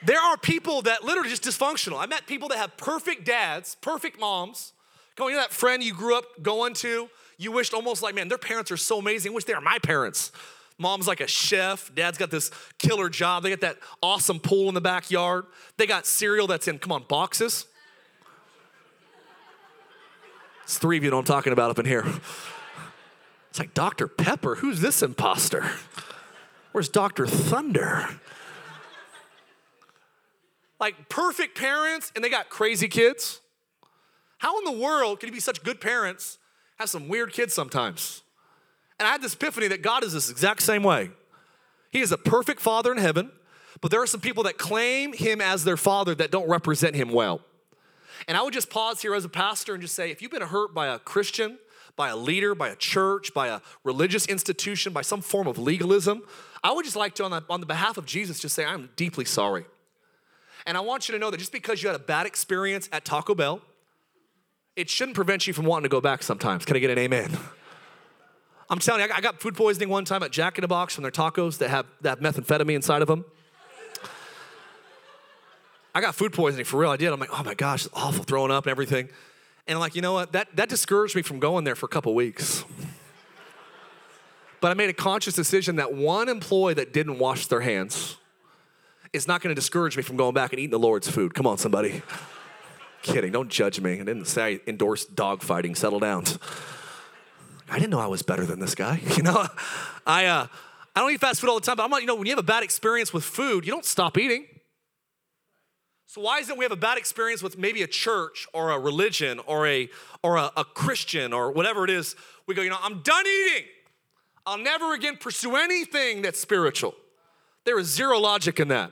There 0.06 0.20
are 0.20 0.38
people 0.38 0.84
that 0.84 1.04
literally 1.04 1.30
just 1.30 1.44
dysfunctional. 1.44 2.00
I 2.00 2.06
met 2.06 2.28
people 2.28 2.50
that 2.50 2.58
have 2.58 2.78
perfect 2.78 3.26
dads, 3.26 3.76
perfect 3.82 4.20
moms. 4.20 4.74
Come 5.16 5.26
on, 5.26 5.32
you 5.32 5.38
know 5.38 5.42
that 5.42 5.52
friend 5.52 5.82
you 5.82 5.94
grew 5.94 6.16
up 6.16 6.26
going 6.44 6.74
to? 6.76 7.10
You 7.38 7.52
wished 7.52 7.74
almost 7.74 8.04
like, 8.04 8.14
man, 8.14 8.28
their 8.28 8.38
parents 8.38 8.72
are 8.72 8.78
so 8.78 9.00
amazing. 9.00 9.32
I 9.32 9.36
wish 9.36 9.46
they 9.46 9.56
were 9.56 9.62
my 9.62 9.80
parents. 9.80 10.32
Mom's 10.78 11.08
like 11.08 11.22
a 11.22 11.28
chef. 11.28 11.94
Dad's 11.96 12.18
got 12.18 12.32
this 12.32 12.52
killer 12.78 13.10
job. 13.10 13.44
They 13.44 13.50
got 13.50 13.62
that 13.62 13.78
awesome 14.02 14.40
pool 14.40 14.68
in 14.70 14.76
the 14.76 14.82
backyard. 14.82 15.46
They 15.78 15.88
got 15.88 16.06
cereal 16.06 16.48
that's 16.48 16.68
in, 16.68 16.80
come 16.80 16.92
on, 16.92 17.06
boxes. 17.08 17.66
It's 20.64 20.78
three 20.78 20.98
of 20.98 21.04
you 21.04 21.12
know 21.12 21.20
I'm 21.20 21.26
talking 21.26 21.54
about 21.54 21.72
up 21.72 21.80
in 21.80 21.86
here. 21.86 22.06
It's 23.54 23.60
like 23.60 23.76
Dr. 23.76 24.08
Pepper. 24.08 24.56
Who's 24.56 24.82
this 24.82 25.04
imposter? 25.04 25.64
Where's 26.72 26.90
Dr. 26.90 27.28
Thunder? 27.28 28.10
Like 30.80 31.08
perfect 31.08 31.56
parents, 31.56 32.12
and 32.16 32.24
they 32.24 32.30
got 32.32 32.50
crazy 32.50 32.88
kids. 32.88 33.42
How 34.40 34.58
in 34.58 34.66
the 34.66 34.82
world 34.84 35.20
can 35.20 35.28
you 35.28 35.34
be 35.34 35.40
such 35.40 35.64
good 35.64 35.80
parents, 35.80 36.40
have 36.80 36.90
some 36.90 37.08
weird 37.08 37.32
kids 37.32 37.54
sometimes? 37.54 38.24
And 38.98 39.08
I 39.08 39.12
had 39.12 39.22
this 39.22 39.36
epiphany 39.36 39.68
that 39.68 39.84
God 39.84 40.04
is 40.04 40.14
this 40.14 40.32
exact 40.32 40.64
same 40.64 40.82
way. 40.82 41.12
He 41.92 42.02
is 42.02 42.12
a 42.12 42.18
perfect 42.18 42.60
father 42.60 42.92
in 42.92 42.98
heaven, 42.98 43.32
but 43.82 43.92
there 43.92 44.02
are 44.02 44.08
some 44.08 44.20
people 44.20 44.42
that 44.46 44.58
claim 44.58 45.14
him 45.14 45.42
as 45.42 45.64
their 45.64 45.78
father 45.78 46.16
that 46.16 46.32
don't 46.32 46.50
represent 46.50 46.96
him 46.96 47.10
well. 47.10 47.42
And 48.28 48.36
I 48.36 48.42
would 48.42 48.54
just 48.56 48.72
pause 48.72 49.04
here 49.04 49.14
as 49.14 49.26
a 49.26 49.30
pastor 49.30 49.74
and 49.74 49.82
just 49.84 49.94
say 49.94 50.10
if 50.10 50.24
you've 50.24 50.32
been 50.32 50.42
hurt 50.42 50.74
by 50.74 50.88
a 50.88 50.98
Christian, 50.98 51.60
by 51.96 52.10
a 52.10 52.16
leader, 52.16 52.56
by 52.56 52.70
a 52.70 52.76
church, 52.76 53.34
by 53.34 53.48
a 53.48 53.62
religious 53.84 54.26
institution, 54.26 54.94
by 54.94 55.02
some 55.02 55.22
form 55.22 55.48
of 55.48 55.58
legalism, 55.58 56.24
I 56.64 56.72
would 56.72 56.86
just 56.86 56.96
like 56.96 57.14
to, 57.16 57.24
on 57.24 57.32
the, 57.32 57.44
on 57.50 57.60
the 57.60 57.66
behalf 57.66 57.98
of 57.98 58.06
Jesus, 58.06 58.40
just 58.40 58.56
say, 58.56 58.66
I'm 58.66 58.90
deeply 58.96 59.26
sorry. 59.26 59.66
And 60.66 60.78
I 60.78 60.80
want 60.82 61.08
you 61.08 61.14
to 61.14 61.20
know 61.20 61.30
that 61.30 61.38
just 61.38 61.52
because 61.52 61.84
you 61.84 61.90
had 61.90 61.96
a 61.96 62.04
bad 62.04 62.26
experience 62.26 62.90
at 62.92 63.06
Taco 63.06 63.36
Bell, 63.36 63.62
it 64.76 64.90
shouldn't 64.90 65.16
prevent 65.16 65.46
you 65.46 65.54
from 65.54 65.66
wanting 65.66 65.84
to 65.84 65.90
go 65.90 66.02
back 66.02 66.24
sometimes. 66.24 66.66
Can 66.66 66.76
I 66.76 66.80
get 66.80 66.90
an 66.90 66.98
amen? 66.98 67.38
I'm 68.70 68.80
telling 68.80 69.02
you, 69.02 69.14
I 69.14 69.22
got- 69.22 69.40
food 69.42 69.56
poisoning 69.56 69.90
one 69.90 70.06
time 70.06 70.24
at 70.24 70.32
Jack 70.32 70.58
in 70.58 70.64
the 70.64 70.68
Box 70.68 70.96
from 70.96 71.04
their 71.04 71.12
tacos 71.12 71.60
that 71.60 71.70
have, 71.70 71.86
that 72.02 72.22
have 72.22 72.36
methamphetamine 72.36 72.76
inside 72.76 73.02
of 73.02 73.08
them. 73.08 73.26
I 75.94 76.02
got 76.02 76.16
food 76.16 76.34
poisoning 76.34 76.66
for 76.66 76.80
real. 76.80 76.90
I 76.90 76.98
did. 76.98 77.12
I'm 77.14 77.20
like, 77.20 77.38
oh 77.38 77.44
my 77.44 77.54
gosh, 77.54 77.86
it's 77.86 77.94
awful, 77.94 78.24
throwing 78.24 78.50
up 78.50 78.66
and 78.66 78.72
everything. 78.72 79.10
And 79.68 79.76
I'm 79.76 79.80
like, 79.80 79.96
you 79.96 80.02
know 80.02 80.14
what? 80.14 80.34
That, 80.34 80.56
that 80.56 80.70
discouraged 80.70 81.16
me 81.16 81.22
from 81.22 81.40
going 81.40 81.64
there 81.64 81.76
for 81.76 81.86
a 81.86 81.90
couple 81.90 82.14
weeks. 82.14 82.66
but 84.62 84.72
I 84.72 84.74
made 84.74 84.90
a 84.90 84.94
conscious 84.94 85.36
decision 85.36 85.78
that 85.78 85.94
one 85.94 86.30
employee 86.30 86.74
that 86.74 86.94
didn't 86.94 87.20
wash 87.20 87.48
their 87.48 87.62
hands 87.62 88.18
is 89.14 89.28
not 89.28 89.42
to 89.42 89.56
discourage 89.56 89.96
me 89.96 90.04
from 90.04 90.18
going 90.18 90.34
back 90.34 90.52
and 90.52 90.60
eating 90.60 90.72
the 90.72 90.80
Lord's 90.80 91.10
food. 91.10 91.34
Come 91.34 91.48
on, 91.48 91.58
somebody. 91.58 92.02
Kidding. 93.04 93.32
Don't 93.32 93.50
judge 93.50 93.80
me. 93.80 93.94
I 93.94 93.98
didn't 93.98 94.26
say 94.26 94.56
I 94.56 94.60
endorsed 94.70 95.16
dog 95.16 95.42
fighting. 95.42 95.76
Settle 95.76 96.00
down. 96.00 96.24
I 97.70 97.76
didn't 97.76 97.92
know 97.92 98.00
I 98.00 98.08
was 98.08 98.22
better 98.22 98.46
than 98.46 98.60
this 98.60 98.76
guy. 98.76 99.02
You 99.18 99.24
know, 99.24 99.48
I 100.06 100.26
uh, 100.26 100.48
I 100.96 101.00
don't 101.00 101.12
eat 101.12 101.20
fast 101.20 101.42
food 101.42 101.50
all 101.50 101.60
the 101.60 101.66
time, 101.66 101.78
but 101.78 101.84
I'm 101.84 101.92
like, 101.92 102.02
you 102.02 102.08
know, 102.08 102.16
when 102.16 102.26
you 102.28 102.32
have 102.32 102.40
a 102.40 102.44
bad 102.44 102.64
experience 102.64 103.14
with 103.14 103.24
food, 103.24 103.66
you 103.66 103.72
don't 103.72 103.86
stop 103.86 104.18
eating. 104.18 104.46
So 106.14 106.22
why 106.22 106.38
isn't 106.38 106.60
we 106.60 106.64
have 106.64 106.72
a 106.72 106.76
bad 106.76 107.00
experience 107.00 107.42
with 107.42 107.58
maybe 107.58 107.82
a 107.82 107.88
church 107.88 108.48
or 108.54 108.70
a 108.70 108.78
religion 108.78 109.40
or 109.48 109.66
a 109.66 109.90
or 110.22 110.38
a, 110.38 110.52
a 110.56 110.64
Christian 110.64 111.34
or 111.34 111.52
whatever 111.52 111.84
it 111.86 111.90
is? 111.90 112.16
We 112.46 112.54
go, 112.54 112.62
you 112.62 112.70
know, 112.70 112.78
I'm 112.84 113.02
done 113.02 113.26
eating. 113.26 113.66
I'll 114.46 114.60
never 114.60 114.94
again 114.94 115.18
pursue 115.18 115.56
anything 115.56 116.22
that's 116.22 116.40
spiritual. 116.40 116.94
There 117.66 117.80
is 117.80 117.88
zero 117.88 118.20
logic 118.20 118.60
in 118.60 118.68
that. 118.68 118.92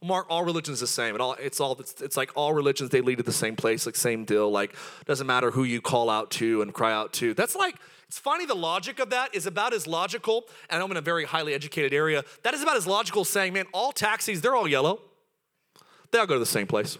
Mark, 0.00 0.26
all 0.30 0.44
religions 0.44 0.78
the 0.78 0.86
same. 0.86 1.16
It 1.16 1.20
all, 1.20 1.32
it's 1.40 1.58
all 1.58 1.76
it's, 1.80 2.00
it's 2.00 2.16
like 2.16 2.30
all 2.36 2.52
religions 2.52 2.90
they 2.90 3.00
lead 3.00 3.16
to 3.16 3.24
the 3.24 3.32
same 3.32 3.56
place, 3.56 3.84
like 3.84 3.96
same 3.96 4.24
deal. 4.24 4.48
Like 4.48 4.76
doesn't 5.06 5.26
matter 5.26 5.50
who 5.50 5.64
you 5.64 5.80
call 5.80 6.08
out 6.08 6.30
to 6.32 6.62
and 6.62 6.72
cry 6.72 6.92
out 6.92 7.12
to. 7.14 7.34
That's 7.34 7.56
like 7.56 7.74
it's 8.06 8.20
funny. 8.20 8.46
The 8.46 8.54
logic 8.54 9.00
of 9.00 9.10
that 9.10 9.34
is 9.34 9.46
about 9.46 9.74
as 9.74 9.88
logical. 9.88 10.44
And 10.70 10.80
I'm 10.80 10.90
in 10.92 10.98
a 10.98 11.00
very 11.00 11.24
highly 11.24 11.52
educated 11.52 11.92
area. 11.92 12.22
That 12.44 12.54
is 12.54 12.62
about 12.62 12.76
as 12.76 12.86
logical 12.86 13.24
saying, 13.24 13.54
man, 13.54 13.66
all 13.72 13.90
taxis 13.90 14.40
they're 14.40 14.54
all 14.54 14.68
yellow. 14.68 15.00
They 16.10 16.18
all 16.18 16.26
go 16.26 16.34
to 16.34 16.40
the 16.40 16.46
same 16.46 16.66
place. 16.66 16.98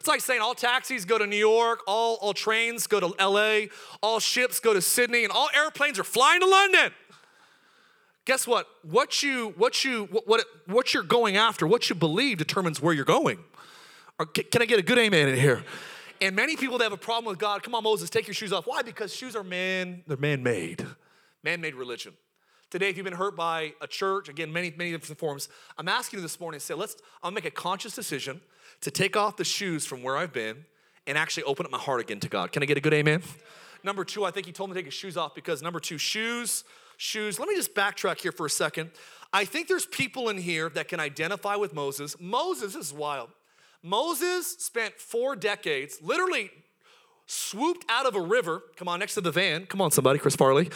It's 0.00 0.08
like 0.08 0.22
saying 0.22 0.40
all 0.40 0.54
taxis 0.54 1.04
go 1.04 1.18
to 1.18 1.26
New 1.26 1.36
York, 1.36 1.80
all, 1.86 2.16
all 2.22 2.32
trains 2.32 2.86
go 2.86 3.00
to 3.00 3.08
LA, 3.22 3.66
all 4.02 4.18
ships 4.18 4.58
go 4.58 4.72
to 4.72 4.80
Sydney, 4.80 5.24
and 5.24 5.32
all 5.32 5.50
airplanes 5.54 5.98
are 5.98 6.04
flying 6.04 6.40
to 6.40 6.46
London. 6.46 6.92
Guess 8.24 8.46
what? 8.46 8.66
What 8.82 9.22
you 9.22 9.54
what 9.56 9.84
you 9.84 10.04
what, 10.10 10.26
what 10.26 10.44
what 10.66 10.94
you're 10.94 11.02
going 11.02 11.36
after 11.36 11.66
what 11.66 11.90
you 11.90 11.96
believe 11.96 12.38
determines 12.38 12.80
where 12.80 12.94
you're 12.94 13.04
going. 13.04 13.40
Or 14.18 14.26
can 14.26 14.62
i 14.62 14.66
get 14.66 14.78
a 14.78 14.82
good 14.82 14.98
amen 14.98 15.28
in 15.28 15.38
here? 15.38 15.64
And 16.20 16.36
many 16.36 16.54
people 16.54 16.78
that 16.78 16.84
have 16.84 16.92
a 16.92 16.98
problem 16.98 17.24
with 17.24 17.38
god 17.38 17.62
come 17.62 17.74
on 17.74 17.82
moses 17.82 18.08
take 18.08 18.26
your 18.26 18.34
shoes 18.34 18.52
off. 18.52 18.66
Why? 18.66 18.82
Because 18.82 19.14
shoes 19.14 19.34
are 19.34 19.42
man 19.42 20.02
they're 20.06 20.16
man-made. 20.16 20.86
Man-made 21.42 21.74
religion 21.74 22.12
today 22.70 22.88
if 22.88 22.96
you've 22.96 23.04
been 23.04 23.12
hurt 23.12 23.36
by 23.36 23.72
a 23.80 23.86
church 23.86 24.28
again 24.28 24.52
many 24.52 24.72
many 24.76 24.92
different 24.92 25.18
forms 25.18 25.48
i'm 25.78 25.88
asking 25.88 26.18
you 26.18 26.22
this 26.22 26.40
morning 26.40 26.60
say 26.60 26.74
let's 26.74 26.96
i'll 27.22 27.30
make 27.30 27.44
a 27.44 27.50
conscious 27.50 27.94
decision 27.94 28.40
to 28.80 28.90
take 28.90 29.16
off 29.16 29.36
the 29.36 29.44
shoes 29.44 29.84
from 29.84 30.02
where 30.02 30.16
i've 30.16 30.32
been 30.32 30.64
and 31.06 31.18
actually 31.18 31.42
open 31.44 31.66
up 31.66 31.72
my 31.72 31.78
heart 31.78 32.00
again 32.00 32.20
to 32.20 32.28
god 32.28 32.52
can 32.52 32.62
i 32.62 32.66
get 32.66 32.76
a 32.76 32.80
good 32.80 32.94
amen 32.94 33.22
number 33.82 34.04
two 34.04 34.24
i 34.24 34.30
think 34.30 34.46
he 34.46 34.52
told 34.52 34.70
me 34.70 34.74
to 34.74 34.78
take 34.80 34.86
his 34.86 34.94
shoes 34.94 35.16
off 35.16 35.34
because 35.34 35.62
number 35.62 35.80
two 35.80 35.98
shoes 35.98 36.64
shoes. 37.00 37.38
Let 37.38 37.48
me 37.48 37.56
just 37.56 37.74
backtrack 37.74 38.20
here 38.20 38.32
for 38.32 38.46
a 38.46 38.50
second. 38.50 38.90
I 39.32 39.44
think 39.44 39.68
there's 39.68 39.86
people 39.86 40.28
in 40.28 40.36
here 40.36 40.68
that 40.70 40.88
can 40.88 41.00
identify 41.00 41.56
with 41.56 41.72
Moses. 41.72 42.14
Moses 42.20 42.74
is 42.74 42.92
wild. 42.92 43.30
Moses 43.82 44.56
spent 44.58 44.94
four 44.98 45.34
decades 45.34 46.02
literally 46.02 46.50
swooped 47.26 47.86
out 47.88 48.04
of 48.06 48.14
a 48.14 48.20
river. 48.20 48.62
Come 48.76 48.88
on, 48.88 48.98
next 48.98 49.14
to 49.14 49.22
the 49.22 49.30
van. 49.30 49.64
Come 49.64 49.80
on, 49.80 49.90
somebody, 49.90 50.18
Chris 50.18 50.36
Farley. 50.36 50.68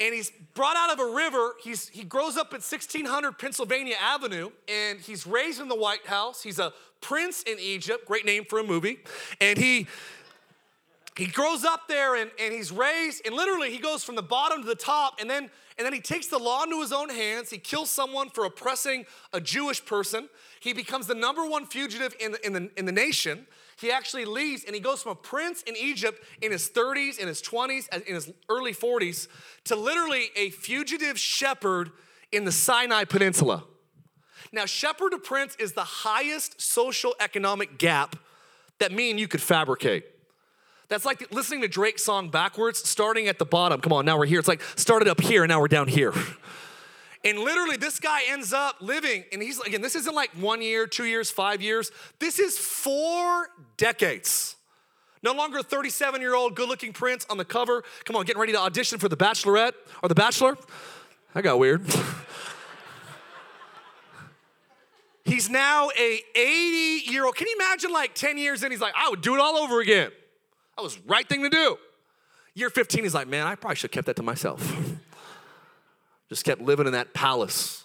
And 0.00 0.14
he's 0.14 0.32
brought 0.54 0.76
out 0.76 0.92
of 0.92 0.98
a 0.98 1.14
river. 1.14 1.54
He's, 1.62 1.88
he 1.88 2.04
grows 2.04 2.36
up 2.36 2.48
at 2.48 2.62
1600 2.62 3.38
Pennsylvania 3.38 3.96
Avenue, 4.00 4.50
and 4.68 5.00
he's 5.00 5.26
raised 5.26 5.60
in 5.60 5.68
the 5.68 5.76
White 5.76 6.06
House. 6.06 6.42
He's 6.42 6.58
a 6.58 6.72
prince 7.00 7.42
in 7.42 7.58
Egypt, 7.58 8.06
great 8.06 8.24
name 8.24 8.44
for 8.44 8.58
a 8.58 8.64
movie. 8.64 8.98
And 9.40 9.58
he 9.58 9.86
he 11.16 11.26
grows 11.26 11.64
up 11.64 11.88
there 11.88 12.16
and, 12.16 12.30
and 12.40 12.52
he's 12.52 12.72
raised, 12.72 13.22
and 13.24 13.34
literally 13.34 13.70
he 13.70 13.78
goes 13.78 14.02
from 14.02 14.16
the 14.16 14.22
bottom 14.22 14.62
to 14.62 14.66
the 14.66 14.74
top, 14.74 15.20
and 15.20 15.30
then 15.30 15.50
and 15.76 15.84
then 15.84 15.92
he 15.92 16.00
takes 16.00 16.28
the 16.28 16.38
law 16.38 16.62
into 16.62 16.80
his 16.80 16.92
own 16.92 17.08
hands. 17.08 17.50
He 17.50 17.58
kills 17.58 17.90
someone 17.90 18.30
for 18.30 18.44
oppressing 18.44 19.06
a 19.32 19.40
Jewish 19.40 19.84
person. 19.84 20.28
He 20.60 20.72
becomes 20.72 21.08
the 21.08 21.16
number 21.16 21.44
one 21.46 21.66
fugitive 21.66 22.14
in 22.20 22.32
the, 22.32 22.46
in 22.46 22.52
the, 22.52 22.70
in 22.76 22.84
the 22.84 22.92
nation. 22.92 23.46
He 23.76 23.90
actually 23.90 24.24
leaves 24.24 24.62
and 24.64 24.74
he 24.74 24.80
goes 24.80 25.02
from 25.02 25.12
a 25.12 25.16
prince 25.16 25.62
in 25.62 25.76
Egypt 25.76 26.22
in 26.40 26.52
his 26.52 26.70
30s, 26.70 27.18
in 27.18 27.26
his 27.26 27.42
20s, 27.42 27.92
in 28.06 28.14
his 28.14 28.32
early 28.48 28.72
40s, 28.72 29.26
to 29.64 29.74
literally 29.74 30.26
a 30.36 30.50
fugitive 30.50 31.18
shepherd 31.18 31.90
in 32.30 32.44
the 32.44 32.52
Sinai 32.52 33.02
Peninsula. 33.02 33.64
Now, 34.52 34.66
shepherd 34.66 35.10
to 35.10 35.18
prince 35.18 35.56
is 35.56 35.72
the 35.72 35.82
highest 35.82 36.60
social 36.60 37.16
economic 37.18 37.78
gap 37.78 38.14
that 38.78 38.92
me 38.92 39.10
and 39.10 39.18
you 39.18 39.26
could 39.26 39.42
fabricate. 39.42 40.04
That's 40.88 41.04
like 41.04 41.32
listening 41.32 41.62
to 41.62 41.68
Drake's 41.68 42.04
song 42.04 42.30
backwards, 42.30 42.86
starting 42.88 43.28
at 43.28 43.38
the 43.38 43.44
bottom. 43.44 43.80
Come 43.80 43.92
on, 43.92 44.04
now 44.04 44.18
we're 44.18 44.26
here. 44.26 44.38
It's 44.38 44.48
like 44.48 44.62
started 44.76 45.08
up 45.08 45.20
here 45.20 45.42
and 45.42 45.50
now 45.50 45.60
we're 45.60 45.68
down 45.68 45.88
here. 45.88 46.12
And 47.24 47.38
literally, 47.38 47.78
this 47.78 47.98
guy 47.98 48.20
ends 48.28 48.52
up 48.52 48.76
living, 48.82 49.24
and 49.32 49.42
he's 49.42 49.58
again, 49.60 49.80
this 49.80 49.94
isn't 49.94 50.14
like 50.14 50.30
one 50.32 50.60
year, 50.60 50.86
two 50.86 51.06
years, 51.06 51.30
five 51.30 51.62
years. 51.62 51.90
This 52.18 52.38
is 52.38 52.58
four 52.58 53.48
decades. 53.78 54.56
No 55.22 55.32
longer 55.32 55.58
a 55.58 55.62
37 55.62 56.20
year 56.20 56.34
old 56.34 56.54
good 56.54 56.68
looking 56.68 56.92
prince 56.92 57.26
on 57.30 57.38
the 57.38 57.46
cover. 57.46 57.82
Come 58.04 58.14
on, 58.14 58.26
getting 58.26 58.40
ready 58.40 58.52
to 58.52 58.60
audition 58.60 58.98
for 58.98 59.08
The 59.08 59.16
Bachelorette 59.16 59.72
or 60.02 60.10
The 60.10 60.14
Bachelor. 60.14 60.58
That 61.32 61.42
got 61.42 61.58
weird. 61.58 61.86
he's 65.24 65.48
now 65.48 65.88
a 65.98 66.20
80 66.36 67.10
year 67.10 67.24
old. 67.24 67.36
Can 67.36 67.46
you 67.46 67.56
imagine 67.56 67.90
like 67.90 68.14
10 68.14 68.36
years 68.36 68.62
in? 68.62 68.70
He's 68.70 68.82
like, 68.82 68.92
I 68.94 69.08
would 69.08 69.22
do 69.22 69.34
it 69.34 69.40
all 69.40 69.56
over 69.56 69.80
again. 69.80 70.10
That 70.76 70.82
was 70.82 70.96
the 70.96 71.02
right 71.06 71.28
thing 71.28 71.42
to 71.42 71.50
do. 71.50 71.78
Year 72.54 72.70
15, 72.70 73.02
he's 73.02 73.14
like, 73.14 73.28
man, 73.28 73.46
I 73.46 73.54
probably 73.56 73.76
should 73.76 73.90
have 73.90 73.94
kept 73.94 74.06
that 74.06 74.16
to 74.16 74.22
myself. 74.22 74.76
Just 76.28 76.44
kept 76.44 76.60
living 76.60 76.86
in 76.86 76.92
that 76.92 77.12
palace. 77.12 77.84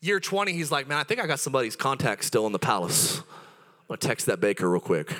Year 0.00 0.18
20, 0.18 0.52
he's 0.52 0.70
like, 0.72 0.88
man, 0.88 0.98
I 0.98 1.04
think 1.04 1.20
I 1.20 1.26
got 1.26 1.38
somebody's 1.40 1.76
contact 1.76 2.24
still 2.24 2.46
in 2.46 2.52
the 2.52 2.58
palace. 2.58 3.18
I'm 3.18 3.96
gonna 3.96 3.98
text 3.98 4.26
that 4.26 4.40
baker 4.40 4.68
real 4.68 4.80
quick, 4.80 5.14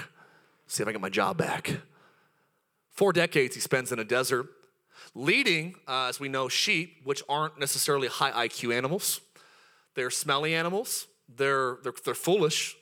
see 0.67 0.83
if 0.83 0.89
I 0.89 0.93
get 0.93 1.01
my 1.01 1.09
job 1.09 1.37
back. 1.37 1.81
Four 2.91 3.13
decades 3.13 3.55
he 3.55 3.61
spends 3.61 3.93
in 3.93 3.99
a 3.99 4.05
desert, 4.05 4.47
leading, 5.15 5.75
uh, 5.89 6.07
as 6.09 6.21
we 6.21 6.29
know, 6.29 6.49
sheep, 6.49 6.99
which 7.05 7.23
aren't 7.29 7.59
necessarily 7.59 8.09
high 8.09 8.47
IQ 8.47 8.75
animals. 8.75 9.21
They're 9.95 10.11
smelly 10.11 10.55
animals, 10.55 11.07
they're, 11.29 11.79
they're, 11.83 11.95
they're 12.05 12.15
foolish, 12.15 12.77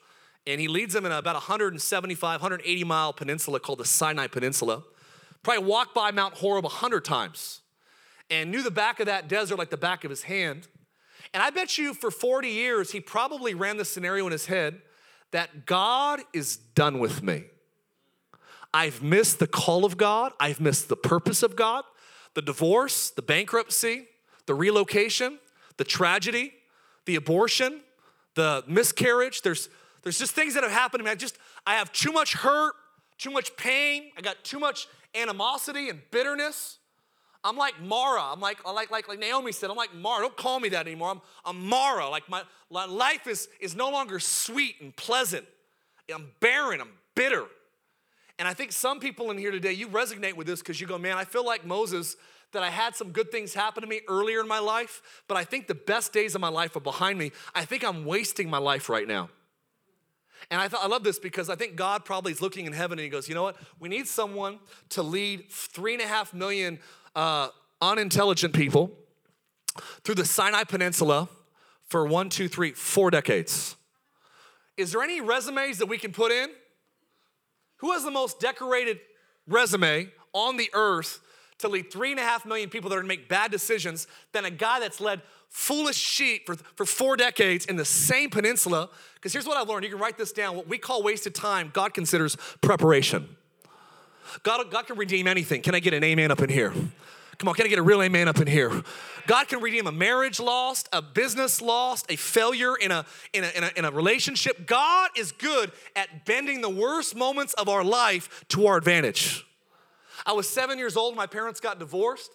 and 0.49 0.59
he 0.59 0.67
leads 0.67 0.93
them 0.93 1.05
in 1.05 1.11
about 1.11 1.35
175, 1.35 2.41
180 2.41 2.83
mile 2.83 3.13
peninsula 3.13 3.59
called 3.59 3.79
the 3.79 3.85
Sinai 3.85 4.27
Peninsula. 4.27 4.83
Probably 5.43 5.63
walked 5.63 5.93
by 5.93 6.11
Mount 6.11 6.33
Horeb 6.35 6.63
100 6.63 7.05
times 7.05 7.61
and 8.31 8.49
knew 8.49 8.63
the 8.63 8.71
back 8.71 8.99
of 8.99 9.05
that 9.05 9.27
desert 9.27 9.57
like 9.57 9.69
the 9.69 9.77
back 9.77 10.03
of 10.03 10.09
his 10.09 10.23
hand. 10.23 10.67
And 11.33 11.43
I 11.43 11.51
bet 11.51 11.77
you 11.77 11.93
for 11.93 12.09
40 12.09 12.47
years, 12.47 12.91
he 12.91 12.99
probably 12.99 13.53
ran 13.53 13.77
the 13.77 13.85
scenario 13.85 14.25
in 14.25 14.31
his 14.31 14.47
head 14.47 14.81
that 15.31 15.67
God 15.67 16.21
is 16.33 16.57
done 16.57 16.97
with 16.97 17.21
me. 17.21 17.43
I've 18.73 19.03
missed 19.03 19.37
the 19.39 19.47
call 19.47 19.85
of 19.85 19.97
God, 19.97 20.33
I've 20.39 20.59
missed 20.59 20.89
the 20.89 20.95
purpose 20.95 21.43
of 21.43 21.55
God, 21.55 21.83
the 22.33 22.41
divorce, 22.41 23.11
the 23.11 23.21
bankruptcy, 23.21 24.07
the 24.47 24.55
relocation, 24.55 25.39
the 25.77 25.83
tragedy, 25.83 26.53
the 27.05 27.15
abortion, 27.15 27.81
the 28.35 28.63
miscarriage. 28.67 29.41
There's 29.41 29.69
there's 30.03 30.17
just 30.17 30.33
things 30.33 30.53
that 30.53 30.63
have 30.63 30.71
happened 30.71 30.99
to 30.99 31.05
me. 31.05 31.11
I 31.11 31.15
just, 31.15 31.37
I 31.65 31.75
have 31.75 31.91
too 31.91 32.11
much 32.11 32.33
hurt, 32.33 32.73
too 33.17 33.31
much 33.31 33.55
pain. 33.57 34.11
I 34.17 34.21
got 34.21 34.43
too 34.43 34.59
much 34.59 34.87
animosity 35.15 35.89
and 35.89 36.01
bitterness. 36.11 36.77
I'm 37.43 37.57
like 37.57 37.81
Mara. 37.81 38.21
I'm 38.21 38.39
like, 38.39 38.65
like, 38.65 38.91
like, 38.91 39.07
like 39.07 39.19
Naomi 39.19 39.51
said, 39.51 39.69
I'm 39.69 39.77
like 39.77 39.93
Mara. 39.93 40.21
Don't 40.21 40.35
call 40.35 40.59
me 40.59 40.69
that 40.69 40.87
anymore. 40.87 41.11
I'm, 41.11 41.21
I'm 41.45 41.65
Mara. 41.65 42.09
Like 42.09 42.27
my, 42.29 42.43
my 42.69 42.85
life 42.85 43.27
is, 43.27 43.47
is 43.59 43.75
no 43.75 43.89
longer 43.89 44.19
sweet 44.19 44.75
and 44.81 44.95
pleasant. 44.95 45.45
I'm 46.13 46.31
barren. 46.39 46.81
I'm 46.81 46.91
bitter. 47.15 47.45
And 48.39 48.47
I 48.47 48.53
think 48.53 48.71
some 48.71 48.99
people 48.99 49.31
in 49.31 49.37
here 49.37 49.51
today, 49.51 49.73
you 49.73 49.87
resonate 49.89 50.33
with 50.33 50.47
this 50.47 50.59
because 50.59 50.79
you 50.79 50.87
go, 50.87 50.97
man, 50.97 51.17
I 51.17 51.25
feel 51.25 51.45
like 51.45 51.65
Moses 51.65 52.15
that 52.51 52.63
I 52.63 52.69
had 52.69 52.95
some 52.95 53.11
good 53.11 53.31
things 53.31 53.53
happen 53.53 53.81
to 53.81 53.87
me 53.87 54.01
earlier 54.07 54.39
in 54.39 54.47
my 54.47 54.59
life, 54.59 55.01
but 55.27 55.37
I 55.37 55.43
think 55.43 55.67
the 55.67 55.75
best 55.75 56.13
days 56.13 56.35
of 56.35 56.41
my 56.41 56.47
life 56.47 56.75
are 56.75 56.81
behind 56.81 57.19
me. 57.19 57.31
I 57.53 57.65
think 57.65 57.83
I'm 57.83 58.05
wasting 58.05 58.49
my 58.49 58.57
life 58.57 58.89
right 58.89 59.07
now. 59.07 59.29
And 60.51 60.59
I 60.59 60.67
thought 60.67 60.83
I 60.83 60.87
love 60.87 61.03
this 61.03 61.19
because 61.19 61.49
I 61.49 61.55
think 61.55 61.75
God 61.75 62.05
probably 62.05 62.31
is 62.31 62.41
looking 62.41 62.65
in 62.65 62.73
heaven 62.73 62.97
and 62.97 63.03
he 63.03 63.09
goes, 63.09 63.29
you 63.29 63.35
know 63.35 63.43
what? 63.43 63.57
We 63.79 63.87
need 63.87 64.07
someone 64.07 64.59
to 64.89 65.03
lead 65.03 65.49
three 65.49 65.93
and 65.93 66.01
a 66.01 66.07
half 66.07 66.33
million 66.33 66.79
uh, 67.15 67.49
unintelligent 67.81 68.53
people 68.53 68.91
through 70.03 70.15
the 70.15 70.25
Sinai 70.25 70.63
Peninsula 70.63 71.29
for 71.87 72.05
one, 72.05 72.29
two, 72.29 72.47
three, 72.47 72.71
four 72.71 73.11
decades. 73.11 73.75
Is 74.77 74.91
there 74.91 75.03
any 75.03 75.21
resumes 75.21 75.77
that 75.79 75.87
we 75.87 75.97
can 75.97 76.11
put 76.11 76.31
in? 76.31 76.49
Who 77.77 77.91
has 77.91 78.03
the 78.03 78.11
most 78.11 78.39
decorated 78.39 78.99
resume 79.47 80.09
on 80.33 80.57
the 80.57 80.69
earth 80.73 81.19
to 81.59 81.67
lead 81.67 81.91
three 81.91 82.11
and 82.11 82.19
a 82.19 82.23
half 82.23 82.45
million 82.45 82.69
people 82.69 82.89
that 82.89 82.95
are 82.95 83.01
gonna 83.01 83.07
make 83.07 83.29
bad 83.29 83.51
decisions 83.51 84.07
than 84.31 84.45
a 84.45 84.51
guy 84.51 84.79
that's 84.79 84.99
led 84.99 85.21
foolish 85.49 85.97
sheep 85.97 86.45
for, 86.45 86.55
for 86.75 86.85
four 86.85 87.17
decades 87.17 87.65
in 87.65 87.75
the 87.75 87.85
same 87.85 88.29
peninsula. 88.29 88.89
Because 89.15 89.33
here's 89.33 89.45
what 89.45 89.57
I've 89.57 89.67
learned 89.67 89.83
you 89.83 89.89
can 89.89 89.99
write 89.99 90.17
this 90.17 90.31
down. 90.31 90.55
What 90.55 90.67
we 90.67 90.77
call 90.77 91.03
wasted 91.03 91.35
time, 91.35 91.71
God 91.73 91.93
considers 91.93 92.37
preparation. 92.61 93.35
God, 94.43 94.69
God 94.71 94.85
can 94.87 94.97
redeem 94.97 95.27
anything. 95.27 95.61
Can 95.61 95.75
I 95.75 95.79
get 95.79 95.93
an 95.93 96.03
amen 96.03 96.31
up 96.31 96.41
in 96.41 96.49
here? 96.49 96.71
Come 97.39 97.47
on, 97.47 97.55
can 97.55 97.65
I 97.65 97.69
get 97.69 97.79
a 97.79 97.83
real 97.83 98.01
amen 98.01 98.27
up 98.27 98.39
in 98.39 98.47
here? 98.47 98.83
God 99.25 99.47
can 99.47 99.61
redeem 99.61 99.87
a 99.87 99.93
marriage 99.93 100.41
lost, 100.41 100.89
a 100.91 101.01
business 101.01 101.61
lost, 101.61 102.05
a 102.11 102.17
failure 102.17 102.75
in 102.75 102.91
a, 102.91 103.05
in 103.31 103.45
a, 103.45 103.49
in 103.55 103.63
a, 103.63 103.71
in 103.77 103.85
a 103.85 103.91
relationship. 103.91 104.67
God 104.67 105.09
is 105.17 105.31
good 105.31 105.71
at 105.95 106.25
bending 106.25 106.59
the 106.59 106.69
worst 106.69 107.15
moments 107.15 107.53
of 107.53 107.69
our 107.69 107.83
life 107.83 108.43
to 108.49 108.67
our 108.67 108.75
advantage. 108.75 109.45
I 110.25 110.33
was 110.33 110.49
seven 110.49 110.77
years 110.77 110.97
old, 110.97 111.15
my 111.15 111.27
parents 111.27 111.61
got 111.61 111.79
divorced. 111.79 112.29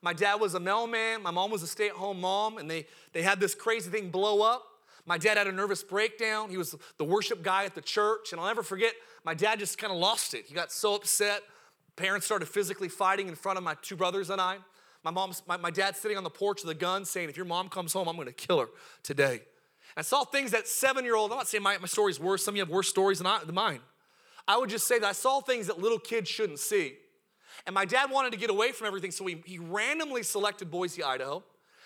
My 0.00 0.12
dad 0.12 0.36
was 0.36 0.54
a 0.54 0.60
mailman, 0.60 1.22
my 1.22 1.30
mom 1.30 1.50
was 1.50 1.62
a 1.62 1.66
stay 1.66 1.88
at 1.88 1.94
home 1.94 2.20
mom, 2.20 2.58
and 2.58 2.70
they, 2.70 2.86
they 3.12 3.22
had 3.22 3.40
this 3.40 3.54
crazy 3.54 3.90
thing 3.90 4.10
blow 4.10 4.42
up. 4.42 4.64
My 5.06 5.18
dad 5.18 5.38
had 5.38 5.46
a 5.46 5.52
nervous 5.52 5.82
breakdown. 5.82 6.50
He 6.50 6.56
was 6.56 6.76
the 6.98 7.04
worship 7.04 7.42
guy 7.42 7.64
at 7.64 7.74
the 7.74 7.80
church, 7.80 8.32
and 8.32 8.40
I'll 8.40 8.46
never 8.46 8.62
forget, 8.62 8.92
my 9.24 9.34
dad 9.34 9.58
just 9.58 9.78
kind 9.78 9.92
of 9.92 9.98
lost 9.98 10.34
it. 10.34 10.44
He 10.46 10.54
got 10.54 10.70
so 10.70 10.94
upset. 10.94 11.42
Parents 11.96 12.26
started 12.26 12.46
physically 12.46 12.88
fighting 12.88 13.26
in 13.26 13.34
front 13.34 13.58
of 13.58 13.64
my 13.64 13.74
two 13.82 13.96
brothers 13.96 14.30
and 14.30 14.40
I. 14.40 14.58
My 15.02 15.10
mom's, 15.10 15.42
my, 15.48 15.56
my 15.56 15.70
dad's 15.70 15.98
sitting 15.98 16.16
on 16.16 16.24
the 16.24 16.30
porch 16.30 16.62
with 16.62 16.70
a 16.70 16.78
gun 16.78 17.04
saying, 17.04 17.28
if 17.30 17.36
your 17.36 17.46
mom 17.46 17.68
comes 17.68 17.92
home, 17.92 18.06
I'm 18.06 18.16
gonna 18.16 18.32
kill 18.32 18.60
her 18.60 18.68
today. 19.02 19.40
I 19.96 20.02
saw 20.02 20.24
things 20.24 20.50
that 20.52 20.68
seven-year-old, 20.68 21.32
I'm 21.32 21.38
not 21.38 21.48
saying 21.48 21.62
my, 21.62 21.78
my 21.78 21.86
story's 21.86 22.20
worse, 22.20 22.44
some 22.44 22.52
of 22.52 22.56
you 22.56 22.62
have 22.62 22.70
worse 22.70 22.88
stories 22.88 23.18
than, 23.18 23.26
I, 23.26 23.40
than 23.44 23.54
mine. 23.54 23.80
I 24.46 24.58
would 24.58 24.70
just 24.70 24.86
say 24.86 24.98
that 24.98 25.06
I 25.06 25.12
saw 25.12 25.40
things 25.40 25.66
that 25.66 25.80
little 25.80 25.98
kids 25.98 26.28
shouldn't 26.28 26.58
see. 26.58 26.96
And 27.68 27.74
my 27.74 27.84
dad 27.84 28.10
wanted 28.10 28.32
to 28.32 28.38
get 28.38 28.48
away 28.48 28.72
from 28.72 28.86
everything, 28.86 29.10
so 29.10 29.26
he, 29.26 29.42
he 29.44 29.58
randomly 29.58 30.22
selected 30.22 30.70
Boise, 30.70 31.02
Idaho. 31.02 31.44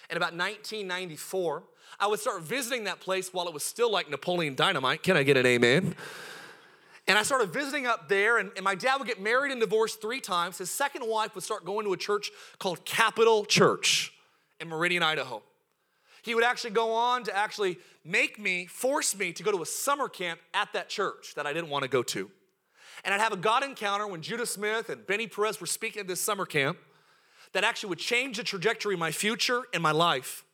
In 0.09 0.17
about 0.17 0.33
1994, 0.33 1.65
I 1.99 2.07
would 2.07 2.21
start 2.21 2.43
visiting 2.43 2.85
that 2.85 3.01
place 3.01 3.35
while 3.35 3.49
it 3.49 3.53
was 3.53 3.65
still 3.65 3.91
like 3.91 4.09
Napoleon 4.09 4.55
Dynamite. 4.55 5.03
Can 5.03 5.17
I 5.17 5.25
get 5.25 5.37
an 5.37 5.45
amen? 5.45 5.97
And 7.09 7.19
I 7.19 7.25
started 7.25 7.53
visiting 7.53 7.89
up 7.89 8.09
there, 8.09 8.39
and, 8.39 8.53
and, 8.55 8.63
my 8.63 8.77
dad 8.77 8.99
would 8.99 9.09
get 9.09 9.21
married 9.21 9.51
and 9.51 9.61
divorced 9.61 10.01
three 10.01 10.21
times. 10.21 10.59
His 10.59 10.71
second 10.71 11.03
wife 11.05 11.35
would 11.35 11.43
start 11.43 11.65
going 11.65 11.85
to 11.87 11.93
a 11.93 11.97
church 11.97 12.31
called 12.61 12.85
Capital 12.85 13.45
Church 13.45 14.13
in 14.61 14.69
Meridian, 14.69 15.03
Idaho. 15.03 15.43
He 16.23 16.37
would 16.37 16.45
actually 16.45 16.71
go 16.71 16.93
on 16.93 17.25
to 17.25 17.37
actually 17.37 17.77
make 18.05 18.39
me, 18.39 18.67
force 18.67 19.17
me 19.17 19.33
to 19.33 19.43
go 19.43 19.51
to 19.51 19.63
a 19.63 19.67
summer 19.67 20.09
camp 20.09 20.39
at 20.55 20.73
that 20.75 20.89
church 20.89 21.35
that 21.35 21.45
I 21.45 21.53
didn't 21.53 21.71
want 21.71 21.83
to 21.83 21.89
go 21.89 22.05
to. 22.05 22.31
And 23.05 23.13
I'd 23.13 23.21
have 23.21 23.33
a 23.33 23.37
God 23.37 23.65
encounter 23.65 24.07
when 24.07 24.23
Judah 24.23 24.47
Smith 24.47 24.89
and 24.89 25.07
Benny 25.07 25.27
Perez 25.27 25.61
were 25.61 25.67
speaking 25.67 26.01
at 26.01 26.07
this 26.07 26.21
summer 26.21 26.47
camp 26.47 26.79
that 27.53 27.65
actually 27.65 27.91
would 27.91 27.99
change 27.99 28.37
the 28.37 28.45
trajectory 28.45 28.95
of 28.95 29.01
my 29.01 29.11
future 29.11 29.63
and 29.75 29.83
my 29.83 29.91
life. 29.91 30.45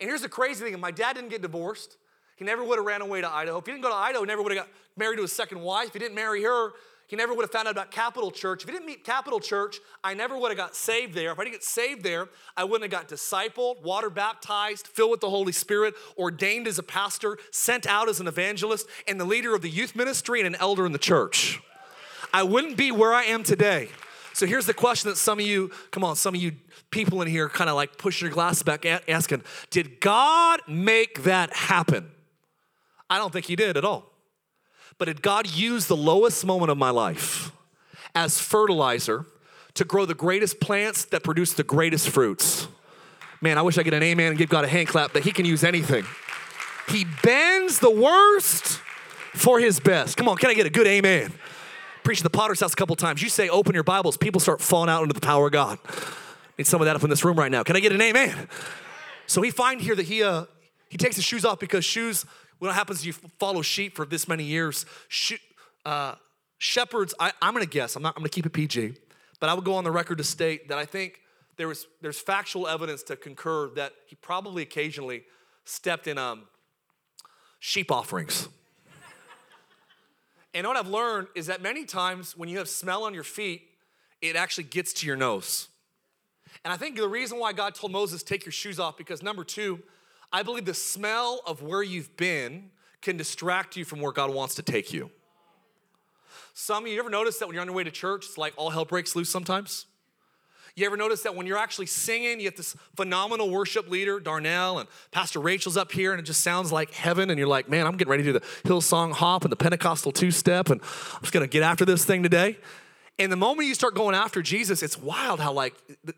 And 0.00 0.08
here's 0.08 0.22
the 0.22 0.28
crazy 0.28 0.64
thing 0.64 0.78
my 0.80 0.90
dad 0.90 1.14
didn't 1.14 1.30
get 1.30 1.42
divorced. 1.42 1.96
He 2.36 2.44
never 2.44 2.64
would 2.64 2.78
have 2.78 2.84
ran 2.84 3.00
away 3.00 3.20
to 3.20 3.30
Idaho. 3.30 3.58
If 3.58 3.66
he 3.66 3.72
didn't 3.72 3.84
go 3.84 3.90
to 3.90 3.94
Idaho, 3.94 4.20
he 4.20 4.26
never 4.26 4.42
would 4.42 4.52
have 4.52 4.66
got 4.66 4.72
married 4.96 5.16
to 5.16 5.22
his 5.22 5.32
second 5.32 5.60
wife. 5.60 5.88
If 5.88 5.92
he 5.92 5.98
didn't 6.00 6.16
marry 6.16 6.42
her, 6.42 6.72
he 7.06 7.16
never 7.16 7.32
would 7.32 7.42
have 7.42 7.52
found 7.52 7.68
out 7.68 7.72
about 7.72 7.90
Capital 7.90 8.30
Church. 8.30 8.62
If 8.62 8.68
he 8.68 8.72
didn't 8.72 8.86
meet 8.86 9.04
Capital 9.04 9.38
Church, 9.38 9.78
I 10.02 10.14
never 10.14 10.36
would 10.36 10.48
have 10.48 10.56
got 10.56 10.74
saved 10.74 11.14
there. 11.14 11.30
If 11.30 11.38
I 11.38 11.44
didn't 11.44 11.54
get 11.54 11.64
saved 11.64 12.02
there, 12.02 12.28
I 12.56 12.64
wouldn't 12.64 12.90
have 12.90 13.00
got 13.00 13.08
discipled, 13.08 13.82
water 13.82 14.10
baptized, 14.10 14.88
filled 14.88 15.12
with 15.12 15.20
the 15.20 15.30
Holy 15.30 15.52
Spirit, 15.52 15.94
ordained 16.18 16.66
as 16.66 16.78
a 16.78 16.82
pastor, 16.82 17.38
sent 17.52 17.86
out 17.86 18.08
as 18.08 18.20
an 18.20 18.26
evangelist, 18.26 18.88
and 19.06 19.20
the 19.20 19.24
leader 19.24 19.54
of 19.54 19.62
the 19.62 19.70
youth 19.70 19.94
ministry 19.94 20.40
and 20.40 20.46
an 20.46 20.56
elder 20.60 20.86
in 20.86 20.92
the 20.92 20.98
church. 20.98 21.60
I 22.34 22.42
wouldn't 22.42 22.76
be 22.76 22.90
where 22.90 23.14
I 23.14 23.26
am 23.26 23.44
today. 23.44 23.90
So 24.32 24.44
here's 24.44 24.66
the 24.66 24.74
question 24.74 25.08
that 25.08 25.16
some 25.16 25.38
of 25.38 25.46
you, 25.46 25.70
come 25.92 26.02
on, 26.02 26.16
some 26.16 26.34
of 26.34 26.42
you 26.42 26.52
people 26.90 27.22
in 27.22 27.28
here 27.28 27.48
kind 27.48 27.70
of 27.70 27.76
like 27.76 27.96
push 27.96 28.20
your 28.20 28.30
glass 28.30 28.60
back 28.64 28.84
asking, 29.08 29.44
did 29.70 30.00
God 30.00 30.60
make 30.66 31.22
that 31.22 31.54
happen? 31.54 32.10
I 33.08 33.18
don't 33.18 33.32
think 33.32 33.46
He 33.46 33.54
did 33.54 33.76
at 33.76 33.84
all. 33.84 34.10
But 34.98 35.04
did 35.04 35.22
God 35.22 35.48
use 35.48 35.86
the 35.86 35.96
lowest 35.96 36.44
moment 36.44 36.72
of 36.72 36.76
my 36.76 36.90
life 36.90 37.52
as 38.16 38.40
fertilizer 38.40 39.26
to 39.74 39.84
grow 39.84 40.04
the 40.04 40.14
greatest 40.14 40.58
plants 40.58 41.04
that 41.06 41.22
produce 41.22 41.52
the 41.52 41.62
greatest 41.62 42.08
fruits? 42.08 42.66
Man, 43.40 43.58
I 43.58 43.62
wish 43.62 43.78
I 43.78 43.84
could 43.84 43.90
get 43.90 43.94
an 43.94 44.02
amen 44.02 44.30
and 44.30 44.38
give 44.38 44.48
God 44.48 44.64
a 44.64 44.68
hand 44.68 44.88
clap 44.88 45.12
that 45.12 45.22
He 45.22 45.30
can 45.30 45.44
use 45.44 45.62
anything. 45.62 46.04
He 46.88 47.06
bends 47.22 47.78
the 47.78 47.90
worst 47.90 48.80
for 49.34 49.60
His 49.60 49.78
best. 49.78 50.16
Come 50.16 50.28
on, 50.28 50.36
can 50.36 50.50
I 50.50 50.54
get 50.54 50.66
a 50.66 50.70
good 50.70 50.88
amen? 50.88 51.32
Preached 52.04 52.22
the 52.22 52.30
Potter's 52.30 52.60
House 52.60 52.72
a 52.72 52.76
couple 52.76 52.94
times. 52.94 53.22
You 53.22 53.28
say, 53.28 53.48
open 53.48 53.74
your 53.74 53.82
Bibles, 53.82 54.16
people 54.16 54.40
start 54.40 54.60
falling 54.60 54.90
out 54.90 55.02
under 55.02 55.14
the 55.14 55.20
power 55.20 55.46
of 55.46 55.52
God. 55.52 55.78
Need 56.58 56.66
some 56.66 56.80
of 56.80 56.84
that 56.84 56.94
up 56.94 57.02
in 57.02 57.10
this 57.10 57.24
room 57.24 57.38
right 57.38 57.50
now. 57.50 57.64
Can 57.64 57.74
I 57.74 57.80
get 57.80 57.90
an 57.90 58.00
amen? 58.00 58.48
So 59.26 59.40
we 59.40 59.50
find 59.50 59.80
here 59.80 59.96
that 59.96 60.06
he 60.06 60.22
uh, 60.22 60.44
he 60.88 60.98
takes 60.98 61.16
his 61.16 61.24
shoes 61.24 61.44
off 61.44 61.58
because 61.58 61.84
shoes. 61.84 62.24
What 62.60 62.72
happens 62.72 63.00
is 63.00 63.06
you 63.06 63.12
follow 63.12 63.62
sheep 63.62 63.96
for 63.96 64.06
this 64.06 64.28
many 64.28 64.44
years. 64.44 64.86
uh, 65.84 66.14
shepherds. 66.58 67.14
I, 67.18 67.32
I'm 67.42 67.52
going 67.52 67.64
to 67.64 67.70
guess. 67.70 67.96
I'm 67.96 68.02
not. 68.02 68.14
I'm 68.16 68.20
going 68.20 68.30
to 68.30 68.34
keep 68.34 68.46
it 68.46 68.52
PG, 68.52 68.94
but 69.40 69.48
I 69.48 69.54
would 69.54 69.64
go 69.64 69.74
on 69.74 69.84
the 69.84 69.90
record 69.90 70.18
to 70.18 70.24
state 70.24 70.68
that 70.68 70.78
I 70.78 70.84
think 70.84 71.20
there 71.56 71.68
was 71.68 71.86
there's 72.00 72.20
factual 72.20 72.68
evidence 72.68 73.02
to 73.04 73.16
concur 73.16 73.70
that 73.74 73.92
he 74.06 74.16
probably 74.16 74.62
occasionally 74.62 75.24
stepped 75.64 76.06
in 76.06 76.18
um, 76.18 76.44
sheep 77.58 77.90
offerings. 77.90 78.48
And 80.54 80.66
what 80.66 80.76
I've 80.76 80.88
learned 80.88 81.28
is 81.34 81.46
that 81.46 81.60
many 81.60 81.84
times 81.84 82.36
when 82.36 82.48
you 82.48 82.58
have 82.58 82.68
smell 82.68 83.04
on 83.04 83.12
your 83.12 83.24
feet, 83.24 83.68
it 84.22 84.36
actually 84.36 84.64
gets 84.64 84.92
to 84.94 85.06
your 85.06 85.16
nose. 85.16 85.68
And 86.64 86.72
I 86.72 86.76
think 86.76 86.96
the 86.96 87.08
reason 87.08 87.38
why 87.38 87.52
God 87.52 87.74
told 87.74 87.92
Moses, 87.92 88.22
take 88.22 88.46
your 88.46 88.52
shoes 88.52 88.78
off, 88.78 88.96
because 88.96 89.22
number 89.22 89.42
two, 89.44 89.82
I 90.32 90.42
believe 90.42 90.64
the 90.64 90.74
smell 90.74 91.42
of 91.46 91.62
where 91.62 91.82
you've 91.82 92.16
been 92.16 92.70
can 93.02 93.16
distract 93.16 93.76
you 93.76 93.84
from 93.84 94.00
where 94.00 94.12
God 94.12 94.32
wants 94.32 94.54
to 94.54 94.62
take 94.62 94.92
you. 94.92 95.10
Some 96.54 96.84
of 96.84 96.90
you 96.90 96.98
ever 97.00 97.10
notice 97.10 97.38
that 97.38 97.46
when 97.46 97.54
you're 97.54 97.60
on 97.60 97.66
your 97.66 97.76
way 97.76 97.84
to 97.84 97.90
church, 97.90 98.26
it's 98.26 98.38
like 98.38 98.54
all 98.56 98.70
hell 98.70 98.84
breaks 98.84 99.16
loose 99.16 99.28
sometimes? 99.28 99.86
You 100.76 100.86
ever 100.86 100.96
notice 100.96 101.22
that 101.22 101.36
when 101.36 101.46
you're 101.46 101.58
actually 101.58 101.86
singing, 101.86 102.40
you 102.40 102.46
have 102.46 102.56
this 102.56 102.74
phenomenal 102.96 103.48
worship 103.48 103.88
leader, 103.88 104.18
Darnell, 104.18 104.80
and 104.80 104.88
Pastor 105.12 105.38
Rachel's 105.38 105.76
up 105.76 105.92
here, 105.92 106.10
and 106.10 106.18
it 106.18 106.24
just 106.24 106.40
sounds 106.40 106.72
like 106.72 106.92
heaven, 106.92 107.30
and 107.30 107.38
you're 107.38 107.46
like, 107.46 107.68
man, 107.68 107.86
I'm 107.86 107.96
getting 107.96 108.10
ready 108.10 108.24
to 108.24 108.32
do 108.32 108.38
the 108.40 108.44
Hillsong 108.68 109.12
hop 109.12 109.44
and 109.44 109.52
the 109.52 109.56
Pentecostal 109.56 110.10
two 110.10 110.32
step, 110.32 110.70
and 110.70 110.80
I'm 110.80 111.20
just 111.20 111.32
gonna 111.32 111.46
get 111.46 111.62
after 111.62 111.84
this 111.84 112.04
thing 112.04 112.24
today. 112.24 112.58
And 113.20 113.30
the 113.30 113.36
moment 113.36 113.68
you 113.68 113.74
start 113.74 113.94
going 113.94 114.16
after 114.16 114.42
Jesus, 114.42 114.82
it's 114.82 114.98
wild 114.98 115.38
how, 115.38 115.52
like, 115.52 115.74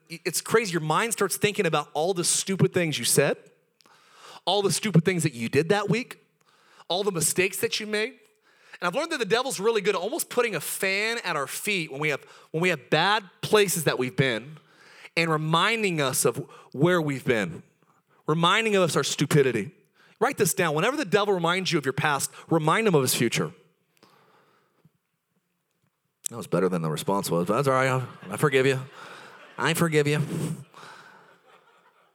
it's 0.09 0.41
crazy. 0.41 0.73
Your 0.73 0.81
mind 0.81 1.13
starts 1.13 1.37
thinking 1.37 1.67
about 1.67 1.89
all 1.93 2.15
the 2.15 2.25
stupid 2.25 2.73
things 2.73 2.99
you 2.99 3.05
said, 3.05 3.37
all 4.47 4.63
the 4.63 4.73
stupid 4.73 5.05
things 5.05 5.23
that 5.25 5.35
you 5.35 5.51
did 5.51 5.69
that 5.69 5.91
week, 5.91 6.19
all 6.89 7.05
the 7.05 7.13
mistakes 7.13 7.59
that 7.59 7.79
you 7.79 7.87
made. 7.87 8.15
And 8.81 8.89
I've 8.89 8.95
learned 8.95 9.13
that 9.13 9.19
the 9.19 9.25
devil's 9.25 9.59
really 9.59 9.81
good 9.81 9.95
at 9.95 10.01
almost 10.01 10.29
putting 10.29 10.55
a 10.55 10.61
fan 10.61 11.19
at 11.25 11.37
our 11.37 11.47
feet 11.47 11.91
when 11.91 12.01
we 12.01 12.11
have 12.11 12.21
when 12.51 12.61
we 12.61 12.69
have 12.69 12.91
bad 12.91 13.25
places 13.41 13.85
that 13.85 13.99
we've 13.99 14.17
been 14.17 14.59
and 15.17 15.31
reminding 15.31 16.01
us 16.01 16.25
of 16.25 16.45
where 16.73 17.01
we've 17.01 17.25
been, 17.25 17.63
reminding 18.27 18.77
us 18.77 18.97
our 18.97 19.05
stupidity. 19.05 19.71
Write 20.21 20.37
this 20.37 20.55
down. 20.55 20.75
Whenever 20.75 20.97
the 20.97 21.05
devil 21.05 21.33
reminds 21.35 21.73
you 21.73 21.79
of 21.79 21.85
your 21.85 21.93
past, 21.93 22.31
remind 22.49 22.87
him 22.87 22.95
of 22.95 23.03
his 23.03 23.15
future. 23.15 23.53
That 26.31 26.37
was 26.37 26.47
better 26.47 26.69
than 26.69 26.83
the 26.83 26.91
response 26.91 27.31
was, 27.31 27.47
but 27.47 27.57
that's 27.57 27.69
all 27.69 27.75
right. 27.75 28.03
I 28.31 28.37
forgive 28.37 28.67
you. 28.67 28.81
I 29.57 29.75
forgive 29.75 30.07
you. 30.07 30.21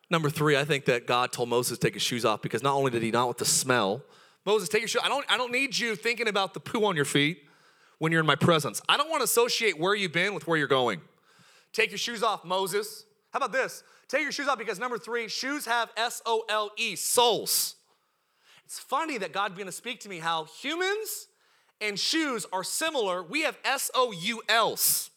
Number 0.10 0.30
three, 0.30 0.58
I 0.58 0.66
think 0.66 0.86
that 0.86 1.08
God 1.08 1.32
told 1.32 1.48
Moses 1.48 1.78
to 1.78 1.88
take 1.88 1.94
his 1.94 2.04
shoes 2.04 2.26
off 2.26 2.42
because 2.42 2.62
not 2.62 2.76
only 2.76 2.92
did 2.92 3.02
he 3.02 3.12
not 3.12 3.28
want 3.28 3.38
the 3.38 3.46
smell, 3.46 4.04
Moses, 4.46 4.70
take 4.70 4.82
your 4.82 4.88
shoes. 4.88 5.02
I 5.04 5.10
don't, 5.10 5.26
I 5.30 5.38
don't 5.38 5.52
need 5.52 5.78
you 5.78 5.96
thinking 5.96 6.28
about 6.28 6.54
the 6.54 6.60
poo 6.60 6.86
on 6.86 6.96
your 6.96 7.06
feet 7.06 7.44
when 8.00 8.12
you're 8.12 8.22
in 8.22 8.28
my 8.28 8.36
presence. 8.36 8.82
I 8.90 8.98
don't 8.98 9.10
want 9.10 9.22
to 9.22 9.26
associate 9.26 9.80
where 9.80 9.94
you've 9.94 10.14
been 10.14 10.34
with 10.34 10.48
where 10.48 10.58
you're 10.58 10.68
going. 10.68 11.02
Take 11.74 11.92
your 11.92 12.00
shoes 12.00 12.24
off, 12.24 12.44
Moses. 12.44 13.06
How 13.32 13.38
about 13.38 13.52
this? 13.52 13.84
Take 14.08 14.24
your 14.24 14.32
shoes 14.32 14.48
off 14.48 14.58
because 14.58 14.80
number 14.80 14.98
three, 14.98 15.28
shoes 15.28 15.66
have 15.66 15.90
S 15.96 16.22
O 16.26 16.44
L 16.50 16.72
E, 16.78 16.96
souls. 16.96 17.76
It's 18.66 18.80
funny 18.80 19.18
that 19.20 19.32
God 19.32 19.54
began 19.54 19.68
to 19.68 19.72
speak 19.72 20.00
to 20.02 20.10
me 20.10 20.20
how 20.20 20.46
humans 20.46 21.28
and 21.80 22.00
shoes 22.00 22.46
are 22.52 22.64
similar. 22.64 23.24
We 23.24 23.44
have 23.44 23.58
S 23.64 23.92
O 23.94 24.12
U 24.12 24.42
Ls. 24.50 25.12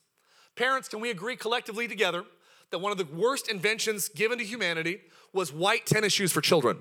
Parents, 0.55 0.88
can 0.88 1.01
we 1.01 1.11
agree 1.11 1.36
collectively 1.36 1.88
together 1.88 2.24
that 2.70 2.78
one 2.78 2.92
of 2.92 2.98
the 2.98 3.07
worst 3.07 3.48
inventions 3.48 4.09
given 4.09 4.38
to 4.38 4.44
humanity 4.44 5.01
was 5.32 5.53
white 5.53 5.86
tennis 5.86 6.12
shoes 6.12 6.30
for 6.32 6.40
children? 6.40 6.78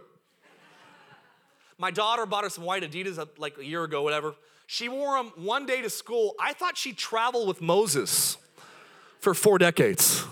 My 1.77 1.91
daughter 1.91 2.25
bought 2.25 2.43
her 2.43 2.49
some 2.49 2.63
white 2.63 2.83
Adidas 2.83 3.17
uh, 3.17 3.25
like 3.37 3.57
a 3.57 3.65
year 3.65 3.83
ago, 3.83 4.01
whatever. 4.01 4.35
She 4.67 4.89
wore 4.89 5.17
them 5.17 5.31
one 5.35 5.65
day 5.65 5.81
to 5.81 5.89
school. 5.89 6.35
I 6.39 6.53
thought 6.53 6.77
she 6.77 6.93
traveled 6.93 7.47
with 7.47 7.61
Moses 7.61 8.37
for 9.19 9.33
four 9.33 9.57
decades. 9.57 10.23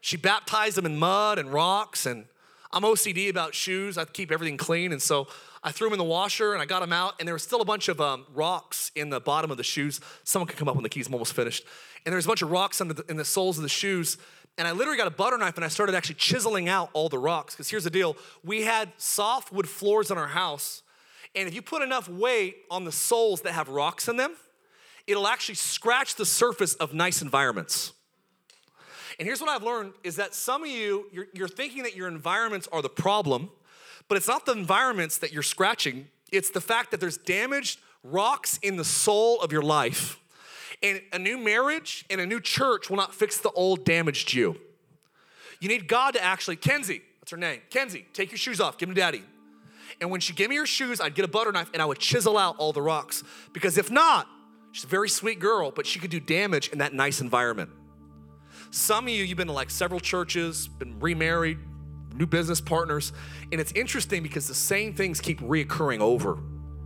She 0.00 0.16
baptized 0.16 0.76
them 0.76 0.86
in 0.86 0.98
mud 0.98 1.38
and 1.38 1.52
rocks, 1.52 2.06
and 2.06 2.24
I'm 2.72 2.82
OCD 2.82 3.28
about 3.28 3.54
shoes. 3.54 3.98
I 3.98 4.04
keep 4.04 4.30
everything 4.30 4.56
clean. 4.56 4.92
And 4.92 5.02
so 5.02 5.26
I 5.62 5.72
threw 5.72 5.88
them 5.88 5.94
in 5.94 5.98
the 5.98 6.04
washer 6.04 6.52
and 6.52 6.62
I 6.62 6.66
got 6.66 6.80
them 6.80 6.92
out. 6.92 7.14
And 7.18 7.26
there 7.26 7.34
was 7.34 7.42
still 7.42 7.60
a 7.60 7.64
bunch 7.64 7.88
of 7.88 8.00
um, 8.00 8.26
rocks 8.32 8.92
in 8.94 9.10
the 9.10 9.20
bottom 9.20 9.50
of 9.50 9.56
the 9.56 9.64
shoes. 9.64 10.00
Someone 10.22 10.46
could 10.46 10.56
come 10.56 10.68
up 10.68 10.76
when 10.76 10.84
the 10.84 10.88
keys. 10.88 11.08
I'm 11.08 11.14
almost 11.14 11.32
finished. 11.32 11.64
And 12.06 12.12
there's 12.12 12.26
a 12.26 12.28
bunch 12.28 12.42
of 12.42 12.50
rocks 12.50 12.80
under 12.80 12.94
the, 12.94 13.04
in 13.10 13.16
the 13.16 13.24
soles 13.24 13.58
of 13.58 13.62
the 13.62 13.68
shoes. 13.68 14.18
And 14.58 14.68
I 14.68 14.72
literally 14.72 14.98
got 14.98 15.06
a 15.06 15.12
butter 15.12 15.38
knife 15.38 15.56
and 15.56 15.64
I 15.64 15.68
started 15.68 15.94
actually 15.94 16.16
chiseling 16.16 16.68
out 16.68 16.90
all 16.92 17.08
the 17.08 17.18
rocks. 17.18 17.54
Because 17.54 17.70
here's 17.70 17.84
the 17.84 17.90
deal 17.90 18.16
we 18.44 18.62
had 18.62 18.92
soft 18.96 19.52
wood 19.52 19.68
floors 19.68 20.10
in 20.10 20.18
our 20.18 20.28
house. 20.28 20.82
And 21.34 21.48
if 21.48 21.54
you 21.54 21.62
put 21.62 21.82
enough 21.82 22.08
weight 22.08 22.56
on 22.70 22.84
the 22.84 22.92
soles 22.92 23.42
that 23.42 23.52
have 23.52 23.68
rocks 23.68 24.08
in 24.08 24.16
them, 24.16 24.34
it'll 25.06 25.28
actually 25.28 25.54
scratch 25.54 26.16
the 26.16 26.26
surface 26.26 26.74
of 26.74 26.92
nice 26.92 27.22
environments. 27.22 27.92
And 29.18 29.26
here's 29.26 29.40
what 29.40 29.50
I've 29.50 29.62
learned 29.62 29.92
is 30.02 30.16
that 30.16 30.34
some 30.34 30.62
of 30.62 30.68
you, 30.68 31.06
you're, 31.12 31.26
you're, 31.34 31.48
thinking 31.48 31.82
that 31.82 31.94
your 31.94 32.08
environments 32.08 32.68
are 32.72 32.80
the 32.80 32.88
problem, 32.88 33.50
but 34.08 34.16
it's 34.16 34.28
not 34.28 34.46
the 34.46 34.52
environments 34.52 35.18
that 35.18 35.32
you're 35.32 35.42
scratching, 35.42 36.08
it's 36.32 36.50
the 36.50 36.60
fact 36.60 36.90
that 36.90 37.00
there's 37.00 37.18
damaged 37.18 37.80
rocks 38.02 38.58
in 38.62 38.76
the 38.76 38.84
soul 38.84 39.40
of 39.40 39.52
your 39.52 39.62
life. 39.62 40.19
And 40.82 41.02
a 41.12 41.18
new 41.18 41.36
marriage 41.38 42.04
and 42.08 42.20
a 42.20 42.26
new 42.26 42.40
church 42.40 42.88
will 42.88 42.96
not 42.96 43.14
fix 43.14 43.38
the 43.38 43.50
old 43.50 43.84
damaged 43.84 44.32
you. 44.32 44.56
You 45.60 45.68
need 45.68 45.88
God 45.88 46.14
to 46.14 46.22
actually, 46.22 46.56
Kenzie, 46.56 47.02
that's 47.20 47.30
her 47.32 47.36
name, 47.36 47.60
Kenzie, 47.68 48.06
take 48.14 48.30
your 48.30 48.38
shoes 48.38 48.60
off, 48.60 48.78
give 48.78 48.88
them 48.88 48.94
to 48.94 49.00
daddy. 49.00 49.22
And 50.00 50.10
when 50.10 50.20
she 50.20 50.32
gave 50.32 50.48
me 50.48 50.56
her 50.56 50.66
shoes, 50.66 51.00
I'd 51.00 51.14
get 51.14 51.24
a 51.24 51.28
butter 51.28 51.52
knife 51.52 51.70
and 51.74 51.82
I 51.82 51.84
would 51.84 51.98
chisel 51.98 52.38
out 52.38 52.56
all 52.58 52.72
the 52.72 52.80
rocks. 52.80 53.22
Because 53.52 53.76
if 53.76 53.90
not, 53.90 54.26
she's 54.72 54.84
a 54.84 54.88
very 54.88 55.08
sweet 55.08 55.38
girl, 55.38 55.70
but 55.70 55.86
she 55.86 55.98
could 55.98 56.10
do 56.10 56.20
damage 56.20 56.68
in 56.70 56.78
that 56.78 56.94
nice 56.94 57.20
environment. 57.20 57.70
Some 58.70 59.04
of 59.04 59.10
you, 59.10 59.24
you've 59.24 59.36
been 59.36 59.48
to 59.48 59.52
like 59.52 59.68
several 59.68 60.00
churches, 60.00 60.68
been 60.68 60.98
remarried, 61.00 61.58
new 62.14 62.26
business 62.26 62.60
partners, 62.60 63.12
and 63.52 63.60
it's 63.60 63.72
interesting 63.72 64.22
because 64.22 64.48
the 64.48 64.54
same 64.54 64.94
things 64.94 65.20
keep 65.20 65.40
reoccurring 65.40 66.00
over 66.00 66.38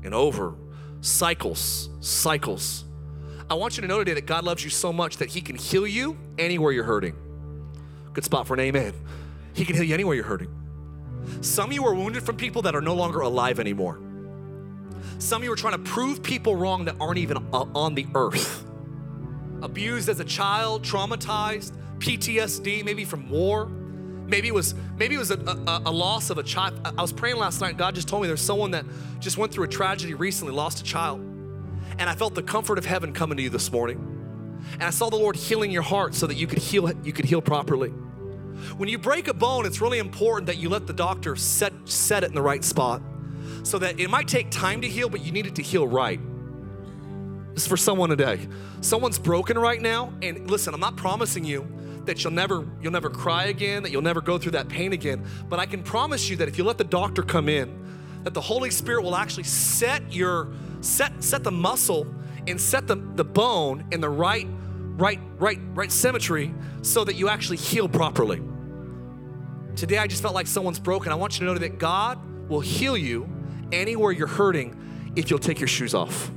and 0.02 0.14
over. 0.14 0.54
Cycles, 1.00 1.90
cycles. 2.00 2.84
I 3.50 3.54
want 3.54 3.76
you 3.76 3.82
to 3.82 3.88
know 3.88 3.98
today 3.98 4.14
that 4.14 4.26
God 4.26 4.44
loves 4.44 4.64
you 4.64 4.70
so 4.70 4.92
much 4.92 5.18
that 5.18 5.28
He 5.28 5.40
can 5.40 5.56
heal 5.56 5.86
you 5.86 6.16
anywhere 6.38 6.72
you're 6.72 6.84
hurting. 6.84 7.14
Good 8.12 8.24
spot 8.24 8.46
for 8.46 8.54
an 8.54 8.60
amen. 8.60 8.94
He 9.52 9.64
can 9.64 9.76
heal 9.76 9.84
you 9.84 9.94
anywhere 9.94 10.14
you're 10.14 10.24
hurting. 10.24 10.48
Some 11.40 11.70
of 11.70 11.74
you 11.74 11.84
are 11.86 11.94
wounded 11.94 12.22
from 12.22 12.36
people 12.36 12.62
that 12.62 12.74
are 12.74 12.80
no 12.80 12.94
longer 12.94 13.20
alive 13.20 13.60
anymore. 13.60 13.98
Some 15.18 15.42
of 15.42 15.44
you 15.44 15.52
are 15.52 15.56
trying 15.56 15.74
to 15.74 15.90
prove 15.90 16.22
people 16.22 16.56
wrong 16.56 16.84
that 16.86 16.96
aren't 17.00 17.18
even 17.18 17.38
uh, 17.52 17.66
on 17.74 17.94
the 17.94 18.06
earth. 18.14 18.64
Abused 19.62 20.08
as 20.08 20.20
a 20.20 20.24
child, 20.24 20.82
traumatized, 20.82 21.72
PTSD, 21.98 22.84
maybe 22.84 23.04
from 23.04 23.28
war. 23.30 23.66
Maybe 24.26 24.48
it 24.48 24.54
was 24.54 24.74
maybe 24.96 25.14
it 25.14 25.18
was 25.18 25.30
a, 25.30 25.38
a, 25.38 25.82
a, 25.86 25.90
loss 25.90 26.30
of 26.30 26.38
a 26.38 26.42
child. 26.42 26.80
I 26.84 27.00
was 27.00 27.12
praying 27.12 27.36
last 27.36 27.60
night. 27.60 27.76
God 27.76 27.94
just 27.94 28.08
told 28.08 28.22
me 28.22 28.28
there's 28.28 28.40
someone 28.40 28.70
that 28.72 28.84
just 29.20 29.36
went 29.36 29.52
through 29.52 29.64
a 29.64 29.68
tragedy 29.68 30.14
recently, 30.14 30.52
lost 30.52 30.80
a 30.80 30.84
child, 30.84 31.20
and 31.98 32.08
I 32.08 32.14
felt 32.14 32.34
the 32.34 32.42
comfort 32.42 32.78
of 32.78 32.84
heaven 32.84 33.12
coming 33.12 33.36
to 33.36 33.42
you 33.42 33.50
this 33.50 33.70
morning. 33.70 34.10
And 34.74 34.82
I 34.82 34.90
saw 34.90 35.10
the 35.10 35.16
Lord 35.16 35.36
healing 35.36 35.70
your 35.70 35.82
heart 35.82 36.14
so 36.14 36.26
that 36.26 36.36
you 36.36 36.46
could 36.46 36.58
heal. 36.58 36.90
You 37.04 37.12
could 37.12 37.24
heal 37.24 37.42
properly. 37.42 37.90
When 38.76 38.88
you 38.88 38.98
break 38.98 39.28
a 39.28 39.34
bone, 39.34 39.66
it's 39.66 39.80
really 39.80 39.98
important 39.98 40.46
that 40.46 40.56
you 40.56 40.68
let 40.68 40.86
the 40.86 40.92
doctor 40.92 41.36
set, 41.36 41.72
set 41.84 42.22
it 42.22 42.28
in 42.28 42.34
the 42.34 42.42
right 42.42 42.64
spot 42.64 43.02
so 43.62 43.78
that 43.78 43.98
it 43.98 44.08
might 44.08 44.28
take 44.28 44.50
time 44.50 44.80
to 44.82 44.88
heal, 44.88 45.08
but 45.08 45.24
you 45.24 45.32
need 45.32 45.46
it 45.46 45.54
to 45.56 45.62
heal 45.62 45.86
right. 45.86 46.20
This 47.54 47.64
is 47.64 47.68
for 47.68 47.76
someone 47.76 48.10
today. 48.10 48.48
Someone's 48.80 49.18
broken 49.18 49.58
right 49.58 49.80
now, 49.80 50.12
and 50.22 50.50
listen, 50.50 50.74
I'm 50.74 50.80
not 50.80 50.96
promising 50.96 51.44
you 51.44 51.66
that 52.04 52.22
you'll 52.22 52.32
never 52.32 52.66
you'll 52.82 52.92
never 52.92 53.08
cry 53.08 53.44
again, 53.44 53.82
that 53.82 53.90
you'll 53.90 54.02
never 54.02 54.20
go 54.20 54.38
through 54.38 54.52
that 54.52 54.68
pain 54.68 54.92
again, 54.92 55.24
but 55.48 55.58
I 55.58 55.66
can 55.66 55.82
promise 55.82 56.28
you 56.28 56.36
that 56.36 56.48
if 56.48 56.58
you 56.58 56.64
let 56.64 56.78
the 56.78 56.84
doctor 56.84 57.22
come 57.22 57.48
in, 57.48 57.84
that 58.24 58.34
the 58.34 58.40
Holy 58.40 58.70
Spirit 58.70 59.02
will 59.02 59.14
actually 59.14 59.44
set 59.44 60.12
your 60.12 60.52
set 60.80 61.22
set 61.22 61.44
the 61.44 61.52
muscle 61.52 62.06
and 62.46 62.60
set 62.60 62.86
the, 62.86 62.96
the 62.96 63.24
bone 63.24 63.84
in 63.92 64.00
the 64.00 64.08
right 64.08 64.48
right 64.96 65.20
right 65.38 65.58
right 65.74 65.92
symmetry 65.92 66.52
so 66.82 67.04
that 67.04 67.14
you 67.14 67.28
actually 67.28 67.56
heal 67.56 67.88
properly. 67.88 68.42
Today, 69.76 69.98
I 69.98 70.06
just 70.06 70.22
felt 70.22 70.34
like 70.34 70.46
someone's 70.46 70.78
broken. 70.78 71.10
I 71.10 71.16
want 71.16 71.34
you 71.34 71.46
to 71.46 71.52
know 71.52 71.58
that 71.58 71.78
God 71.78 72.48
will 72.48 72.60
heal 72.60 72.96
you 72.96 73.28
anywhere 73.72 74.12
you're 74.12 74.26
hurting 74.26 75.12
if 75.16 75.30
you'll 75.30 75.38
take 75.38 75.58
your 75.58 75.68
shoes 75.68 75.94
off. 75.94 76.30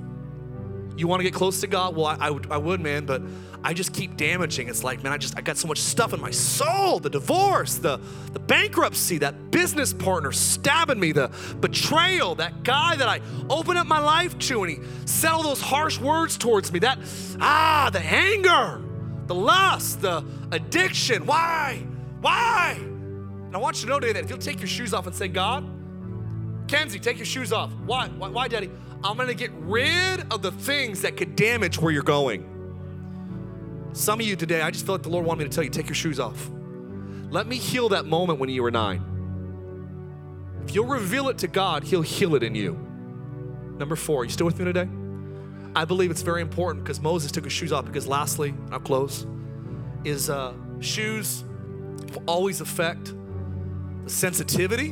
You 0.95 1.07
want 1.07 1.19
to 1.19 1.23
get 1.23 1.33
close 1.33 1.61
to 1.61 1.67
God? 1.67 1.95
Well, 1.95 2.07
I, 2.07 2.17
I, 2.19 2.29
would, 2.31 2.51
I 2.51 2.57
would, 2.57 2.81
man, 2.81 3.05
but 3.05 3.21
I 3.63 3.73
just 3.73 3.93
keep 3.93 4.17
damaging. 4.17 4.69
It's 4.69 4.83
like, 4.83 5.03
man, 5.03 5.11
I 5.11 5.17
just 5.17 5.37
I 5.37 5.41
got 5.41 5.57
so 5.57 5.67
much 5.67 5.79
stuff 5.79 6.13
in 6.13 6.21
my 6.21 6.31
soul. 6.31 6.99
The 6.99 7.09
divorce, 7.09 7.75
the 7.75 7.99
the 8.33 8.39
bankruptcy, 8.39 9.17
that 9.19 9.51
business 9.51 9.93
partner 9.93 10.31
stabbing 10.31 10.99
me, 10.99 11.11
the 11.11 11.31
betrayal, 11.59 12.35
that 12.35 12.63
guy 12.63 12.95
that 12.95 13.07
I 13.07 13.21
opened 13.49 13.77
up 13.77 13.87
my 13.87 13.99
life 13.99 14.37
to 14.39 14.63
and 14.63 14.71
he 14.71 14.79
said 15.05 15.31
all 15.31 15.43
those 15.43 15.61
harsh 15.61 15.99
words 15.99 16.37
towards 16.37 16.71
me. 16.71 16.79
That 16.79 16.99
ah, 17.41 17.89
the 17.91 17.99
anger, 17.99 18.81
the 19.25 19.35
lust, 19.35 20.01
the 20.01 20.23
addiction. 20.51 21.25
Why? 21.25 21.83
Why? 22.21 22.77
And 22.77 23.55
I 23.55 23.59
want 23.59 23.77
you 23.77 23.83
to 23.83 23.89
know 23.89 23.99
today 23.99 24.13
that 24.13 24.23
if 24.23 24.29
you'll 24.29 24.39
take 24.39 24.59
your 24.59 24.67
shoes 24.67 24.93
off 24.93 25.07
and 25.07 25.15
say, 25.15 25.27
God, 25.27 25.65
Kenzie, 26.67 26.99
take 26.99 27.17
your 27.17 27.25
shoes 27.25 27.51
off. 27.51 27.71
Why? 27.85 28.07
Why, 28.09 28.27
why 28.29 28.47
Daddy? 28.47 28.69
I'm 29.03 29.15
gonna 29.17 29.33
get 29.33 29.51
rid 29.53 30.21
of 30.31 30.41
the 30.41 30.51
things 30.51 31.01
that 31.01 31.17
could 31.17 31.35
damage 31.35 31.79
where 31.79 31.91
you're 31.91 32.03
going. 32.03 32.56
Some 33.97 34.19
of 34.19 34.27
you 34.27 34.35
today, 34.35 34.61
I 34.61 34.69
just 34.69 34.85
feel 34.85 34.93
like 34.93 35.01
the 35.01 35.09
Lord 35.09 35.25
wanted 35.25 35.39
me 35.39 35.49
to 35.49 35.55
tell 35.55 35.63
you, 35.63 35.71
take 35.71 35.87
your 35.87 35.95
shoes 35.95 36.19
off. 36.19 36.51
Let 37.31 37.47
me 37.47 37.57
heal 37.57 37.89
that 37.89 38.05
moment 38.05 38.37
when 38.37 38.47
you 38.47 38.61
were 38.61 38.69
nine. 38.69 39.01
If 40.63 40.75
you'll 40.75 40.85
reveal 40.85 41.29
it 41.29 41.39
to 41.39 41.47
God, 41.47 41.83
He'll 41.83 42.03
heal 42.03 42.35
it 42.35 42.43
in 42.43 42.53
you. 42.53 42.73
Number 43.79 43.95
four, 43.95 44.23
you 44.23 44.29
still 44.29 44.45
with 44.45 44.59
me 44.59 44.65
today? 44.65 44.87
I 45.75 45.83
believe 45.83 46.11
it's 46.11 46.21
very 46.21 46.43
important 46.43 46.83
because 46.83 47.01
Moses 47.01 47.31
took 47.31 47.43
his 47.43 47.53
shoes 47.53 47.71
off 47.73 47.85
because 47.85 48.05
lastly, 48.05 48.53
I'll 48.71 48.79
close, 48.79 49.25
is 50.03 50.29
uh, 50.29 50.53
shoes 50.79 51.43
always 52.27 52.61
affect 52.61 53.15
the 54.03 54.11
sensitivity 54.11 54.91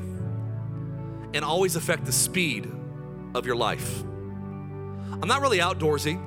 and 1.35 1.45
always 1.45 1.75
affect 1.75 2.05
the 2.05 2.11
speed 2.11 2.71
of 3.35 3.45
your 3.45 3.55
life. 3.55 4.01
I'm 4.01 5.27
not 5.27 5.41
really 5.41 5.59
outdoorsy. 5.59 6.19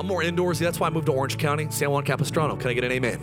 I'm 0.00 0.06
more 0.06 0.22
indoorsy. 0.22 0.60
That's 0.60 0.80
why 0.80 0.86
I 0.86 0.90
moved 0.90 1.06
to 1.06 1.12
Orange 1.12 1.36
County, 1.36 1.66
San 1.68 1.90
Juan 1.90 2.04
Capistrano. 2.04 2.56
Can 2.56 2.70
I 2.70 2.72
get 2.72 2.84
an 2.84 2.92
amen? 2.92 3.20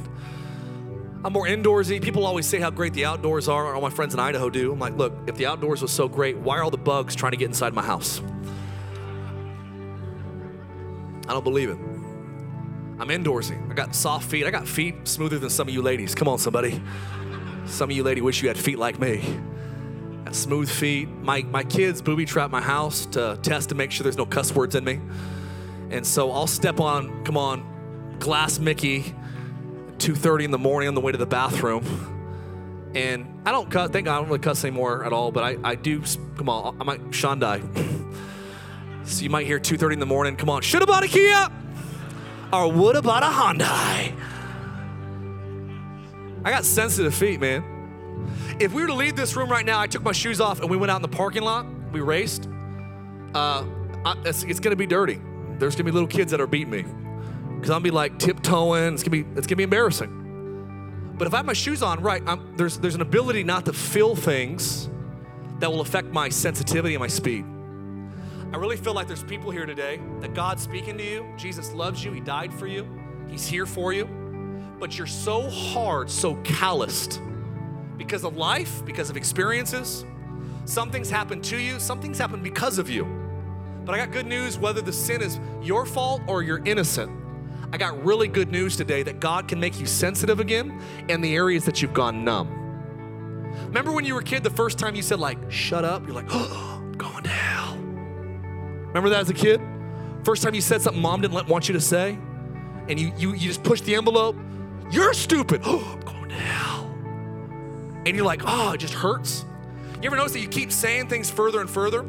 I'm 1.26 1.34
more 1.34 1.48
indoorsy. 1.48 2.00
People 2.00 2.24
always 2.24 2.46
say 2.46 2.60
how 2.60 2.70
great 2.70 2.94
the 2.94 3.04
outdoors 3.04 3.48
are. 3.50 3.74
All 3.74 3.82
my 3.82 3.90
friends 3.90 4.14
in 4.14 4.20
Idaho 4.20 4.52
do. 4.52 4.74
I'm 4.74 4.78
like, 4.78 4.96
look, 4.96 5.12
if 5.26 5.38
the 5.38 5.48
outdoors 5.48 5.82
was 5.82 5.92
so 5.92 6.08
great, 6.08 6.38
why 6.38 6.56
are 6.56 6.64
all 6.64 6.70
the 6.70 6.78
bugs 6.78 7.16
trying 7.16 7.32
to 7.32 7.38
get 7.38 7.48
inside 7.48 7.74
my 7.74 7.82
house? 7.82 8.22
I 11.28 11.34
don't 11.34 11.44
believe 11.44 11.72
it. 11.72 11.80
I'm 13.00 13.08
indoorsy. 13.08 13.60
I 13.72 13.74
got 13.74 13.96
soft 13.96 14.30
feet. 14.30 14.46
I 14.46 14.52
got 14.52 14.68
feet 14.68 15.08
smoother 15.08 15.40
than 15.40 15.50
some 15.50 15.68
of 15.68 15.74
you 15.74 15.82
ladies. 15.82 16.14
Come 16.14 16.28
on, 16.28 16.38
somebody. 16.38 16.80
Some 17.66 17.90
of 17.90 17.96
you 17.96 18.04
lady 18.04 18.22
wish 18.22 18.44
you 18.44 18.50
had 18.50 18.58
feet 18.58 18.78
like 18.78 19.00
me. 19.00 19.40
Got 20.26 20.36
smooth 20.36 20.70
feet. 20.70 21.10
My, 21.10 21.42
my 21.42 21.64
kids 21.64 22.04
booby 22.04 22.26
trap 22.26 22.52
my 22.52 22.62
house 22.62 23.08
to 23.08 23.40
test 23.42 23.70
to 23.70 23.76
make 23.76 23.90
sure 23.90 24.04
there's 24.04 24.16
no 24.16 24.28
cuss 24.28 24.54
words 24.54 24.76
in 24.76 24.84
me. 24.84 25.00
And 25.90 26.06
so 26.06 26.32
I'll 26.32 26.48
step 26.48 26.80
on, 26.80 27.24
come 27.24 27.38
on, 27.38 28.18
glass 28.20 28.60
Mickey, 28.60 29.16
2.30 29.98 30.46
in 30.46 30.52
the 30.52 30.58
morning 30.58 30.88
on 30.88 30.96
the 30.96 31.02
way 31.02 31.12
to 31.12 31.18
the 31.18 31.26
bathroom. 31.26 32.92
And 32.96 33.42
I 33.46 33.52
don't 33.52 33.70
cut, 33.70 33.94
thank 33.94 34.06
God 34.06 34.16
I 34.16 34.18
don't 34.20 34.28
really 34.28 34.40
cuss 34.40 34.64
anymore 34.64 35.06
at 35.06 35.14
all, 35.14 35.32
but 35.32 35.44
I, 35.44 35.58
I 35.64 35.76
do, 35.76 36.02
come 36.36 36.50
on, 36.50 36.80
I 36.82 36.84
might 36.84 37.02
Shandai. 37.12 37.62
so 39.06 39.24
you 39.24 39.30
might 39.30 39.46
hear 39.46 39.60
2.30 39.60 39.94
in 39.94 40.00
the 40.00 40.06
morning, 40.06 40.36
come 40.36 40.50
on, 40.50 40.62
should 40.62 40.82
have 40.82 40.88
bought 40.88 41.04
a 41.04 41.08
Kia 41.08 41.50
or 42.52 42.72
would 42.72 42.96
have 42.96 43.04
bought 43.04 43.24
a 43.24 43.28
Hyundai. 43.28 44.14
I 46.44 46.52
got 46.52 46.66
sensitive 46.66 47.14
feet, 47.14 47.40
man. 47.42 47.64
If 48.60 48.74
we 48.74 48.82
were 48.82 48.88
to 48.88 48.94
leave 48.94 49.16
this 49.16 49.36
room 49.36 49.50
right 49.50 49.66
now, 49.66 49.80
I 49.80 49.88
took 49.88 50.02
my 50.02 50.12
shoes 50.12 50.40
off 50.40 50.62
and 50.62 50.70
we 50.70 50.78
went 50.78 50.92
out 50.92 50.98
in 50.98 51.02
the 51.02 51.08
parking 51.08 51.44
lot, 51.44 51.66
we 51.92 52.00
raced, 52.00 52.48
uh, 53.34 53.66
I, 54.06 54.16
it's, 54.26 54.44
it's, 54.44 54.60
gonna 54.60 54.76
be 54.76 54.88
dirty. 54.88 55.20
There's 55.60 55.76
gonna 55.76 55.86
be 55.86 55.92
little 55.92 56.08
kids 56.08 56.32
that 56.32 56.42
are 56.42 56.48
beating 56.48 56.72
me. 56.72 56.84
Cause 56.84 57.70
I'm 57.70 57.76
gonna 57.76 57.82
be 57.82 57.92
like 57.92 58.20
tiptoeing, 58.20 58.94
it's 58.94 59.04
gonna 59.04 59.24
be, 59.24 59.26
it's 59.38 59.48
gonna 59.48 59.58
be 59.58 59.64
embarrassing. 59.64 61.16
But 61.18 61.28
if 61.28 61.34
I 61.34 61.38
have 61.38 61.46
my 61.46 61.54
shoes 61.54 61.82
on, 61.82 62.02
right, 62.02 62.22
I'm, 62.28 62.56
there's, 62.56 62.78
there's 62.78 62.96
an 62.96 63.02
ability 63.02 63.44
not 63.44 63.66
to 63.66 63.74
feel 63.74 64.16
things 64.16 64.90
that 65.60 65.72
will 65.72 65.82
affect 65.82 66.10
my 66.10 66.30
sensitivity 66.30 66.94
and 66.94 67.02
my 67.02 67.08
speed. 67.08 67.44
I 68.54 68.58
really 68.58 68.78
feel 68.78 68.94
like 68.94 69.08
there's 69.08 69.24
people 69.24 69.50
here 69.50 69.66
today 69.66 70.00
that 70.22 70.36
God's 70.36 70.62
speaking 70.62 70.98
to 71.00 71.04
you. 71.04 71.26
Jesus 71.36 71.74
loves 71.74 72.04
you, 72.04 72.12
He 72.12 72.20
died 72.20 72.54
for 72.54 72.68
you, 72.68 72.88
He's 73.28 73.48
here 73.48 73.66
for 73.66 73.92
you 73.92 74.08
but 74.80 74.98
you're 74.98 75.08
so 75.08 75.50
hard, 75.50 76.10
so 76.10 76.36
calloused 76.44 77.22
because 77.98 78.24
of 78.24 78.38
life, 78.38 78.86
because 78.86 79.10
of 79.10 79.18
experiences. 79.18 80.06
Some 80.66 80.92
things 80.92 81.10
to 81.10 81.58
you, 81.58 81.80
some 81.80 82.00
things 82.00 82.22
because 82.44 82.78
of 82.78 82.90
you. 82.90 83.27
But 83.88 83.96
I 83.96 84.00
got 84.00 84.12
good 84.12 84.28
news 84.28 84.58
whether 84.58 84.82
the 84.82 84.92
sin 84.92 85.22
is 85.22 85.40
your 85.64 85.86
fault 85.86 86.22
or 86.28 86.44
you're 86.44 86.62
innocent. 86.66 87.10
I 87.72 87.78
got 87.78 88.04
really 88.04 88.28
good 88.28 88.52
news 88.52 88.76
today 88.76 89.02
that 89.04 89.22
God 89.22 89.48
can 89.48 89.62
make 89.62 89.80
you 89.80 89.86
sensitive 89.86 90.42
again 90.42 90.82
in 91.08 91.22
the 91.22 91.34
areas 91.34 91.64
that 91.64 91.82
you've 91.82 91.94
gone 91.94 92.26
numb. 92.26 92.50
Remember 93.68 93.94
when 93.94 94.04
you 94.04 94.14
were 94.14 94.20
a 94.20 94.26
kid, 94.26 94.44
the 94.44 94.50
first 94.50 94.78
time 94.78 94.94
you 94.94 95.02
said, 95.02 95.22
like, 95.22 95.38
shut 95.50 95.86
up? 95.86 96.06
You're 96.06 96.16
like, 96.16 96.28
oh, 96.32 96.80
I'm 96.82 96.92
going 96.98 97.24
to 97.24 97.30
hell. 97.30 97.78
Remember 97.78 99.08
that 99.08 99.22
as 99.22 99.30
a 99.30 99.34
kid? 99.34 99.62
First 100.26 100.44
time 100.44 100.54
you 100.54 100.60
said 100.60 100.82
something 100.82 101.02
mom 101.02 101.22
didn't 101.22 101.48
want 101.48 101.70
you 101.70 101.74
to 101.74 101.82
say? 101.82 102.20
And 102.90 103.00
you, 103.00 103.14
you, 103.18 103.32
you 103.32 103.48
just 103.48 103.64
pushed 103.64 103.86
the 103.86 103.96
envelope? 103.96 104.36
You're 104.92 105.14
stupid. 105.14 105.62
Oh, 105.64 105.94
I'm 105.94 106.02
going 106.02 106.30
to 106.30 106.36
hell. 106.36 106.92
And 108.06 108.18
you're 108.18 108.26
like, 108.26 108.42
oh, 108.46 108.74
it 108.74 108.80
just 108.80 108.96
hurts. 108.96 109.46
You 110.02 110.08
ever 110.08 110.18
notice 110.18 110.34
that 110.34 110.42
you 110.42 110.50
keep 110.50 110.74
saying 110.74 111.08
things 111.08 111.32
further 111.32 111.62
and 111.62 111.70
further? 111.70 112.06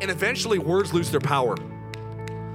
And 0.00 0.10
eventually 0.10 0.58
words 0.58 0.92
lose 0.92 1.10
their 1.10 1.20
power. 1.20 1.56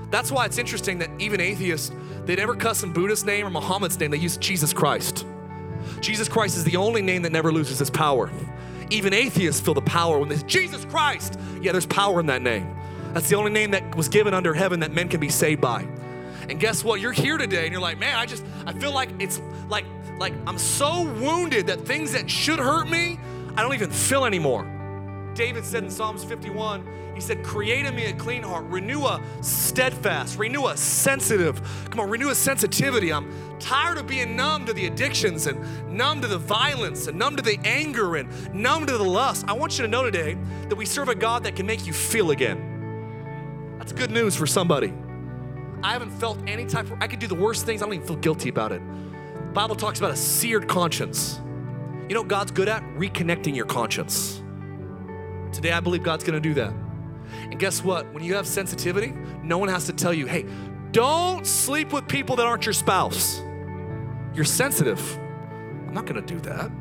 That's 0.10 0.32
why 0.32 0.46
it's 0.46 0.58
interesting 0.58 1.00
that 1.00 1.10
even 1.20 1.40
atheists, 1.40 1.92
they 2.26 2.36
never 2.36 2.56
cuss 2.56 2.84
in 2.84 2.94
Buddha's 2.94 3.24
name 3.24 3.46
or 3.46 3.50
Muhammad's 3.50 4.00
name, 4.00 4.12
they 4.12 4.18
use 4.18 4.38
Jesus 4.38 4.74
Christ. 4.74 5.26
Jesus 6.02 6.28
Christ 6.28 6.58
is 6.58 6.64
the 6.64 6.78
only 6.78 7.02
name 7.02 7.22
that 7.24 7.32
never 7.32 7.52
loses 7.52 7.80
its 7.80 7.90
power. 7.90 8.32
Even 8.90 9.14
atheists 9.14 9.62
feel 9.62 9.74
the 9.74 9.82
power 9.82 10.20
when 10.20 10.30
they 10.30 10.38
say, 10.38 10.48
Jesus 10.48 10.86
Christ. 10.86 11.40
Yeah, 11.62 11.72
there's 11.72 11.86
power 11.86 12.20
in 12.20 12.26
that 12.28 12.42
name. 12.42 12.76
That's 13.14 13.30
the 13.30 13.36
only 13.36 13.52
name 13.52 13.72
that 13.72 13.96
was 13.96 14.08
given 14.08 14.34
under 14.34 14.54
heaven 14.54 14.80
that 14.82 14.92
men 14.92 15.10
can 15.10 15.20
be 15.20 15.30
saved 15.30 15.62
by. 15.62 15.88
And 16.50 16.60
guess 16.60 16.84
what? 16.84 17.00
You're 17.00 17.12
here 17.12 17.38
today 17.38 17.64
and 17.64 17.72
you're 17.72 17.82
like, 17.82 18.00
man, 18.00 18.16
I 18.16 18.26
just, 18.26 18.44
I 18.66 18.74
feel 18.74 18.92
like 18.92 19.10
it's 19.20 19.42
like, 19.68 19.86
like 20.18 20.34
I'm 20.48 20.58
so 20.58 21.04
wounded 21.04 21.68
that 21.68 21.82
things 21.82 22.14
that 22.14 22.30
should 22.30 22.60
hurt 22.60 22.90
me, 22.90 23.20
I 23.56 23.62
don't 23.62 23.74
even 23.74 23.92
feel 23.92 24.26
anymore. 24.26 24.68
David 25.34 25.64
said 25.66 25.84
in 25.84 25.90
Psalms 25.90 26.24
51, 26.24 27.12
he 27.16 27.22
said, 27.22 27.44
Create 27.44 27.86
in 27.86 27.96
me 27.96 28.06
a 28.06 28.14
clean 28.14 28.44
heart, 28.44 28.66
renew 28.66 29.02
a 29.02 29.22
steadfast, 29.42 30.38
renew 30.38 30.68
a 30.68 30.78
sensitive, 30.78 31.62
come 31.90 32.00
on, 32.00 32.10
renew 32.10 32.30
a 32.30 32.36
sensitivity. 32.36 33.12
I'm 33.12 33.32
tired 33.60 33.98
of 33.98 34.08
being 34.08 34.36
numb 34.36 34.66
to 34.66 34.74
the 34.74 34.86
addictions 34.86 35.48
and 35.48 35.60
numb 35.92 36.22
to 36.22 36.28
the 36.28 36.38
violence 36.38 37.08
and 37.08 37.18
numb 37.18 37.36
to 37.36 37.42
the 37.42 37.60
anger 37.66 38.16
and 38.16 38.54
numb 38.54 38.86
to 38.86 38.98
the 38.98 39.04
lust. 39.04 39.46
I 39.48 39.54
want 39.54 39.78
you 39.78 39.84
to 39.84 39.90
know 39.90 40.04
today 40.04 40.38
that 40.70 40.76
we 40.76 40.86
serve 40.86 41.10
a 41.10 41.16
God 41.16 41.44
that 41.44 41.56
can 41.56 41.66
make 41.66 41.86
you 41.86 41.94
feel 41.94 42.32
again. 42.32 43.76
That's 43.78 43.92
good 43.92 44.12
news 44.12 44.36
for 44.36 44.48
somebody. 44.48 44.94
I 45.84 45.94
haven't 45.94 46.12
felt 46.12 46.38
any 46.48 46.66
type 46.66 46.86
of, 46.92 47.02
I 47.02 47.08
could 47.08 47.20
do 47.20 47.28
the 47.28 47.36
worst 47.36 47.66
things, 47.66 47.82
I 47.82 47.86
don't 47.86 47.96
even 47.96 48.08
feel 48.08 48.18
guilty 48.18 48.50
about 48.50 48.72
it. 48.72 48.82
The 49.36 49.54
Bible 49.54 49.76
talks 49.76 50.00
about 50.00 50.12
a 50.12 50.16
seared 50.16 50.68
conscience. 50.68 51.40
You 52.08 52.16
know 52.16 52.22
what 52.22 52.30
God's 52.30 52.52
good 52.52 52.70
at? 52.70 52.84
Reconnecting 52.96 53.56
your 53.56 53.66
conscience. 53.66 54.42
Today, 55.54 55.72
I 55.72 55.80
believe 55.80 56.04
God's 56.04 56.24
gonna 56.24 56.40
do 56.40 56.54
that. 56.56 56.74
And 57.44 57.60
guess 57.60 57.84
what? 57.84 58.12
When 58.14 58.24
you 58.24 58.36
have 58.36 58.48
sensitivity, 58.48 59.14
no 59.44 59.58
one 59.58 59.70
has 59.70 59.86
to 59.88 59.94
tell 59.94 60.14
you, 60.14 60.26
hey, 60.26 60.46
don't 60.92 61.46
sleep 61.46 61.94
with 61.94 62.08
people 62.08 62.36
that 62.38 62.46
aren't 62.46 62.66
your 62.66 62.74
spouse. 62.74 63.42
You're 64.34 64.46
sensitive. 64.46 65.18
I'm 65.88 65.94
not 65.94 66.06
gonna 66.06 66.22
do 66.22 66.40
that. 66.42 66.72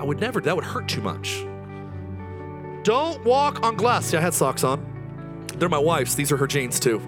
I 0.00 0.04
would 0.04 0.20
never, 0.20 0.40
that 0.40 0.54
would 0.54 0.64
hurt 0.64 0.88
too 0.88 1.00
much. 1.00 1.44
Don't 2.82 3.24
walk 3.24 3.62
on 3.62 3.76
glass. 3.76 4.06
See, 4.06 4.16
I 4.16 4.20
had 4.20 4.34
socks 4.34 4.64
on. 4.64 5.46
They're 5.56 5.68
my 5.68 5.78
wife's, 5.78 6.14
these 6.14 6.32
are 6.32 6.36
her 6.36 6.46
jeans 6.46 6.78
too. 6.78 7.00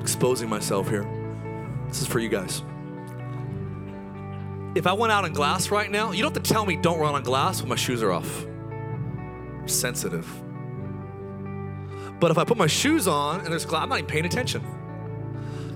Exposing 0.00 0.48
myself 0.48 0.88
here. 0.88 1.06
This 1.88 2.00
is 2.00 2.06
for 2.06 2.18
you 2.18 2.28
guys 2.28 2.62
if 4.74 4.86
I 4.86 4.92
went 4.92 5.12
out 5.12 5.24
on 5.24 5.32
glass 5.32 5.70
right 5.70 5.90
now, 5.90 6.12
you 6.12 6.22
don't 6.22 6.34
have 6.34 6.42
to 6.42 6.52
tell 6.52 6.66
me 6.66 6.76
don't 6.76 6.98
run 6.98 7.14
on 7.14 7.22
glass 7.22 7.60
when 7.60 7.68
my 7.68 7.76
shoes 7.76 8.02
are 8.02 8.12
off. 8.12 8.44
I'm 8.44 9.68
sensitive. 9.68 10.26
But 12.20 12.30
if 12.30 12.38
I 12.38 12.44
put 12.44 12.56
my 12.56 12.66
shoes 12.66 13.06
on 13.06 13.40
and 13.40 13.48
there's 13.48 13.64
glass, 13.64 13.82
I'm 13.82 13.88
not 13.88 13.98
even 13.98 14.08
paying 14.08 14.26
attention. 14.26 14.62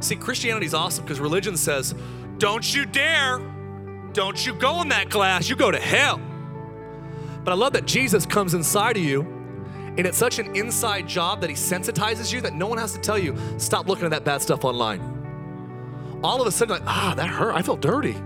See, 0.01 0.17
Christianity's 0.17 0.75
awesome 0.75 1.05
because 1.05 1.21
religion 1.21 1.57
says, 1.57 1.95
don't 2.39 2.75
you 2.75 2.85
dare, 2.87 3.39
don't 4.13 4.45
you 4.45 4.53
go 4.55 4.83
in 4.83 4.89
that 4.89 5.09
glass, 5.11 5.49
you 5.49 5.57
go 5.57 5.71
to 5.71 5.79
hell. 5.79 6.21
But 7.45 7.53
I 7.53 7.55
love 7.55 7.73
that 7.75 7.87
Jesus 7.87 8.27
comes 8.27 8.55
inside 8.55 8.97
of 8.97 9.03
you 9.03 9.23
and 9.97 10.07
it's 10.07 10.17
such 10.19 10.39
an 10.39 10.57
inside 10.57 11.07
job 11.07 11.41
that 11.43 11.51
he 11.51 11.57
sensitizes 11.57 12.33
you 12.33 12.41
that 12.41 12.55
no 12.55 12.67
one 12.67 12.79
has 12.79 12.95
to 12.95 12.99
tell 12.99 13.19
you, 13.19 13.37
stop 13.59 13.89
looking 13.89 14.05
at 14.05 14.11
that 14.11 14.25
bad 14.25 14.41
stuff 14.41 14.65
online. 14.65 15.01
All 16.25 16.41
of 16.41 16.47
a 16.47 16.53
sudden, 16.53 16.79
like, 16.79 16.87
ah, 16.87 17.13
that 17.17 17.29
hurt. 17.29 17.55
I 17.55 17.63
feel 17.63 17.77
dirty. 17.77 18.17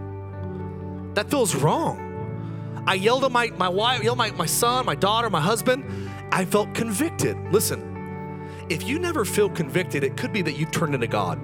That 1.16 1.30
feels 1.30 1.54
wrong. 1.54 2.84
I 2.86 2.92
yelled 2.92 3.24
at 3.24 3.32
my, 3.32 3.48
my 3.56 3.70
wife, 3.70 4.04
yelled 4.04 4.20
at 4.20 4.32
my, 4.32 4.36
my 4.36 4.46
son, 4.46 4.84
my 4.84 4.94
daughter, 4.94 5.30
my 5.30 5.40
husband. 5.40 6.10
I 6.30 6.44
felt 6.44 6.74
convicted. 6.74 7.38
Listen, 7.50 8.58
if 8.68 8.86
you 8.86 8.98
never 8.98 9.24
feel 9.24 9.48
convicted, 9.48 10.04
it 10.04 10.18
could 10.18 10.30
be 10.30 10.42
that 10.42 10.52
you've 10.58 10.72
turned 10.72 10.94
into 10.94 11.06
God. 11.06 11.40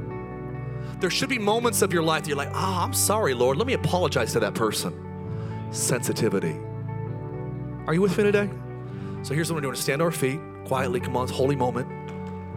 There 1.01 1.09
should 1.09 1.31
be 1.31 1.39
moments 1.39 1.81
of 1.81 1.91
your 1.91 2.03
life 2.03 2.25
that 2.25 2.29
you're 2.29 2.37
like, 2.37 2.51
ah, 2.53 2.83
oh, 2.83 2.85
I'm 2.85 2.93
sorry, 2.93 3.33
Lord. 3.33 3.57
Let 3.57 3.66
me 3.66 3.73
apologize 3.73 4.35
to 4.35 4.41
that 4.41 4.53
person. 4.55 4.93
Sensitivity. 5.70 6.61
Are 7.87 7.95
you 7.95 8.03
with 8.03 8.16
me 8.18 8.25
today? 8.25 8.51
So 9.23 9.33
here's 9.33 9.51
what 9.51 9.57
we're 9.57 9.62
doing 9.62 9.75
stand 9.75 10.01
to 10.01 10.05
our 10.05 10.11
feet, 10.11 10.39
quietly. 10.66 11.01
Come 11.01 11.16
on, 11.16 11.25
it's 11.25 11.33
holy 11.33 11.57
moment. 11.57 11.89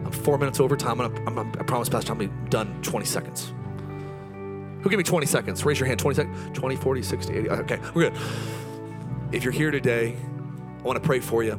I'm 0.04 0.12
four 0.12 0.36
minutes 0.36 0.60
over 0.60 0.76
time. 0.76 1.00
I'm, 1.00 1.16
I'm, 1.26 1.38
I 1.38 1.62
promise, 1.62 1.88
Pastor, 1.88 2.12
I'm 2.12 2.48
done 2.50 2.78
20 2.82 3.06
seconds. 3.06 3.54
Who 4.86 4.90
give 4.90 4.98
me 4.98 5.02
20 5.02 5.26
seconds? 5.26 5.64
Raise 5.64 5.80
your 5.80 5.88
hand. 5.88 5.98
20 5.98 6.14
seconds. 6.14 6.56
20, 6.56 6.76
40, 6.76 7.02
60, 7.02 7.34
80. 7.38 7.50
Okay, 7.50 7.80
we're 7.92 8.08
good. 8.08 8.16
If 9.32 9.42
you're 9.42 9.52
here 9.52 9.72
today, 9.72 10.14
I 10.78 10.82
want 10.82 10.94
to 10.94 11.04
pray 11.04 11.18
for 11.18 11.42
you. 11.42 11.58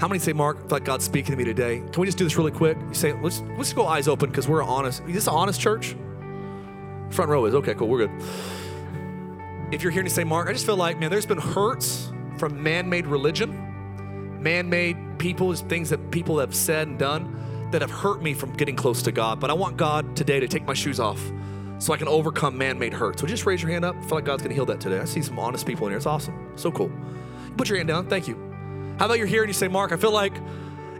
How 0.00 0.08
many 0.08 0.18
say, 0.18 0.32
Mark, 0.32 0.56
I 0.56 0.60
feel 0.62 0.68
like 0.70 0.84
God's 0.84 1.04
speaking 1.04 1.30
to 1.30 1.36
me 1.36 1.44
today? 1.44 1.78
Can 1.92 2.00
we 2.00 2.06
just 2.06 2.18
do 2.18 2.24
this 2.24 2.36
really 2.36 2.50
quick? 2.50 2.76
You 2.88 2.94
say, 2.94 3.12
let's 3.22 3.40
let's 3.56 3.72
go 3.72 3.86
eyes 3.86 4.08
open 4.08 4.30
because 4.30 4.48
we're 4.48 4.64
honest. 4.64 5.00
Is 5.06 5.14
this 5.14 5.26
an 5.28 5.34
honest 5.34 5.60
church? 5.60 5.94
Front 7.10 7.30
row 7.30 7.44
is 7.44 7.54
okay, 7.54 7.72
cool, 7.74 7.86
we're 7.86 8.08
good. 8.08 8.20
If 9.70 9.84
you're 9.84 9.92
here 9.92 10.00
and 10.00 10.08
you 10.08 10.12
say, 10.12 10.24
Mark, 10.24 10.48
I 10.48 10.52
just 10.52 10.66
feel 10.66 10.76
like, 10.76 10.98
man, 10.98 11.08
there's 11.08 11.24
been 11.24 11.38
hurts 11.38 12.10
from 12.36 12.60
man-made 12.60 13.06
religion, 13.06 14.42
man-made 14.42 15.20
people, 15.20 15.54
things 15.54 15.88
that 15.90 16.10
people 16.10 16.40
have 16.40 16.52
said 16.52 16.88
and 16.88 16.98
done 16.98 17.68
that 17.70 17.80
have 17.80 17.92
hurt 17.92 18.22
me 18.22 18.34
from 18.34 18.52
getting 18.54 18.74
close 18.74 19.02
to 19.02 19.12
God. 19.12 19.38
But 19.38 19.50
I 19.50 19.52
want 19.52 19.76
God 19.76 20.16
today 20.16 20.40
to 20.40 20.48
take 20.48 20.64
my 20.64 20.74
shoes 20.74 20.98
off 20.98 21.20
so 21.78 21.92
I 21.92 21.96
can 21.96 22.08
overcome 22.08 22.56
man 22.56 22.78
made 22.78 22.94
hurt. 22.94 23.18
So 23.18 23.26
just 23.26 23.46
raise 23.46 23.62
your 23.62 23.70
hand 23.70 23.84
up. 23.84 23.96
I 23.96 24.00
feel 24.00 24.16
like 24.16 24.24
God's 24.24 24.42
going 24.42 24.50
to 24.50 24.54
heal 24.54 24.66
that 24.66 24.80
today. 24.80 24.98
I 24.98 25.04
see 25.04 25.22
some 25.22 25.38
honest 25.38 25.66
people 25.66 25.86
in 25.86 25.90
here. 25.92 25.98
It's 25.98 26.06
awesome. 26.06 26.52
So 26.56 26.70
cool. 26.70 26.90
Put 27.56 27.68
your 27.68 27.78
hand 27.78 27.88
down. 27.88 28.08
Thank 28.08 28.28
you. 28.28 28.34
How 28.98 29.06
about 29.06 29.18
you're 29.18 29.26
here 29.26 29.42
and 29.42 29.48
you 29.48 29.54
say, 29.54 29.68
Mark, 29.68 29.92
I 29.92 29.96
feel 29.96 30.12
like 30.12 30.34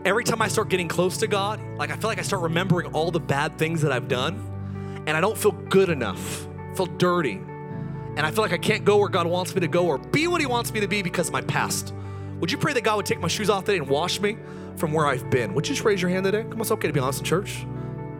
every 0.05 0.23
time 0.23 0.41
I 0.41 0.47
start 0.47 0.69
getting 0.69 0.87
close 0.87 1.17
to 1.17 1.27
God, 1.27 1.59
like 1.77 1.91
I 1.91 1.95
feel 1.95 2.09
like 2.09 2.19
I 2.19 2.23
start 2.23 2.43
remembering 2.43 2.93
all 2.93 3.11
the 3.11 3.19
bad 3.19 3.57
things 3.57 3.81
that 3.81 3.91
I've 3.91 4.07
done, 4.07 5.03
and 5.07 5.17
I 5.17 5.21
don't 5.21 5.37
feel 5.37 5.51
good 5.51 5.89
enough. 5.89 6.47
I 6.47 6.75
feel 6.75 6.85
dirty. 6.85 7.33
And 7.33 8.19
I 8.19 8.31
feel 8.31 8.43
like 8.43 8.53
I 8.53 8.57
can't 8.57 8.83
go 8.83 8.97
where 8.97 9.09
God 9.09 9.27
wants 9.27 9.53
me 9.53 9.61
to 9.61 9.67
go 9.67 9.85
or 9.85 9.97
be 9.97 10.27
what 10.27 10.41
He 10.41 10.47
wants 10.47 10.71
me 10.73 10.79
to 10.79 10.87
be 10.87 11.01
because 11.01 11.27
of 11.27 11.33
my 11.33 11.41
past. 11.41 11.93
Would 12.39 12.51
you 12.51 12.57
pray 12.57 12.73
that 12.73 12.81
God 12.81 12.97
would 12.97 13.05
take 13.05 13.19
my 13.19 13.27
shoes 13.27 13.49
off 13.49 13.65
today 13.65 13.77
and 13.77 13.87
wash 13.87 14.19
me 14.19 14.37
from 14.75 14.93
where 14.93 15.07
I've 15.07 15.29
been? 15.29 15.53
Would 15.53 15.67
you 15.67 15.73
just 15.73 15.85
raise 15.85 16.01
your 16.01 16.09
hand 16.09 16.23
today? 16.25 16.43
Come 16.43 16.53
on, 16.53 16.61
it's 16.61 16.71
okay 16.71 16.87
to 16.87 16.93
be 16.93 16.99
honest 16.99 17.19
in 17.19 17.25
church. 17.25 17.65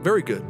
Very 0.01 0.22
good. 0.22 0.43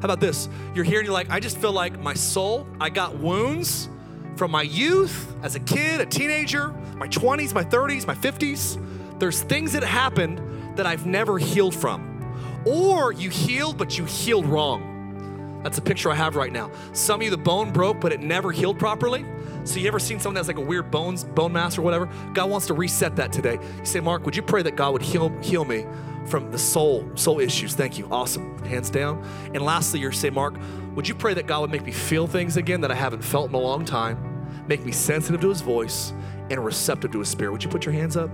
How 0.00 0.06
about 0.06 0.20
this? 0.20 0.48
You're 0.74 0.84
here 0.84 0.98
and 0.98 1.06
you're 1.06 1.14
like, 1.14 1.28
I 1.28 1.40
just 1.40 1.58
feel 1.58 1.72
like 1.72 1.98
my 2.00 2.14
soul, 2.14 2.66
I 2.80 2.88
got 2.88 3.18
wounds 3.18 3.90
from 4.36 4.50
my 4.50 4.62
youth, 4.62 5.30
as 5.42 5.56
a 5.56 5.60
kid, 5.60 6.00
a 6.00 6.06
teenager, 6.06 6.68
my 6.96 7.06
20s, 7.06 7.52
my 7.52 7.62
30s, 7.62 8.06
my 8.06 8.14
50s. 8.14 8.82
There's 9.18 9.42
things 9.42 9.72
that 9.74 9.82
happened 9.82 10.40
that 10.78 10.86
I've 10.86 11.04
never 11.04 11.38
healed 11.38 11.74
from. 11.74 12.34
Or 12.64 13.12
you 13.12 13.28
healed, 13.28 13.76
but 13.76 13.98
you 13.98 14.06
healed 14.06 14.46
wrong. 14.46 15.60
That's 15.62 15.76
a 15.76 15.82
picture 15.82 16.10
I 16.10 16.14
have 16.14 16.34
right 16.34 16.52
now. 16.52 16.70
Some 16.94 17.20
of 17.20 17.24
you, 17.24 17.30
the 17.30 17.36
bone 17.36 17.70
broke, 17.70 18.00
but 18.00 18.10
it 18.10 18.20
never 18.20 18.50
healed 18.50 18.78
properly. 18.78 19.26
So 19.64 19.78
you 19.78 19.88
ever 19.88 19.98
seen 19.98 20.18
someone 20.18 20.36
that's 20.36 20.48
like 20.48 20.56
a 20.56 20.62
weird 20.62 20.90
bones, 20.90 21.24
bone 21.24 21.52
mass 21.52 21.76
or 21.76 21.82
whatever? 21.82 22.08
God 22.32 22.48
wants 22.48 22.66
to 22.68 22.74
reset 22.74 23.16
that 23.16 23.30
today. 23.30 23.58
You 23.78 23.84
say, 23.84 24.00
Mark, 24.00 24.24
would 24.24 24.34
you 24.34 24.42
pray 24.42 24.62
that 24.62 24.76
God 24.76 24.94
would 24.94 25.02
heal, 25.02 25.28
heal 25.42 25.66
me 25.66 25.84
from 26.30 26.50
the 26.50 26.58
soul, 26.58 27.10
soul 27.16 27.40
issues. 27.40 27.74
Thank 27.74 27.98
you. 27.98 28.08
Awesome. 28.10 28.56
Hands 28.64 28.88
down. 28.88 29.22
And 29.52 29.62
lastly, 29.62 30.00
you're 30.00 30.12
saying, 30.12 30.34
Mark, 30.34 30.54
would 30.94 31.08
you 31.08 31.14
pray 31.14 31.34
that 31.34 31.46
God 31.46 31.62
would 31.62 31.70
make 31.70 31.84
me 31.84 31.92
feel 31.92 32.26
things 32.26 32.56
again 32.56 32.80
that 32.82 32.90
I 32.90 32.94
haven't 32.94 33.22
felt 33.22 33.48
in 33.48 33.54
a 33.54 33.60
long 33.60 33.84
time, 33.84 34.64
make 34.66 34.84
me 34.84 34.92
sensitive 34.92 35.40
to 35.40 35.48
his 35.48 35.60
voice 35.60 36.12
and 36.50 36.64
receptive 36.64 37.12
to 37.12 37.18
his 37.18 37.28
spirit? 37.28 37.52
Would 37.52 37.64
you 37.64 37.70
put 37.70 37.84
your 37.84 37.92
hands 37.92 38.16
up? 38.16 38.30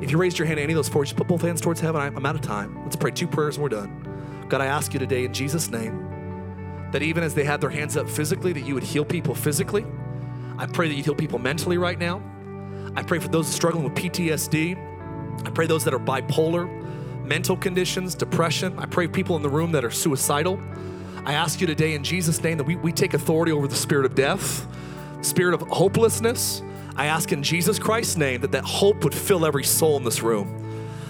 If 0.00 0.10
you 0.10 0.18
raised 0.18 0.38
your 0.38 0.46
hand 0.46 0.58
in 0.58 0.64
any 0.64 0.72
of 0.72 0.76
those 0.76 0.88
four, 0.88 1.04
just 1.04 1.16
put 1.16 1.26
both 1.28 1.42
hands 1.42 1.60
towards 1.60 1.80
heaven. 1.80 2.00
I'm 2.00 2.24
out 2.24 2.34
of 2.34 2.40
time. 2.40 2.82
Let's 2.84 2.96
pray 2.96 3.10
two 3.10 3.26
prayers 3.26 3.56
and 3.56 3.62
we're 3.62 3.68
done. 3.68 4.46
God, 4.48 4.60
I 4.60 4.66
ask 4.66 4.94
you 4.94 4.98
today 4.98 5.24
in 5.24 5.32
Jesus' 5.32 5.70
name 5.70 6.88
that 6.92 7.02
even 7.02 7.22
as 7.22 7.34
they 7.34 7.44
had 7.44 7.60
their 7.60 7.70
hands 7.70 7.96
up 7.96 8.08
physically, 8.08 8.52
that 8.52 8.64
you 8.64 8.74
would 8.74 8.82
heal 8.82 9.04
people 9.04 9.34
physically. 9.34 9.84
I 10.56 10.66
pray 10.66 10.88
that 10.88 10.94
you 10.94 11.02
heal 11.02 11.14
people 11.14 11.38
mentally 11.38 11.78
right 11.78 11.98
now. 11.98 12.22
I 12.96 13.02
pray 13.02 13.18
for 13.18 13.28
those 13.28 13.46
struggling 13.46 13.84
with 13.84 13.94
PTSD. 13.94 15.46
I 15.46 15.50
pray 15.50 15.66
those 15.66 15.84
that 15.84 15.94
are 15.94 15.98
bipolar, 15.98 16.66
mental 17.28 17.56
conditions, 17.56 18.14
depression. 18.14 18.76
I 18.78 18.86
pray 18.86 19.06
people 19.06 19.36
in 19.36 19.42
the 19.42 19.48
room 19.48 19.70
that 19.72 19.84
are 19.84 19.90
suicidal. 19.90 20.58
I 21.24 21.34
ask 21.34 21.60
you 21.60 21.66
today 21.66 21.94
in 21.94 22.02
Jesus' 22.02 22.42
name 22.42 22.56
that 22.56 22.64
we, 22.64 22.76
we 22.76 22.90
take 22.90 23.12
authority 23.12 23.52
over 23.52 23.68
the 23.68 23.76
spirit 23.76 24.06
of 24.06 24.14
death, 24.14 24.66
spirit 25.20 25.52
of 25.52 25.60
hopelessness. 25.68 26.62
I 26.96 27.06
ask 27.06 27.30
in 27.30 27.42
Jesus 27.42 27.78
Christ's 27.78 28.16
name 28.16 28.40
that 28.40 28.52
that 28.52 28.64
hope 28.64 29.04
would 29.04 29.14
fill 29.14 29.44
every 29.44 29.64
soul 29.64 29.98
in 29.98 30.04
this 30.04 30.22
room. 30.22 30.57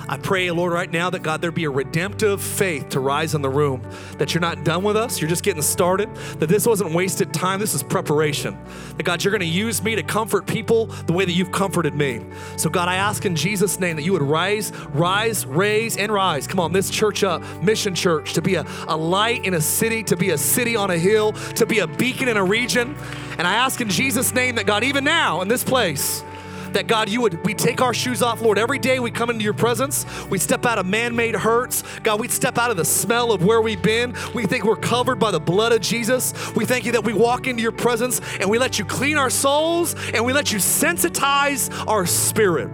I 0.08 0.16
pray, 0.16 0.50
Lord, 0.50 0.72
right 0.72 0.90
now 0.90 1.10
that 1.10 1.22
God, 1.22 1.42
there 1.42 1.50
be 1.50 1.64
a 1.64 1.70
redemptive 1.70 2.40
faith 2.40 2.88
to 2.90 3.00
rise 3.00 3.34
in 3.34 3.42
the 3.42 3.50
room, 3.50 3.82
that 4.16 4.32
you're 4.32 4.40
not 4.40 4.64
done 4.64 4.82
with 4.82 4.96
us, 4.96 5.20
you're 5.20 5.28
just 5.28 5.42
getting 5.42 5.60
started, 5.60 6.08
that 6.38 6.48
this 6.48 6.66
wasn't 6.66 6.92
wasted 6.92 7.34
time, 7.34 7.60
this 7.60 7.74
is 7.74 7.82
preparation. 7.82 8.56
That 8.96 9.02
God, 9.02 9.22
you're 9.22 9.30
going 9.30 9.40
to 9.40 9.46
use 9.46 9.82
me 9.82 9.94
to 9.96 10.02
comfort 10.02 10.46
people 10.46 10.86
the 10.86 11.12
way 11.12 11.26
that 11.26 11.32
you've 11.32 11.52
comforted 11.52 11.94
me. 11.94 12.24
So, 12.56 12.70
God, 12.70 12.88
I 12.88 12.94
ask 12.94 13.26
in 13.26 13.36
Jesus' 13.36 13.78
name 13.78 13.96
that 13.96 14.02
you 14.02 14.12
would 14.12 14.22
rise, 14.22 14.72
rise, 14.94 15.44
raise, 15.44 15.98
and 15.98 16.10
rise. 16.10 16.46
Come 16.46 16.60
on, 16.60 16.72
this 16.72 16.88
church 16.88 17.22
up, 17.22 17.42
Mission 17.62 17.94
Church, 17.94 18.32
to 18.32 18.40
be 18.40 18.54
a, 18.54 18.66
a 18.88 18.96
light 18.96 19.44
in 19.44 19.54
a 19.54 19.60
city, 19.60 20.02
to 20.04 20.16
be 20.16 20.30
a 20.30 20.38
city 20.38 20.74
on 20.74 20.90
a 20.90 20.98
hill, 20.98 21.32
to 21.32 21.66
be 21.66 21.80
a 21.80 21.86
beacon 21.86 22.28
in 22.28 22.38
a 22.38 22.44
region. 22.44 22.96
And 23.36 23.46
I 23.46 23.54
ask 23.54 23.80
in 23.80 23.90
Jesus' 23.90 24.32
name 24.32 24.54
that 24.54 24.66
God, 24.66 24.84
even 24.84 25.04
now 25.04 25.42
in 25.42 25.48
this 25.48 25.62
place, 25.62 26.24
that 26.72 26.86
God, 26.86 27.08
you 27.08 27.20
would, 27.22 27.44
we 27.44 27.54
take 27.54 27.80
our 27.80 27.94
shoes 27.94 28.22
off, 28.22 28.40
Lord. 28.40 28.58
Every 28.58 28.78
day 28.78 29.00
we 29.00 29.10
come 29.10 29.30
into 29.30 29.44
your 29.44 29.54
presence, 29.54 30.06
we 30.28 30.38
step 30.38 30.66
out 30.66 30.78
of 30.78 30.86
man 30.86 31.14
made 31.14 31.34
hurts. 31.34 31.82
God, 32.02 32.20
we 32.20 32.28
step 32.28 32.58
out 32.58 32.70
of 32.70 32.76
the 32.76 32.84
smell 32.84 33.32
of 33.32 33.44
where 33.44 33.60
we've 33.60 33.82
been. 33.82 34.14
We 34.34 34.46
think 34.46 34.64
we're 34.64 34.76
covered 34.76 35.18
by 35.18 35.30
the 35.30 35.40
blood 35.40 35.72
of 35.72 35.80
Jesus. 35.80 36.32
We 36.54 36.64
thank 36.64 36.84
you 36.84 36.92
that 36.92 37.04
we 37.04 37.12
walk 37.12 37.46
into 37.46 37.62
your 37.62 37.72
presence 37.72 38.20
and 38.40 38.48
we 38.50 38.58
let 38.58 38.78
you 38.78 38.84
clean 38.84 39.16
our 39.16 39.30
souls 39.30 39.94
and 40.12 40.24
we 40.24 40.32
let 40.32 40.52
you 40.52 40.58
sensitize 40.58 41.70
our 41.86 42.06
spirit. 42.06 42.70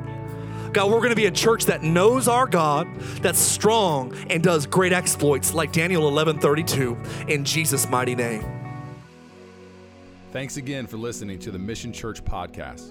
God, 0.72 0.90
we're 0.90 0.98
going 0.98 1.10
to 1.10 1.16
be 1.16 1.26
a 1.26 1.30
church 1.30 1.66
that 1.66 1.84
knows 1.84 2.26
our 2.26 2.46
God, 2.46 2.88
that's 3.22 3.38
strong, 3.38 4.12
and 4.28 4.42
does 4.42 4.66
great 4.66 4.92
exploits 4.92 5.54
like 5.54 5.70
Daniel 5.70 6.08
11 6.08 6.40
32 6.40 6.98
in 7.28 7.44
Jesus' 7.44 7.88
mighty 7.88 8.16
name. 8.16 8.44
Thanks 10.32 10.56
again 10.56 10.88
for 10.88 10.96
listening 10.96 11.38
to 11.38 11.52
the 11.52 11.60
Mission 11.60 11.92
Church 11.92 12.24
podcast. 12.24 12.90